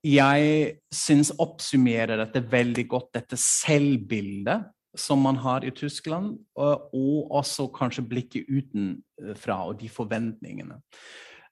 jeg 0.00 0.76
syns 0.94 1.34
oppsummerer 1.36 2.22
dette 2.22 2.46
veldig 2.48 2.86
godt, 2.88 3.10
dette 3.18 3.36
selvbildet 3.36 4.70
som 4.96 5.20
man 5.22 5.36
har 5.36 5.64
i 5.64 5.70
Tyskland, 5.70 6.38
og, 6.58 6.94
også 7.30 7.68
kanskje 7.74 8.06
blikket 8.06 8.48
utenfra 8.50 9.62
og 9.68 9.80
de 9.80 9.88
forventningene. 9.88 10.80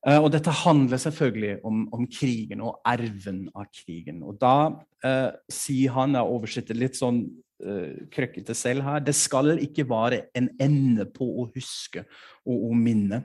Uh, 0.06 0.20
og 0.22 0.30
dette 0.30 0.52
handler 0.54 1.00
selvfølgelig 1.02 1.56
om, 1.66 1.88
om, 1.92 2.06
krigen 2.06 2.62
og 2.62 2.78
arven 2.86 3.48
av 3.54 3.66
krigen. 3.74 4.22
Og 4.22 4.38
da 4.38 4.70
uh, 4.70 5.30
sier 5.50 5.94
han, 5.96 6.14
jeg 6.14 6.34
oversetter 6.36 6.78
litt 6.78 6.98
sånn 6.98 7.24
uh, 7.66 8.06
krøkkete 8.14 8.54
selv 8.54 8.86
her, 8.86 9.02
det 9.02 9.16
skal 9.18 9.56
ikke 9.58 9.88
være 9.90 10.28
en 10.38 10.52
ende 10.62 11.08
på 11.10 11.26
å 11.42 11.48
huske 11.54 12.06
og 12.46 12.70
å 12.70 12.72
minne. 12.78 13.24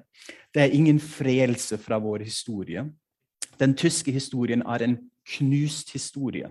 Det 0.54 0.66
er 0.66 0.74
ingen 0.74 1.02
frelse 1.02 1.78
fra 1.82 2.02
vår 2.02 2.26
historie. 2.26 2.88
Den 3.62 3.78
tyske 3.78 4.12
historien 4.12 4.66
er 4.66 4.86
en 4.86 4.98
knust 5.38 5.94
historie. 5.94 6.50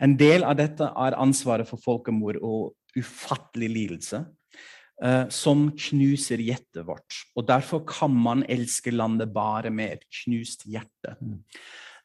En 0.00 0.14
del 0.20 0.44
av 0.44 0.58
dette 0.60 0.84
er 0.84 1.16
ansvaret 1.16 1.68
for 1.68 1.80
folkemord 1.82 2.38
og 2.44 2.74
ufattelig 2.98 3.70
lidelse 3.72 4.22
uh, 5.04 5.26
som 5.32 5.68
knuser 5.88 6.42
hjertet 6.42 6.84
vårt. 6.86 7.20
Og 7.36 7.46
derfor 7.48 7.84
kan 7.88 8.14
man 8.14 8.44
elske 8.48 8.94
landet 8.94 9.34
bare 9.34 9.72
med 9.72 9.98
et 9.98 10.06
knust 10.22 10.66
hjerte. 10.68 11.16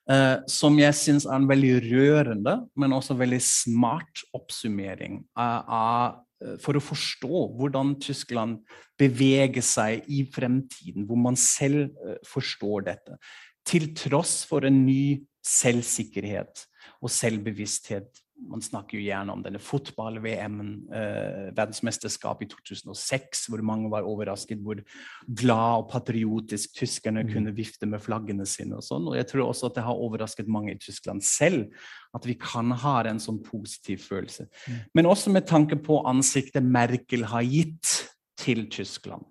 Uh, 0.09 0.41
som 0.49 0.79
jeg 0.81 0.97
syns 0.97 1.27
er 1.29 1.37
en 1.37 1.47
veldig 1.49 1.75
rørende, 1.85 2.57
men 2.75 2.97
også 2.97 3.15
veldig 3.19 3.41
smart 3.45 4.25
oppsummering 4.35 5.23
av 5.37 6.19
for 6.57 6.73
å 6.73 6.81
forstå 6.81 7.39
hvordan 7.53 7.91
Tyskland 8.01 8.63
beveger 8.97 9.61
seg 9.61 10.07
i 10.09 10.23
fremtiden, 10.25 11.05
hvor 11.05 11.19
man 11.21 11.35
selv 11.37 11.91
forstår 12.25 12.87
dette. 12.87 13.19
Til 13.61 13.91
tross 13.93 14.39
for 14.49 14.65
en 14.65 14.79
ny 14.87 15.21
selvsikkerhet 15.45 16.63
og 16.97 17.13
selvbevissthet 17.13 18.21
man 18.49 18.61
snakker 18.63 18.97
jo 18.97 19.03
gjerne 19.05 19.33
om 19.33 19.41
denne 19.43 19.59
fotball-VM-en, 19.61 20.71
eh, 20.93 21.49
verdensmesterskapet 21.57 22.47
i 22.47 22.49
2006, 22.51 23.45
hvor 23.51 23.61
mange 23.65 23.91
var 23.91 24.07
overrasket 24.07 24.61
hvor 24.63 24.81
glad 25.27 25.83
og 25.83 25.89
patriotisk 25.91 26.75
tyskerne 26.79 27.23
mm. 27.25 27.31
kunne 27.33 27.55
vifte 27.55 27.89
med 27.89 28.01
flaggene 28.01 28.47
sine. 28.49 28.79
Og 28.79 28.85
sånn. 28.85 29.07
Og 29.11 29.17
jeg 29.19 29.29
tror 29.29 29.47
også 29.47 29.69
at 29.69 29.77
det 29.77 29.85
har 29.85 30.05
overrasket 30.07 30.49
mange 30.51 30.75
i 30.75 30.81
Tyskland 30.81 31.23
selv 31.25 31.69
at 32.17 32.27
vi 32.27 32.35
kan 32.39 32.73
ha 32.81 32.97
en 33.07 33.21
sånn 33.23 33.39
positiv 33.45 34.03
følelse. 34.09 34.47
Mm. 34.67 34.79
Men 34.97 35.11
også 35.11 35.33
med 35.33 35.47
tanke 35.49 35.77
på 35.79 36.01
ansiktet 36.09 36.65
Merkel 36.65 37.27
har 37.31 37.45
gitt 37.47 37.93
til 38.41 38.65
Tyskland. 38.73 39.27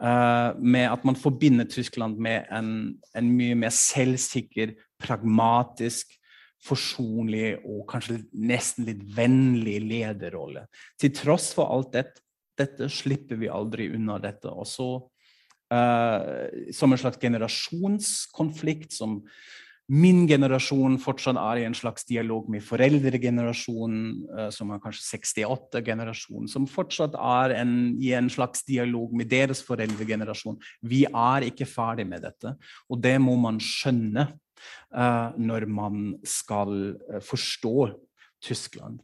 Uh, 0.00 0.56
med 0.56 0.86
at 0.88 1.02
man 1.04 1.16
forbinder 1.16 1.66
Tyskland 1.68 2.16
med 2.16 2.48
en, 2.56 2.94
en 3.16 3.32
mye 3.36 3.56
mer 3.66 3.72
selvsikker, 3.74 4.72
pragmatisk, 5.00 6.14
forsonlig 6.64 7.60
og 7.64 7.86
kanskje 7.90 8.20
nesten 8.36 8.88
litt 8.88 9.04
vennlig 9.16 9.78
lederrolle. 9.86 10.66
Til 11.00 11.14
tross 11.16 11.50
for 11.56 11.72
alt 11.72 11.94
dette, 11.96 12.24
dette 12.60 12.90
slipper 12.92 13.40
vi 13.40 13.48
aldri 13.48 13.88
unna 13.94 14.18
dette. 14.20 14.50
Og 14.52 14.68
så 14.68 14.90
uh, 15.72 16.68
som 16.76 16.92
en 16.92 17.00
slags 17.00 17.20
generasjonskonflikt 17.22 18.92
som 18.96 19.20
min 19.90 20.22
generasjon 20.30 21.00
fortsatt 21.02 21.38
er 21.40 21.62
i 21.62 21.64
en 21.66 21.74
slags 21.74 22.04
dialog 22.06 22.46
med 22.52 22.62
foreldregenerasjonen, 22.62 24.04
uh, 24.36 24.50
som 24.54 24.70
er 24.70 24.82
kanskje 24.84 25.18
68-generasjonen, 25.18 26.50
som 26.52 26.68
fortsatt 26.70 27.16
er 27.16 27.56
en, 27.58 27.74
i 27.98 28.12
en 28.18 28.30
slags 28.30 28.62
dialog 28.68 29.16
med 29.16 29.32
deres 29.32 29.64
foreldregenerasjon. 29.66 30.60
Vi 30.86 31.06
er 31.08 31.48
ikke 31.48 31.66
ferdig 31.66 32.06
med 32.06 32.28
dette, 32.28 32.54
og 32.86 33.02
det 33.02 33.16
må 33.22 33.34
man 33.40 33.58
skjønne. 33.64 34.28
Eh, 34.90 35.38
når 35.38 35.68
man 35.70 36.14
skal 36.26 36.96
eh, 37.12 37.22
forstå 37.22 37.90
Tyskland. 38.42 38.98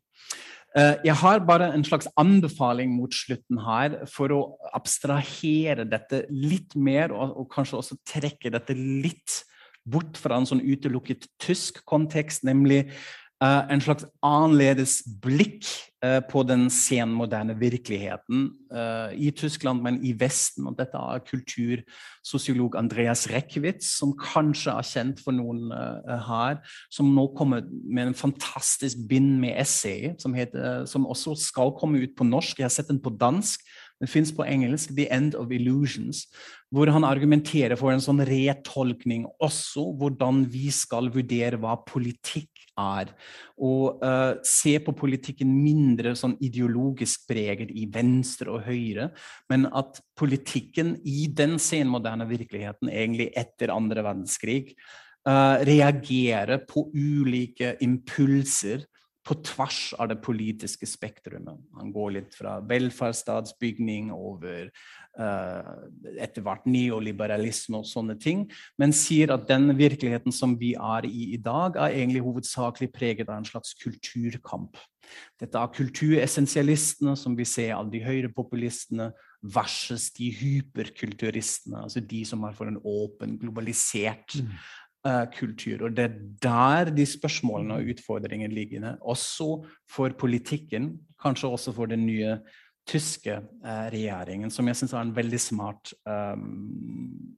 Eh, 0.76 0.96
jeg 1.06 1.14
har 1.22 1.44
bare 1.46 1.70
en 1.72 1.84
slags 1.86 2.08
anbefaling 2.18 2.90
mot 2.96 3.14
slutten 3.14 3.60
her 3.64 4.00
for 4.10 4.34
å 4.34 4.40
abstrahere 4.74 5.86
dette 5.88 6.24
litt 6.32 6.74
mer, 6.74 7.14
og, 7.14 7.36
og 7.38 7.52
kanskje 7.54 7.78
også 7.78 8.00
trekke 8.08 8.52
dette 8.52 8.74
litt 8.76 9.44
bort 9.86 10.18
fra 10.18 10.40
en 10.40 10.48
sånn 10.48 10.64
utelukket 10.66 11.28
tysk 11.38 11.84
kontekst, 11.86 12.42
nemlig 12.44 12.88
en 13.44 13.82
slags 13.84 14.06
annerledes 14.24 15.02
blikk 15.20 15.66
uh, 16.00 16.22
på 16.24 16.40
den 16.48 16.70
senmoderne 16.72 17.52
virkeligheten 17.60 18.46
uh, 18.72 19.12
i 19.12 19.28
Tyskland, 19.36 19.82
men 19.84 19.98
i 20.00 20.14
Vesten. 20.16 20.64
Og 20.70 20.78
dette 20.78 20.96
er 20.96 21.24
kultursosiolog 21.26 22.78
Andreas 22.80 23.26
Reckwitz, 23.28 23.90
som 23.98 24.14
kanskje 24.16 24.72
er 24.72 24.88
kjent 24.88 25.20
for 25.24 25.36
noen 25.36 25.68
her, 26.28 26.62
som 26.88 27.12
nå 27.12 27.26
kommer 27.36 27.66
med 27.84 28.08
en 28.08 28.16
fantastisk 28.16 29.04
bind 29.10 29.36
med 29.42 29.60
essay, 29.60 30.14
som, 30.22 30.32
heter, 30.36 30.86
som 30.88 31.04
også 31.06 31.36
skal 31.36 31.74
komme 31.76 32.00
ut 32.06 32.16
på 32.16 32.24
norsk. 32.24 32.56
Jeg 32.56 32.70
har 32.70 32.76
sett 32.78 32.88
den 32.88 33.02
på 33.04 33.12
dansk. 33.20 33.60
Den 34.02 34.10
fins 34.10 34.32
på 34.34 34.44
engelsk, 34.44 34.92
'The 34.92 35.08
End 35.12 35.34
of 35.34 35.52
Illusions', 35.54 36.26
hvor 36.70 36.90
han 36.92 37.04
argumenterer 37.06 37.78
for 37.80 37.94
en 37.94 38.02
sånn 38.02 38.20
retolkning 38.28 39.24
også, 39.40 39.86
hvordan 39.96 40.42
vi 40.52 40.68
skal 40.74 41.08
vurdere 41.14 41.56
hva 41.62 41.78
politikk 41.86 42.66
er. 42.76 43.12
Og 43.56 44.02
uh, 44.04 44.36
se 44.44 44.74
på 44.84 44.92
politikken 44.96 45.48
mindre 45.48 46.12
sånn 46.18 46.36
ideologisk 46.44 47.24
preget 47.30 47.72
i 47.72 47.86
venstre 47.92 48.52
og 48.52 48.66
høyre, 48.68 49.10
men 49.48 49.64
at 49.72 50.02
politikken 50.18 50.96
i 51.08 51.26
den 51.32 51.56
senmoderne 51.62 52.28
virkeligheten, 52.28 52.92
egentlig 52.92 53.30
etter 53.38 53.72
andre 53.72 54.04
verdenskrig, 54.04 54.74
uh, 55.28 55.56
reagerer 55.64 56.66
på 56.68 56.88
ulike 56.92 57.78
impulser 57.84 58.84
på 59.26 59.34
tvers 59.42 59.80
av 59.98 60.08
det 60.10 60.20
politiske 60.22 60.86
spektrumet. 60.86 61.58
Han 61.80 61.90
går 61.94 62.12
litt 62.14 62.36
fra 62.38 62.56
velferdsstatsbygning 62.70 64.12
over 64.14 64.68
uh, 65.18 65.72
etter 66.22 66.44
hvert 66.46 66.68
neoliberalisme 66.70 67.80
og 67.80 67.88
sånne 67.90 68.14
ting, 68.22 68.46
men 68.78 68.94
sier 68.94 69.34
at 69.34 69.48
den 69.50 69.72
virkeligheten 69.78 70.34
som 70.34 70.54
vi 70.60 70.74
er 70.78 71.08
i 71.10 71.32
i 71.34 71.40
dag, 71.42 71.74
er 71.74 71.96
egentlig 71.98 72.22
hovedsakelig 72.22 72.92
preget 72.94 73.28
av 73.28 73.40
en 73.40 73.48
slags 73.48 73.74
kulturkamp. 73.82 74.78
Dette 75.40 75.58
er 75.58 75.74
kulturessensialistene, 75.74 77.14
som 77.18 77.36
vi 77.38 77.46
ser 77.46 77.74
av 77.76 77.90
de 77.90 78.02
høyrepopulistene, 78.02 79.10
versus 79.46 80.08
de 80.16 80.30
hyperkulturistene, 80.34 81.84
altså 81.84 82.00
de 82.02 82.22
som 82.26 82.42
er 82.48 82.54
for 82.56 82.70
en 82.70 82.80
åpen, 82.82 83.36
globalisert 83.38 84.38
kultur. 85.34 85.86
Og 85.86 85.96
det 85.96 86.04
er 86.04 86.14
der 86.42 86.92
de 86.94 87.06
spørsmålene 87.06 87.78
og 87.78 87.90
utfordringene 87.94 88.54
ligger. 88.54 88.94
Også 89.00 89.66
for 89.90 90.14
politikken, 90.18 90.96
kanskje 91.22 91.48
også 91.48 91.74
for 91.76 91.90
den 91.90 92.06
nye 92.06 92.38
tyske 92.86 93.40
uh, 93.40 93.86
regjeringen, 93.92 94.50
som 94.50 94.68
jeg 94.68 94.78
syns 94.78 94.94
er 94.94 95.02
en 95.02 95.16
veldig 95.16 95.40
smart 95.42 95.90
um, 96.06 97.36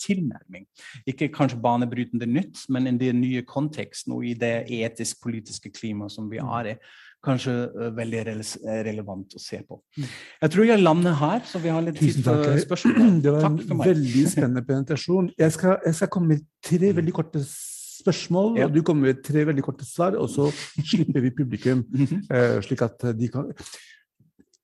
tilnærming. 0.00 0.66
Ikke 1.06 1.30
kanskje 1.32 1.60
banebrytende 1.62 2.26
nytt, 2.26 2.64
men 2.68 2.88
i 2.88 2.96
den 2.98 3.20
nye 3.20 3.44
konteksten 3.46 4.16
og 4.16 4.26
i 4.26 4.34
det 4.38 4.66
etisk-politiske 4.80 5.72
klimaet 5.76 6.14
som 6.14 6.30
vi 6.30 6.40
mm. 6.40 6.52
er 6.58 6.72
i 6.72 6.76
kanskje 7.24 7.54
uh, 7.74 7.88
veldig 7.96 8.22
rele 8.28 8.76
relevant 8.86 9.36
å 9.36 9.42
se 9.42 9.60
på. 9.66 9.80
Mm. 9.96 10.06
Jeg 10.44 10.54
tror 10.54 10.68
jeg 10.70 10.82
lander 10.82 11.18
her, 11.20 11.42
så 11.46 11.60
vi 11.62 11.72
har 11.72 11.84
litt 11.84 12.00
tid 12.00 12.22
for 12.24 12.62
spørsmål. 12.64 13.10
Det 13.24 13.34
var 13.34 13.48
en 13.50 13.84
veldig 13.84 14.24
spennende 14.30 14.64
presentasjon. 14.66 15.30
Jeg 15.38 15.56
skal, 15.56 15.76
jeg 15.86 15.98
skal 15.98 16.12
komme 16.12 16.34
med 16.34 16.48
tre 16.64 16.90
mm. 16.90 16.96
veldig 17.00 17.14
korte 17.20 17.44
spørsmål, 17.44 18.58
og 18.64 18.74
du 18.74 18.82
kommer 18.86 19.10
med 19.10 19.22
tre 19.26 19.44
veldig 19.46 19.64
korte 19.66 19.84
svar, 19.84 20.16
og 20.16 20.30
så 20.32 20.48
slipper 20.80 21.24
vi 21.26 21.36
publikum, 21.36 21.84
uh, 22.32 22.58
slik 22.66 22.86
at 22.88 23.10
de 23.16 23.32
kan 23.32 23.52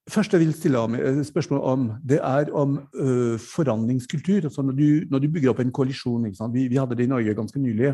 Først 0.07 0.31
jeg 0.31 0.39
vil 0.39 0.53
stille 0.55 0.79
om, 0.79 0.93
spørsmål 1.27 1.59
om, 1.67 1.81
det 2.07 2.21
er 2.23 2.47
om 2.55 2.77
ø, 2.95 3.35
forandringskultur. 3.43 4.45
Altså 4.47 4.63
når, 4.63 4.77
du, 4.77 4.85
når, 5.11 5.19
du, 5.19 5.27
bygger 5.27 5.51
opp 5.51 5.59
en 5.59 5.71
koalisjon 5.75 6.23
vi, 6.53 6.67
vi, 6.71 6.77
hadde 6.79 6.95
det 6.95 7.03
i 7.03 7.11
Norge 7.11 7.33
ganske 7.35 7.59
nylig. 7.59 7.91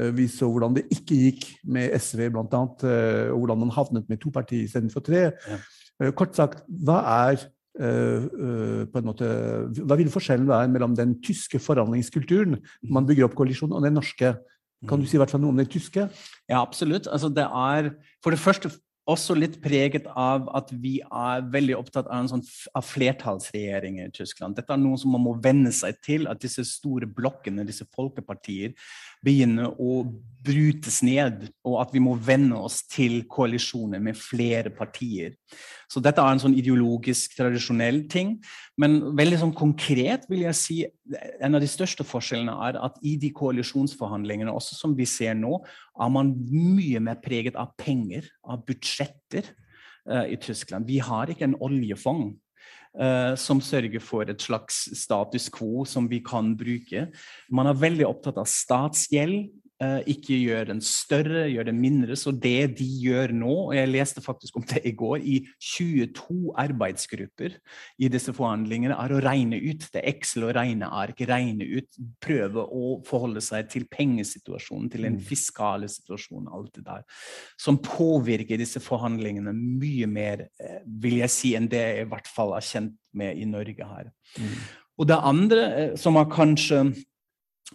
Uh, 0.00 0.10
vi 0.16 0.28
så 0.30 0.48
hvordan 0.48 0.76
det 0.76 0.86
ikke 0.94 1.18
gikk 1.26 1.48
med 1.68 1.92
SV, 2.00 2.28
bl.a., 2.32 2.44
uh, 2.44 3.32
og 3.32 3.42
hvordan 3.42 3.64
man 3.64 3.74
havnet 3.74 4.08
med 4.08 4.20
to 4.22 4.32
partier 4.32 4.64
istedenfor 4.64 5.04
tre. 5.04 5.26
Ja. 5.48 5.58
Uh, 6.00 6.12
kort 6.16 6.36
sagt, 6.36 6.64
hva 6.68 7.02
er 7.26 7.48
på 7.72 9.00
en 9.00 9.06
måte, 9.08 9.24
Hva 9.80 9.96
vil 9.96 10.10
forskjellen 10.12 10.44
være 10.44 10.68
mellom 10.68 10.92
den 10.92 11.14
tyske 11.24 11.56
forhandlingskulturen 11.56 12.58
man 12.92 13.06
bygger 13.08 13.24
opp 13.24 13.36
koalisjonen, 13.38 13.78
og 13.78 13.86
den 13.86 13.96
norske? 13.96 14.34
Kan 14.84 15.00
du 15.00 15.08
si 15.08 15.16
i 15.16 15.20
hvert 15.22 15.32
fall 15.32 15.40
noe 15.40 15.54
om 15.54 15.60
den 15.62 15.70
tyske? 15.72 16.04
Ja, 16.50 16.60
absolutt. 16.60 17.08
Altså, 17.08 17.30
det 17.32 17.46
er 17.48 17.88
for 18.20 18.36
det 18.36 18.42
første 18.42 18.68
også 19.10 19.34
litt 19.34 19.56
preget 19.62 20.04
av 20.06 20.46
at 20.54 20.68
vi 20.78 20.98
er 21.02 21.42
veldig 21.50 21.74
opptatt 21.74 22.06
av 22.06 22.20
en 22.22 22.28
sånn 22.30 22.44
av 22.78 22.86
flertallsregjering 22.86 23.98
i 24.04 24.10
Tyskland. 24.14 24.54
Dette 24.54 24.74
er 24.74 24.78
noe 24.78 24.98
som 25.00 25.10
man 25.14 25.24
må 25.24 25.34
venne 25.42 25.72
seg 25.74 25.98
til, 26.04 26.28
at 26.30 26.42
disse 26.42 26.62
store 26.68 27.08
blokkene, 27.10 27.66
disse 27.66 27.86
folkepartier, 27.96 28.76
begynner 29.24 29.72
å 29.80 30.02
brutes 30.42 31.00
ned, 31.06 31.46
og 31.66 31.78
at 31.82 31.92
vi 31.94 32.00
må 32.02 32.16
venne 32.18 32.56
oss 32.66 32.80
til 32.90 33.20
koalisjoner 33.30 34.02
med 34.02 34.18
flere 34.18 34.72
partier. 34.74 35.36
Så 35.90 36.02
dette 36.02 36.22
er 36.22 36.34
en 36.34 36.42
sånn 36.42 36.56
ideologisk, 36.58 37.36
tradisjonell 37.38 38.02
ting. 38.10 38.34
Men 38.80 39.14
veldig 39.18 39.38
sånn 39.42 39.54
konkret 39.56 40.26
vil 40.30 40.44
jeg 40.46 40.58
si 40.58 40.78
en 41.42 41.54
av 41.58 41.62
de 41.62 41.70
største 41.70 42.06
forskjellene 42.06 42.54
er 42.68 42.80
at 42.82 42.98
i 43.06 43.14
de 43.22 43.30
koalisjonsforhandlingene, 43.36 44.52
også 44.52 44.78
som 44.78 44.96
vi 44.98 45.06
ser 45.08 45.36
nå, 45.38 45.60
er 45.94 46.14
man 46.14 46.34
mye 46.50 47.02
mer 47.04 47.20
preget 47.22 47.58
av 47.60 47.74
penger, 47.78 48.26
av 48.42 48.64
budsjetter 48.66 49.52
uh, 50.10 50.26
i 50.26 50.38
Tyskland. 50.42 50.88
Vi 50.88 50.98
har 51.04 51.30
ikke 51.30 51.50
en 51.50 51.60
oljefond. 51.62 52.34
Uh, 52.92 53.32
som 53.40 53.56
sørger 53.64 54.02
for 54.04 54.28
et 54.28 54.42
slags 54.44 54.82
status 55.00 55.46
quo 55.48 55.86
som 55.88 56.04
vi 56.10 56.18
kan 56.20 56.50
bruke. 56.60 57.06
Man 57.48 57.70
er 57.70 57.78
veldig 57.80 58.04
opptatt 58.04 58.36
av 58.42 58.50
statsgjeld, 58.52 59.46
Eh, 59.48 59.61
ikke 60.08 60.36
gjør 60.36 60.68
den 60.70 60.80
større, 60.84 61.44
gjør 61.50 61.68
den 61.68 61.78
mindre. 61.82 62.16
Så 62.18 62.32
det 62.34 62.78
de 62.78 62.86
gjør 63.02 63.32
nå, 63.36 63.52
og 63.68 63.74
jeg 63.76 63.90
leste 63.90 64.22
faktisk 64.24 64.58
om 64.60 64.66
det 64.68 64.82
i 64.88 64.94
går, 64.98 65.22
i 65.22 65.38
22 65.62 66.54
arbeidsgrupper 66.62 67.56
i 68.02 68.10
disse 68.12 68.34
forhandlingene, 68.36 68.96
er 68.98 69.14
å 69.14 69.20
regne 69.24 69.60
ut. 69.62 69.86
Det 69.92 70.02
er 70.02 70.10
Excel 70.12 70.48
og 70.48 70.54
regneark. 70.58 71.22
Regne 71.28 71.68
ut, 71.78 72.00
prøve 72.22 72.66
å 72.66 72.96
forholde 73.08 73.42
seg 73.44 73.70
til 73.72 73.86
pengesituasjonen, 73.92 74.90
til 74.92 75.08
den 75.08 75.18
mm. 75.18 75.24
fiskale 75.30 75.90
situasjonen, 75.92 76.50
alt 76.52 76.74
det 76.78 76.86
der. 76.88 77.06
Som 77.60 77.80
påvirker 77.82 78.60
disse 78.60 78.82
forhandlingene 78.82 79.54
mye 79.56 80.10
mer, 80.10 80.46
eh, 80.62 80.82
vil 81.02 81.20
jeg 81.22 81.34
si, 81.34 81.56
enn 81.58 81.70
det 81.72 81.82
jeg 81.82 82.06
i 82.06 82.12
hvert 82.12 82.30
fall 82.30 82.54
er 82.56 82.66
kjent 82.66 82.96
med 83.16 83.38
i 83.38 83.48
Norge 83.48 83.88
her. 83.88 84.12
Mm. 84.38 84.54
Og 85.00 85.08
det 85.08 85.18
andre, 85.18 85.64
eh, 85.76 85.96
som 85.96 86.16
er 86.16 86.30
kanskje 86.30 86.84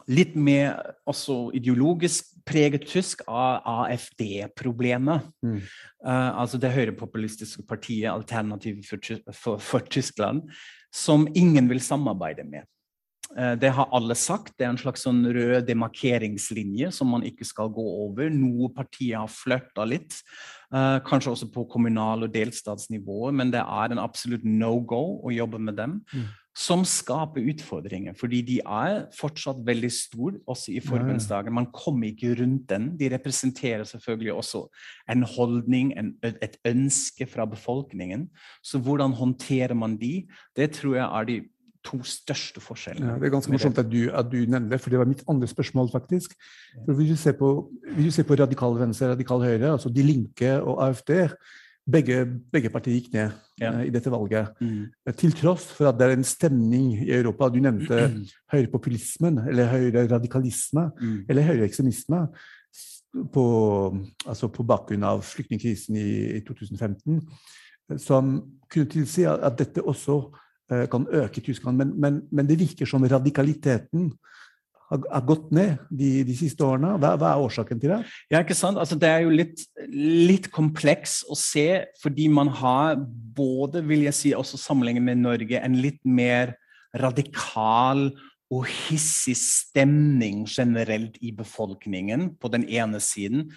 litt 0.07 0.35
mer 0.35 0.95
også 1.09 1.47
ideologisk 1.57 2.31
preget 2.47 2.87
tysk 2.87 3.23
av 3.27 3.65
AFD-problemet. 3.67 5.27
Mm. 5.43 5.59
Uh, 6.05 6.31
altså 6.43 6.59
det 6.61 6.73
høyrepopulistiske 6.75 7.65
partiet 7.67 8.11
Alternativ 8.13 8.83
for, 8.87 9.19
for, 9.33 9.61
for, 9.61 9.85
Tyskland, 9.91 10.45
som 10.93 11.27
ingen 11.35 11.69
vil 11.71 11.83
samarbeide 11.83 12.47
med. 12.47 12.67
Uh, 13.35 13.55
det 13.59 13.73
har 13.75 13.91
alle 13.95 14.15
sagt. 14.15 14.55
Det 14.55 14.67
er 14.67 14.71
en 14.71 14.79
slags 14.79 15.03
sånn 15.07 15.25
rød 15.25 15.67
demarkeringslinje 15.67 16.93
som 16.95 17.11
man 17.11 17.25
ikke 17.27 17.47
skal 17.47 17.71
gå 17.73 17.87
over. 18.07 18.31
Noe 18.31 18.71
partier 18.75 19.19
har 19.19 19.33
flørta 19.33 19.87
litt, 19.89 20.21
uh, 20.71 21.03
kanskje 21.07 21.35
også 21.35 21.51
på 21.51 21.67
kommunal- 21.73 22.29
og 22.29 22.35
delstatsnivå, 22.35 23.33
men 23.35 23.51
det 23.51 23.65
er 23.65 23.91
en 23.91 24.03
absolutt 24.03 24.47
no 24.47 24.77
go 24.79 25.19
å 25.19 25.35
jobbe 25.35 25.59
med 25.59 25.81
dem. 25.81 26.01
Mm 26.13 26.27
som 26.57 26.81
skaper 26.87 27.45
utfordringer. 27.51 28.15
Fordi 28.17 28.41
de 28.41 28.55
er 28.65 29.03
fortsatt 29.15 29.59
veldig 29.65 29.91
store, 29.93 30.39
også 30.49 30.73
i 30.73 30.81
forbundsdagen. 30.81 31.53
Man 31.53 31.69
kommer 31.73 32.09
ikke 32.09 32.33
rundt 32.39 32.65
den. 32.71 32.87
De 32.97 33.11
representerer 33.13 33.83
selvfølgelig 33.85 34.33
også 34.33 34.63
en 35.13 35.23
holdning, 35.23 35.93
en, 35.99 36.15
et 36.23 36.57
ønske 36.65 37.27
fra 37.29 37.45
befolkningen. 37.45 38.29
Så 38.63 38.81
hvordan 38.81 39.13
håndterer 39.13 39.73
man 39.77 39.99
de? 40.01 40.25
Det 40.55 40.71
tror 40.79 40.95
jeg 40.95 41.05
er 41.05 41.29
de 41.29 41.37
to 41.85 42.01
største 42.03 42.61
forskjellene. 42.63 43.13
Ja, 43.13 43.19
det 43.21 43.29
er 43.29 43.35
ganske 43.37 43.53
morsomt 43.53 43.77
at 43.77 43.91
du, 43.91 43.99
at 44.09 44.31
du 44.31 44.37
nevner 44.37 44.73
det, 44.73 44.81
for 44.81 44.89
det 44.91 44.99
var 44.99 45.07
mitt 45.09 45.23
andre 45.29 45.47
spørsmål, 45.47 45.91
faktisk. 45.93 46.33
For 46.85 46.97
hvis 46.97 47.13
du 47.13 47.21
ser 47.21 47.37
på, 47.37 47.51
hvis 47.93 48.09
du 48.09 48.17
ser 48.17 48.27
på 48.27 48.39
radikal 48.41 48.79
venstre, 48.81 49.13
radikal 49.13 49.45
høyre, 49.45 49.71
altså 49.77 49.93
De 49.93 50.03
Linke 50.03 50.57
og 50.57 50.81
AFD, 50.87 51.13
begge, 51.91 52.25
begge, 52.51 52.71
partier 52.71 52.97
gikk 52.97 53.13
ned 53.15 53.35
ja. 53.61 53.71
uh, 53.71 53.83
i 53.85 53.91
dette 53.93 54.11
valget. 54.11 54.51
Mm. 54.61 54.87
Uh, 55.07 55.13
til 55.17 55.35
tross 55.37 55.67
for 55.75 55.89
at 55.89 55.99
det 55.99 56.07
er 56.07 56.15
en 56.17 56.27
stemning 56.27 56.89
i 57.05 57.11
Europa 57.15 57.49
Du 57.53 57.59
nevnte 57.63 58.01
mm. 58.11 58.17
høyrepopulismen, 58.53 59.41
eller 59.47 59.71
høyreradikalisme, 59.71 60.89
mm. 60.99 61.19
eller 61.29 61.47
høyreekstremisme. 61.51 62.27
På, 63.33 63.43
altså 64.27 64.49
på 64.53 64.65
bakgrunn 64.67 65.05
av 65.07 65.23
flyktningkrisen 65.25 65.95
i, 65.97 66.09
i, 66.37 66.41
2015, 66.45 67.21
som 68.03 68.35
kunne 68.69 68.91
tilsi 68.91 69.23
at, 69.25 69.41
at 69.47 69.55
dette 69.57 69.81
også 69.81 70.17
uh, 70.27 70.83
kan 70.91 71.07
øke 71.09 71.41
Tyskland. 71.41 71.79
Men, 71.79 71.95
men, 71.97 72.19
men, 72.29 72.49
det 72.49 72.59
virker 72.59 72.85
som 72.85 73.07
radikaliteten 73.07 74.11
har, 74.91 75.23
gått 75.27 75.49
ned 75.55 75.81
de, 75.89 76.11
de 76.27 76.35
siste 76.37 76.63
årene. 76.63 76.93
Hva, 77.01 77.15
hva, 77.19 77.33
er 77.33 77.43
årsaken 77.47 77.81
til 77.81 77.93
det? 77.93 77.99
Ja, 78.31 78.41
ikke 78.41 78.57
sant? 78.57 78.79
Altså, 78.79 78.97
det 78.99 79.09
er 79.11 79.25
jo 79.25 79.33
litt, 79.33 79.65
litt 79.91 80.49
kompleks 80.53 81.19
å 81.27 81.37
se, 81.39 81.67
fordi 82.01 82.29
man 82.31 82.51
har 82.61 82.95
både, 83.37 83.83
vil 83.87 84.07
jeg 84.07 84.17
si, 84.17 84.33
også 84.37 84.59
sammenlignet 84.61 85.05
med 85.09 85.23
Norge, 85.25 85.59
en 85.59 85.77
litt 85.83 85.99
mer 86.07 86.55
radikal 86.97 88.09
og 88.53 88.67
hissig 88.87 89.35
stemning 89.39 90.45
generelt 90.47 91.17
i 91.19 91.33
befolkningen 91.35 92.31
på 92.39 92.51
den 92.53 92.63
ene 92.71 93.01
siden. 93.03 93.49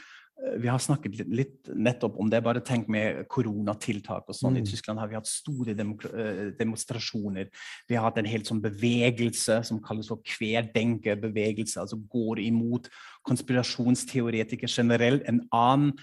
Vi 0.60 0.68
har 0.68 0.80
snakket 0.80 1.18
litt, 1.18 1.32
litt, 1.40 1.70
nettopp 1.74 2.16
om 2.20 2.30
det. 2.32 2.40
Bare 2.44 2.62
tenk 2.64 2.88
med 2.92 3.26
koronatiltak 3.32 4.30
og 4.30 4.36
sånn. 4.36 4.56
Mm. 4.56 4.62
I 4.62 4.70
Tyskland 4.70 5.02
har 5.02 5.10
vi 5.10 5.18
hatt 5.18 5.28
store 5.28 5.74
eh, 5.74 6.40
demonstrasjoner. 6.58 7.50
Vi 7.90 7.98
har 7.98 8.08
hatt 8.08 8.20
en 8.22 8.30
helt 8.30 8.48
sånn 8.48 8.62
bevegelse 8.64 9.60
som 9.68 9.82
kalles 9.84 10.08
for 10.10 10.24
kverdenke-bevegelse, 10.24 11.82
altså 11.82 12.00
går 12.10 12.42
imot 12.46 12.88
konspirasjonsteoretikere 13.28 14.72
generelt. 14.80 15.28
En 15.28 15.44
annen 15.52 15.94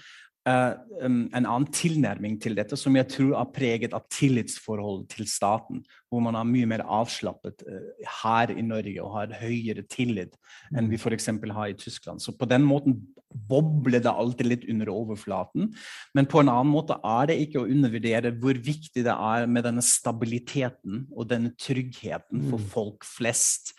Uh, 0.48 0.78
en 1.04 1.44
annen 1.44 1.66
tilnærming 1.74 2.38
til 2.40 2.54
dette, 2.56 2.76
som 2.78 2.94
jeg 2.96 3.10
tror 3.12 3.34
er 3.36 3.50
preget 3.52 3.92
av 3.92 4.06
tillitsforhold 4.14 5.02
til 5.12 5.26
staten. 5.28 5.82
Hvor 6.08 6.22
man 6.24 6.38
er 6.38 6.48
mye 6.48 6.68
mer 6.70 6.84
avslappet 6.84 7.64
uh, 7.68 8.08
her 8.22 8.54
i 8.54 8.64
Norge 8.64 9.04
og 9.04 9.14
har 9.16 9.38
høyere 9.42 9.84
tillit 9.90 10.34
enn 10.72 10.88
vi 10.88 10.96
mm. 10.96 11.02
f.eks. 11.02 11.30
har 11.54 11.68
i 11.68 11.78
Tyskland. 11.78 12.22
Så 12.24 12.32
på 12.36 12.48
den 12.48 12.64
måten 12.64 13.00
bobler 13.48 14.00
det 14.02 14.10
alltid 14.10 14.48
litt 14.48 14.64
under 14.72 14.90
overflaten. 14.92 15.68
Men 16.16 16.28
på 16.30 16.40
en 16.40 16.50
annen 16.52 16.72
måte 16.72 16.96
er 17.04 17.28
det 17.30 17.38
ikke 17.42 17.62
å 17.62 17.68
undervurdere 17.68 18.32
hvor 18.40 18.56
viktig 18.56 19.04
det 19.04 19.14
er 19.14 19.48
med 19.50 19.66
denne 19.68 19.84
stabiliteten 19.84 21.04
og 21.12 21.28
denne 21.32 21.52
tryggheten 21.60 22.46
for 22.48 22.62
mm. 22.62 22.68
folk 22.72 23.06
flest. 23.08 23.74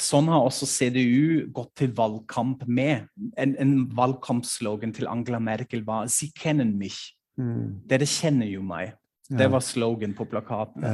Sånn 0.00 0.30
har 0.32 0.46
også 0.46 0.68
CDU 0.70 1.48
gått 1.54 1.74
til 1.82 1.92
valgkamp 1.98 2.66
med. 2.66 3.08
En, 3.36 3.56
en 3.58 3.76
valgkampslogan 3.96 4.94
til 4.96 5.10
Angela 5.10 5.42
Merkel 5.42 5.84
var 5.86 6.06
'Sie 6.06 6.32
kennen 6.38 6.76
mich'. 6.78 7.12
Mm. 7.40 7.82
Dere 7.88 8.06
kjenner 8.06 8.46
jo 8.46 8.62
meg. 8.62 8.92
Det 9.30 9.46
var 9.52 9.62
slogan 9.64 10.14
på 10.16 10.26
plakaten. 10.28 10.84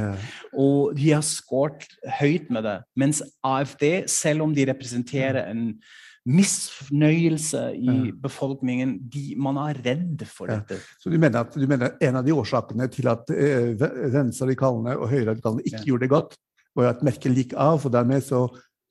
Og 0.53 0.93
de 0.97 1.09
har 1.11 1.25
skåret 1.25 1.87
høyt 2.19 2.51
med 2.53 2.63
det. 2.67 2.77
Mens 2.99 3.23
AFD, 3.43 4.05
selv 4.11 4.45
om 4.45 4.53
de 4.55 4.67
representerer 4.69 5.49
en 5.49 5.73
misfornøyelse 6.29 7.61
i 7.79 8.11
befolkningen. 8.21 8.95
De, 9.11 9.33
man 9.39 9.57
er 9.61 9.79
redd 9.85 10.23
for 10.29 10.51
dette. 10.51 10.79
Så 11.01 11.11
du 11.11 11.17
mener 11.17 11.45
at 11.45 11.55
du 11.55 11.65
mener 11.69 11.95
en 12.05 12.19
av 12.19 12.25
de 12.25 12.35
årsakene 12.35 12.89
til 12.91 13.09
at 13.11 13.31
eh, 13.33 13.73
venstreradikalene 14.13 14.97
og 14.99 15.09
høyreradikalene 15.13 15.65
ikke 15.65 15.85
gjorde 15.87 16.05
det 16.05 16.13
godt, 16.13 16.35
var 16.77 16.93
at 16.93 17.05
Merkel 17.05 17.37
gikk 17.37 17.55
av, 17.57 17.79
for 17.83 17.93
dermed 17.93 18.23
så 18.25 18.45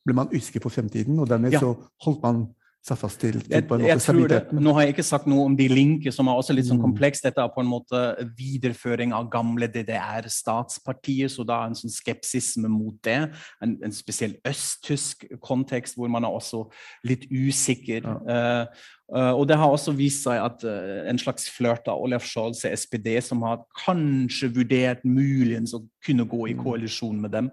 ble 0.07 0.17
man 0.17 0.33
usikker 0.33 0.65
på 0.65 0.73
fremtiden, 0.73 1.19
og 1.21 1.29
dermed 1.31 1.55
så 1.61 1.75
holdt 2.05 2.25
man 2.25 2.47
seg 2.87 2.99
fast 3.01 3.21
til, 3.21 3.41
til 3.43 3.65
på 3.67 3.77
en 3.77 3.85
måte 3.85 4.05
stabiliteten. 4.05 4.61
Nå 4.63 4.73
har 4.77 4.87
jeg 4.87 4.95
ikke 4.95 5.07
sagt 5.07 5.27
noe 5.31 5.47
om 5.49 5.57
de 5.59 5.67
linker, 5.71 6.15
som 6.15 6.31
er 6.31 6.39
også 6.39 6.55
litt 6.57 6.69
sånn 6.69 6.81
kompleks. 6.81 6.99
komplekst. 6.99 7.27
Dette 7.27 7.43
er 7.43 7.53
på 7.55 7.63
en 7.63 7.71
måte 7.71 8.03
videreføring 8.39 9.15
av 9.17 9.29
gamle 9.33 9.69
DDR-statspartier, 9.73 11.31
så 11.33 11.45
da 11.47 11.63
er 11.63 11.73
en 11.73 11.79
sånn 11.79 11.93
skepsisme 11.93 12.71
mot 12.73 12.97
det. 13.05 13.19
En, 13.65 13.77
en 13.85 13.95
spesiell 13.95 14.37
østtysk 14.49 15.27
kontekst 15.45 15.99
hvor 15.99 16.11
man 16.13 16.27
er 16.27 16.35
også 16.35 16.65
litt 17.09 17.29
usikker. 17.31 18.07
Ja. 18.07 18.65
Uh, 18.65 18.87
Uh, 19.09 19.33
og 19.33 19.47
det 19.49 19.57
har 19.57 19.73
også 19.73 19.95
vist 19.97 20.27
seg 20.27 20.37
at 20.37 20.65
uh, 20.69 21.09
en 21.09 21.19
slags 21.21 21.47
flørt 21.49 21.87
av 21.89 22.03
Olaf 22.05 22.27
Scholz 22.29 22.61
og 22.69 22.75
SPD, 22.77 23.15
som 23.25 23.41
har 23.47 23.63
kanskje 23.81 24.51
vurdert 24.53 25.07
muligens 25.09 25.73
å 25.73 25.81
kunne 26.05 26.27
gå 26.29 26.43
i 26.51 26.57
mm. 26.57 26.61
koalisjon 26.61 27.23
med 27.23 27.33
dem, 27.33 27.49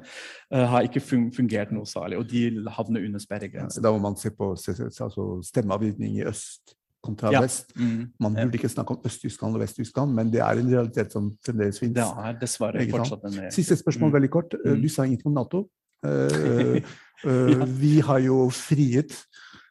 uh, 0.51 0.65
har 0.73 0.87
ikke 0.89 1.03
fungert 1.05 1.71
noe 1.71 1.87
særlig. 1.87 2.19
Og 2.19 2.27
de 2.27 2.65
havner 2.75 3.07
under 3.07 3.23
sperregrensen. 3.23 3.79
Ja, 3.79 3.85
da 3.87 3.93
må 3.95 4.03
man 4.03 4.19
se 4.19 4.33
på 4.35 4.51
altså, 4.51 5.29
stemmeavgivning 5.47 6.19
i 6.19 6.27
øst 6.27 6.75
kontra 7.05 7.31
ja. 7.31 7.45
vest. 7.45 7.71
Mm. 7.79 8.11
Man 8.19 8.35
burde 8.35 8.59
ikke 8.59 8.73
snakke 8.75 8.97
om 8.97 9.07
Øst-Tyskland 9.07 9.55
og 9.55 9.63
Vest-Tyskland, 9.63 10.11
men 10.17 10.33
det 10.33 10.43
er 10.43 10.59
en 10.59 10.71
realitet 10.73 11.15
som 11.15 11.31
fremdeles 11.45 11.79
finnes. 11.79 12.01
Det 12.01 12.27
er 12.27 12.39
dessverre 12.41 12.83
fortsatt 12.91 13.23
en 13.29 13.37
realitet. 13.37 13.59
Siste 13.61 13.79
spørsmål, 13.79 14.11
mm. 14.11 14.17
veldig 14.19 14.33
kort. 14.33 14.59
Du 14.59 14.89
sa 14.91 15.07
ingenting 15.07 15.31
om 15.31 15.39
Nato. 15.39 15.63
Uh, 16.03 16.83
vi 17.81 17.95
har 18.03 18.19
jo 18.27 18.43
frihet 18.53 19.15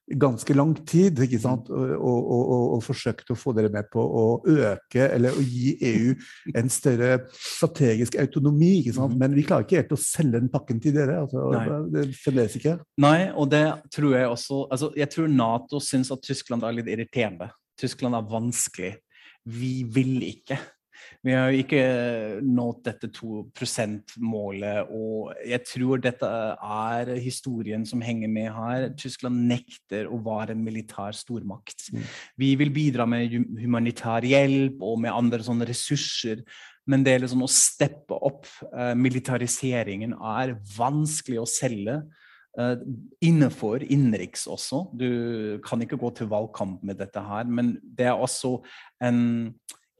ganske 0.04 0.54
lang 0.54 0.74
tid 0.86 1.18
ikke 1.24 1.40
sant? 1.40 1.68
Mm. 1.70 1.94
Og, 1.96 2.18
og, 2.18 2.42
og, 2.42 2.64
og, 2.76 2.82
forsøkt 2.84 3.32
å 3.32 3.38
få 3.38 3.54
dere 3.56 3.70
med 3.72 3.88
på 3.92 4.02
å 4.04 4.24
øke 4.42 5.06
eller 5.08 5.36
å 5.36 5.44
gi 5.44 5.74
EU 5.90 6.12
en 6.60 6.70
større 6.72 7.24
strategisk 7.32 8.18
autonomi. 8.20 8.80
ikke 8.82 8.96
sant? 8.98 9.14
Mm. 9.14 9.22
Men 9.22 9.36
vi 9.38 9.46
klarer 9.48 9.66
ikke 9.66 9.80
helt 9.80 9.96
å 9.96 10.00
selge 10.00 10.38
den 10.38 10.52
pakken 10.52 10.82
til 10.84 10.96
dere. 10.96 11.22
altså 11.24 11.48
det 11.94 12.06
fremdeles 12.20 12.58
ikke. 12.60 12.76
Nei, 13.04 13.30
og 13.32 13.50
det 13.52 13.64
tror 13.94 14.16
jeg 14.16 14.30
også 14.30 14.62
altså 14.74 14.90
Jeg 14.96 15.10
tror 15.12 15.28
Nato 15.30 15.80
syns 15.82 16.10
at 16.14 16.22
Tyskland 16.24 16.64
er 16.66 16.76
litt 16.76 16.90
irriterende. 16.90 17.50
Tyskland 17.80 18.16
er 18.16 18.28
vanskelig. 18.28 18.94
Vi 19.44 19.74
vil 19.92 20.22
ikke. 20.28 20.58
Vi 21.24 21.32
har 21.34 21.50
jo 21.50 21.62
ikke 21.62 21.84
nådd 22.44 22.82
dette 22.88 23.10
2 23.14 23.40
%-målet, 23.54 24.90
og 24.92 25.32
jeg 25.46 25.64
tror 25.68 26.02
dette 26.04 26.28
er 26.28 27.14
historien 27.22 27.86
som 27.88 28.04
henger 28.04 28.30
med 28.32 28.50
her. 28.54 28.90
Tyskland 29.00 29.46
nekter 29.50 30.10
å 30.10 30.20
være 30.24 30.56
en 30.56 30.64
militær 30.64 31.16
stormakt. 31.16 31.88
Mm. 31.92 32.04
Vi 32.40 32.52
vil 32.60 32.74
bidra 32.74 33.08
med 33.08 33.34
humanitær 33.62 34.26
hjelp 34.28 34.82
og 34.84 35.00
med 35.04 35.14
andre 35.14 35.42
sånne 35.46 35.68
ressurser. 35.68 36.44
Men 36.90 37.04
det 37.04 37.14
er 37.14 37.24
liksom 37.24 37.44
å 37.44 37.50
steppe 37.50 38.16
opp 38.28 38.48
uh, 38.74 38.92
militariseringen 38.98 40.16
er 40.18 40.56
vanskelig 40.76 41.40
å 41.40 41.48
selge. 41.48 42.02
Uh, 42.54 42.76
innenfor 43.24 43.82
innenriks 43.82 44.44
også. 44.46 44.84
Du 44.94 45.08
kan 45.64 45.80
ikke 45.82 45.98
gå 45.98 46.12
til 46.14 46.28
valgkamp 46.30 46.84
med 46.86 47.00
dette 47.00 47.22
her, 47.24 47.48
men 47.50 47.74
det 47.82 48.06
er 48.12 48.20
også 48.20 48.58
en 49.02 49.24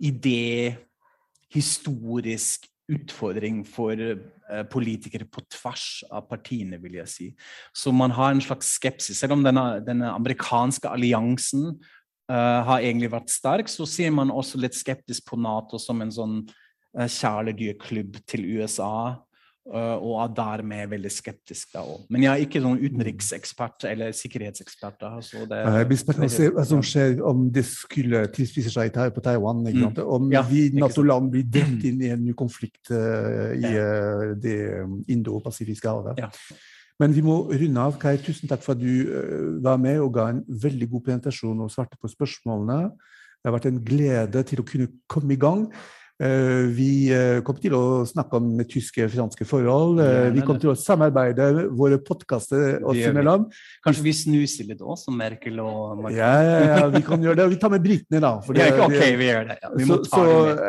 idé 0.03 0.75
historisk 1.55 2.69
utfordring 2.91 3.63
for 3.67 3.97
uh, 3.97 4.65
politikere 4.71 5.27
på 5.31 5.43
tvers 5.53 6.05
av 6.13 6.27
partiene, 6.29 6.79
vil 6.83 6.99
jeg 7.01 7.11
si. 7.11 7.29
Så 7.73 7.93
man 7.95 8.13
har 8.13 8.35
en 8.35 8.43
slags 8.45 8.75
skepsis. 8.77 9.19
Selv 9.21 9.39
om 9.39 9.45
denne, 9.45 9.81
denne 9.87 10.11
amerikanske 10.13 10.91
alliansen 10.91 11.71
uh, 12.31 12.61
har 12.69 12.83
egentlig 12.83 13.13
vært 13.15 13.33
sterk, 13.33 13.73
så 13.73 13.89
ser 13.89 14.13
man 14.13 14.35
også 14.35 14.61
litt 14.61 14.77
skeptisk 14.77 15.31
på 15.31 15.41
Nato 15.41 15.81
som 15.81 16.03
en 16.05 16.13
sånn 16.13 16.41
uh, 16.45 17.07
kjæledyrklubb 17.09 18.21
til 18.29 18.45
USA. 18.59 19.17
Uh, 19.65 19.97
og 19.97 20.19
er 20.21 20.33
dermed 20.37 20.91
veldig 20.93 21.09
skeptisk 21.09 21.71
da 21.73 21.81
også. 21.89 22.05
Men 22.13 22.27
jeg 22.27 22.31
er 22.31 22.43
ikke 22.45 22.61
noen 22.61 22.83
utenriksekspert 22.85 23.87
eller 23.89 24.11
sikkerhetsekspert. 24.13 24.99
Da, 25.01 25.13
så 25.25 25.47
det 25.49 25.63
er 25.65 25.87
blir 25.89 26.01
spennende 26.03 26.29
å 26.29 26.35
se 26.35 26.49
hva 26.53 26.65
som 26.69 26.83
skjer 26.85 27.23
om 27.25 27.47
det 27.55 27.65
skulle 27.71 28.27
tilspisse 28.37 28.75
seg 28.75 28.93
på 28.93 29.25
Taiwan. 29.25 29.65
Mm. 29.65 29.97
Om 30.05 30.29
ja, 30.37 30.45
vi 30.51 30.67
Nato-land 30.77 31.33
blir 31.33 31.49
delt 31.49 31.81
inn 31.89 32.05
i 32.05 32.13
en 32.13 32.21
ny 32.27 32.37
konflikt 32.37 32.93
uh, 32.93 33.57
i 33.57 33.73
uh, 33.73 34.37
det 34.37 34.59
indo-pacifiske 35.17 35.97
havet. 35.97 36.21
Ja. 36.21 36.29
Men 37.01 37.17
vi 37.17 37.25
må 37.25 37.41
runde 37.49 37.89
av. 37.89 37.97
Kai, 38.05 38.19
tusen 38.21 38.53
takk 38.53 38.61
for 38.67 38.77
at 38.77 38.85
du 38.85 39.59
var 39.65 39.81
med 39.81 39.97
og 40.05 40.13
ga 40.15 40.29
en 40.31 40.45
veldig 40.45 40.93
god 40.93 41.09
presentasjon 41.09 41.65
og 41.65 41.73
svarte 41.73 41.97
på 41.99 42.13
spørsmålene. 42.13 42.93
Det 43.41 43.49
har 43.49 43.57
vært 43.57 43.73
en 43.73 43.81
glede 43.89 44.45
til 44.45 44.61
å 44.61 44.69
kunne 44.69 44.93
komme 45.09 45.35
i 45.35 45.41
gang. 45.41 45.71
Eh, 46.23 46.69
vi 46.71 47.11
eh, 47.11 47.41
kommer 47.43 47.59
til 47.59 47.75
å 47.75 47.87
snakke 48.07 48.39
om 48.39 48.61
tyske 48.71 49.03
og 49.03 49.11
franske 49.11 49.47
forhold. 49.49 49.99
Eh, 50.05 50.29
vi 50.37 50.45
kommer 50.47 50.63
til 50.63 50.71
å 50.71 50.77
samarbeide 50.79 51.67
våre 51.75 51.99
podkaster 51.99 52.85
oss 52.87 53.01
imellom. 53.03 53.49
Kanskje 53.83 54.05
vi 54.07 54.13
snuser 54.15 54.69
litt 54.71 54.85
òg, 54.85 54.95
som 55.01 55.19
Merkel 55.19 55.59
og 55.65 56.05
Macron? 56.05 56.15
Ja, 56.15 56.31
ja, 56.47 56.57
ja, 56.71 56.87
vi 56.95 57.03
kan 57.07 57.27
gjøre 57.27 57.43
det. 57.43 57.49
Vi 57.57 57.61
tar 57.65 57.75
med 57.75 57.83
britene, 57.83 58.23
da. 58.23 58.37
Det, 58.55 58.63
ja, 58.63 58.87
ok, 58.87 59.01
vi 59.19 59.27
gjør 59.27 59.49
det. 59.51 59.59
Vi 59.75 59.89
så, 59.89 59.99
så, 60.07 60.25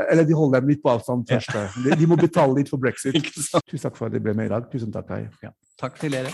eller 0.09 0.25
de 0.25 0.37
holder 0.41 0.65
dem 0.65 0.73
litt 0.73 0.81
på 0.81 0.89
avstand 0.95 1.29
først. 1.29 1.53
De, 1.85 1.93
de, 1.93 2.09
må 2.09 2.17
betale 2.17 2.57
litt 2.57 2.73
for 2.73 2.81
brexit. 2.87 3.21
Tusen 3.21 3.85
takk 3.85 3.99
for 3.99 4.09
at 4.09 4.17
dere 4.17 4.25
ble 4.25 4.33
med 4.33 4.49
i 4.49 4.55
dag. 4.57 4.65
Tusen 4.73 4.93
takk, 4.95 5.13
Kai. 5.13 5.53
Takk 5.77 6.01
til 6.01 6.17
dere. 6.17 6.33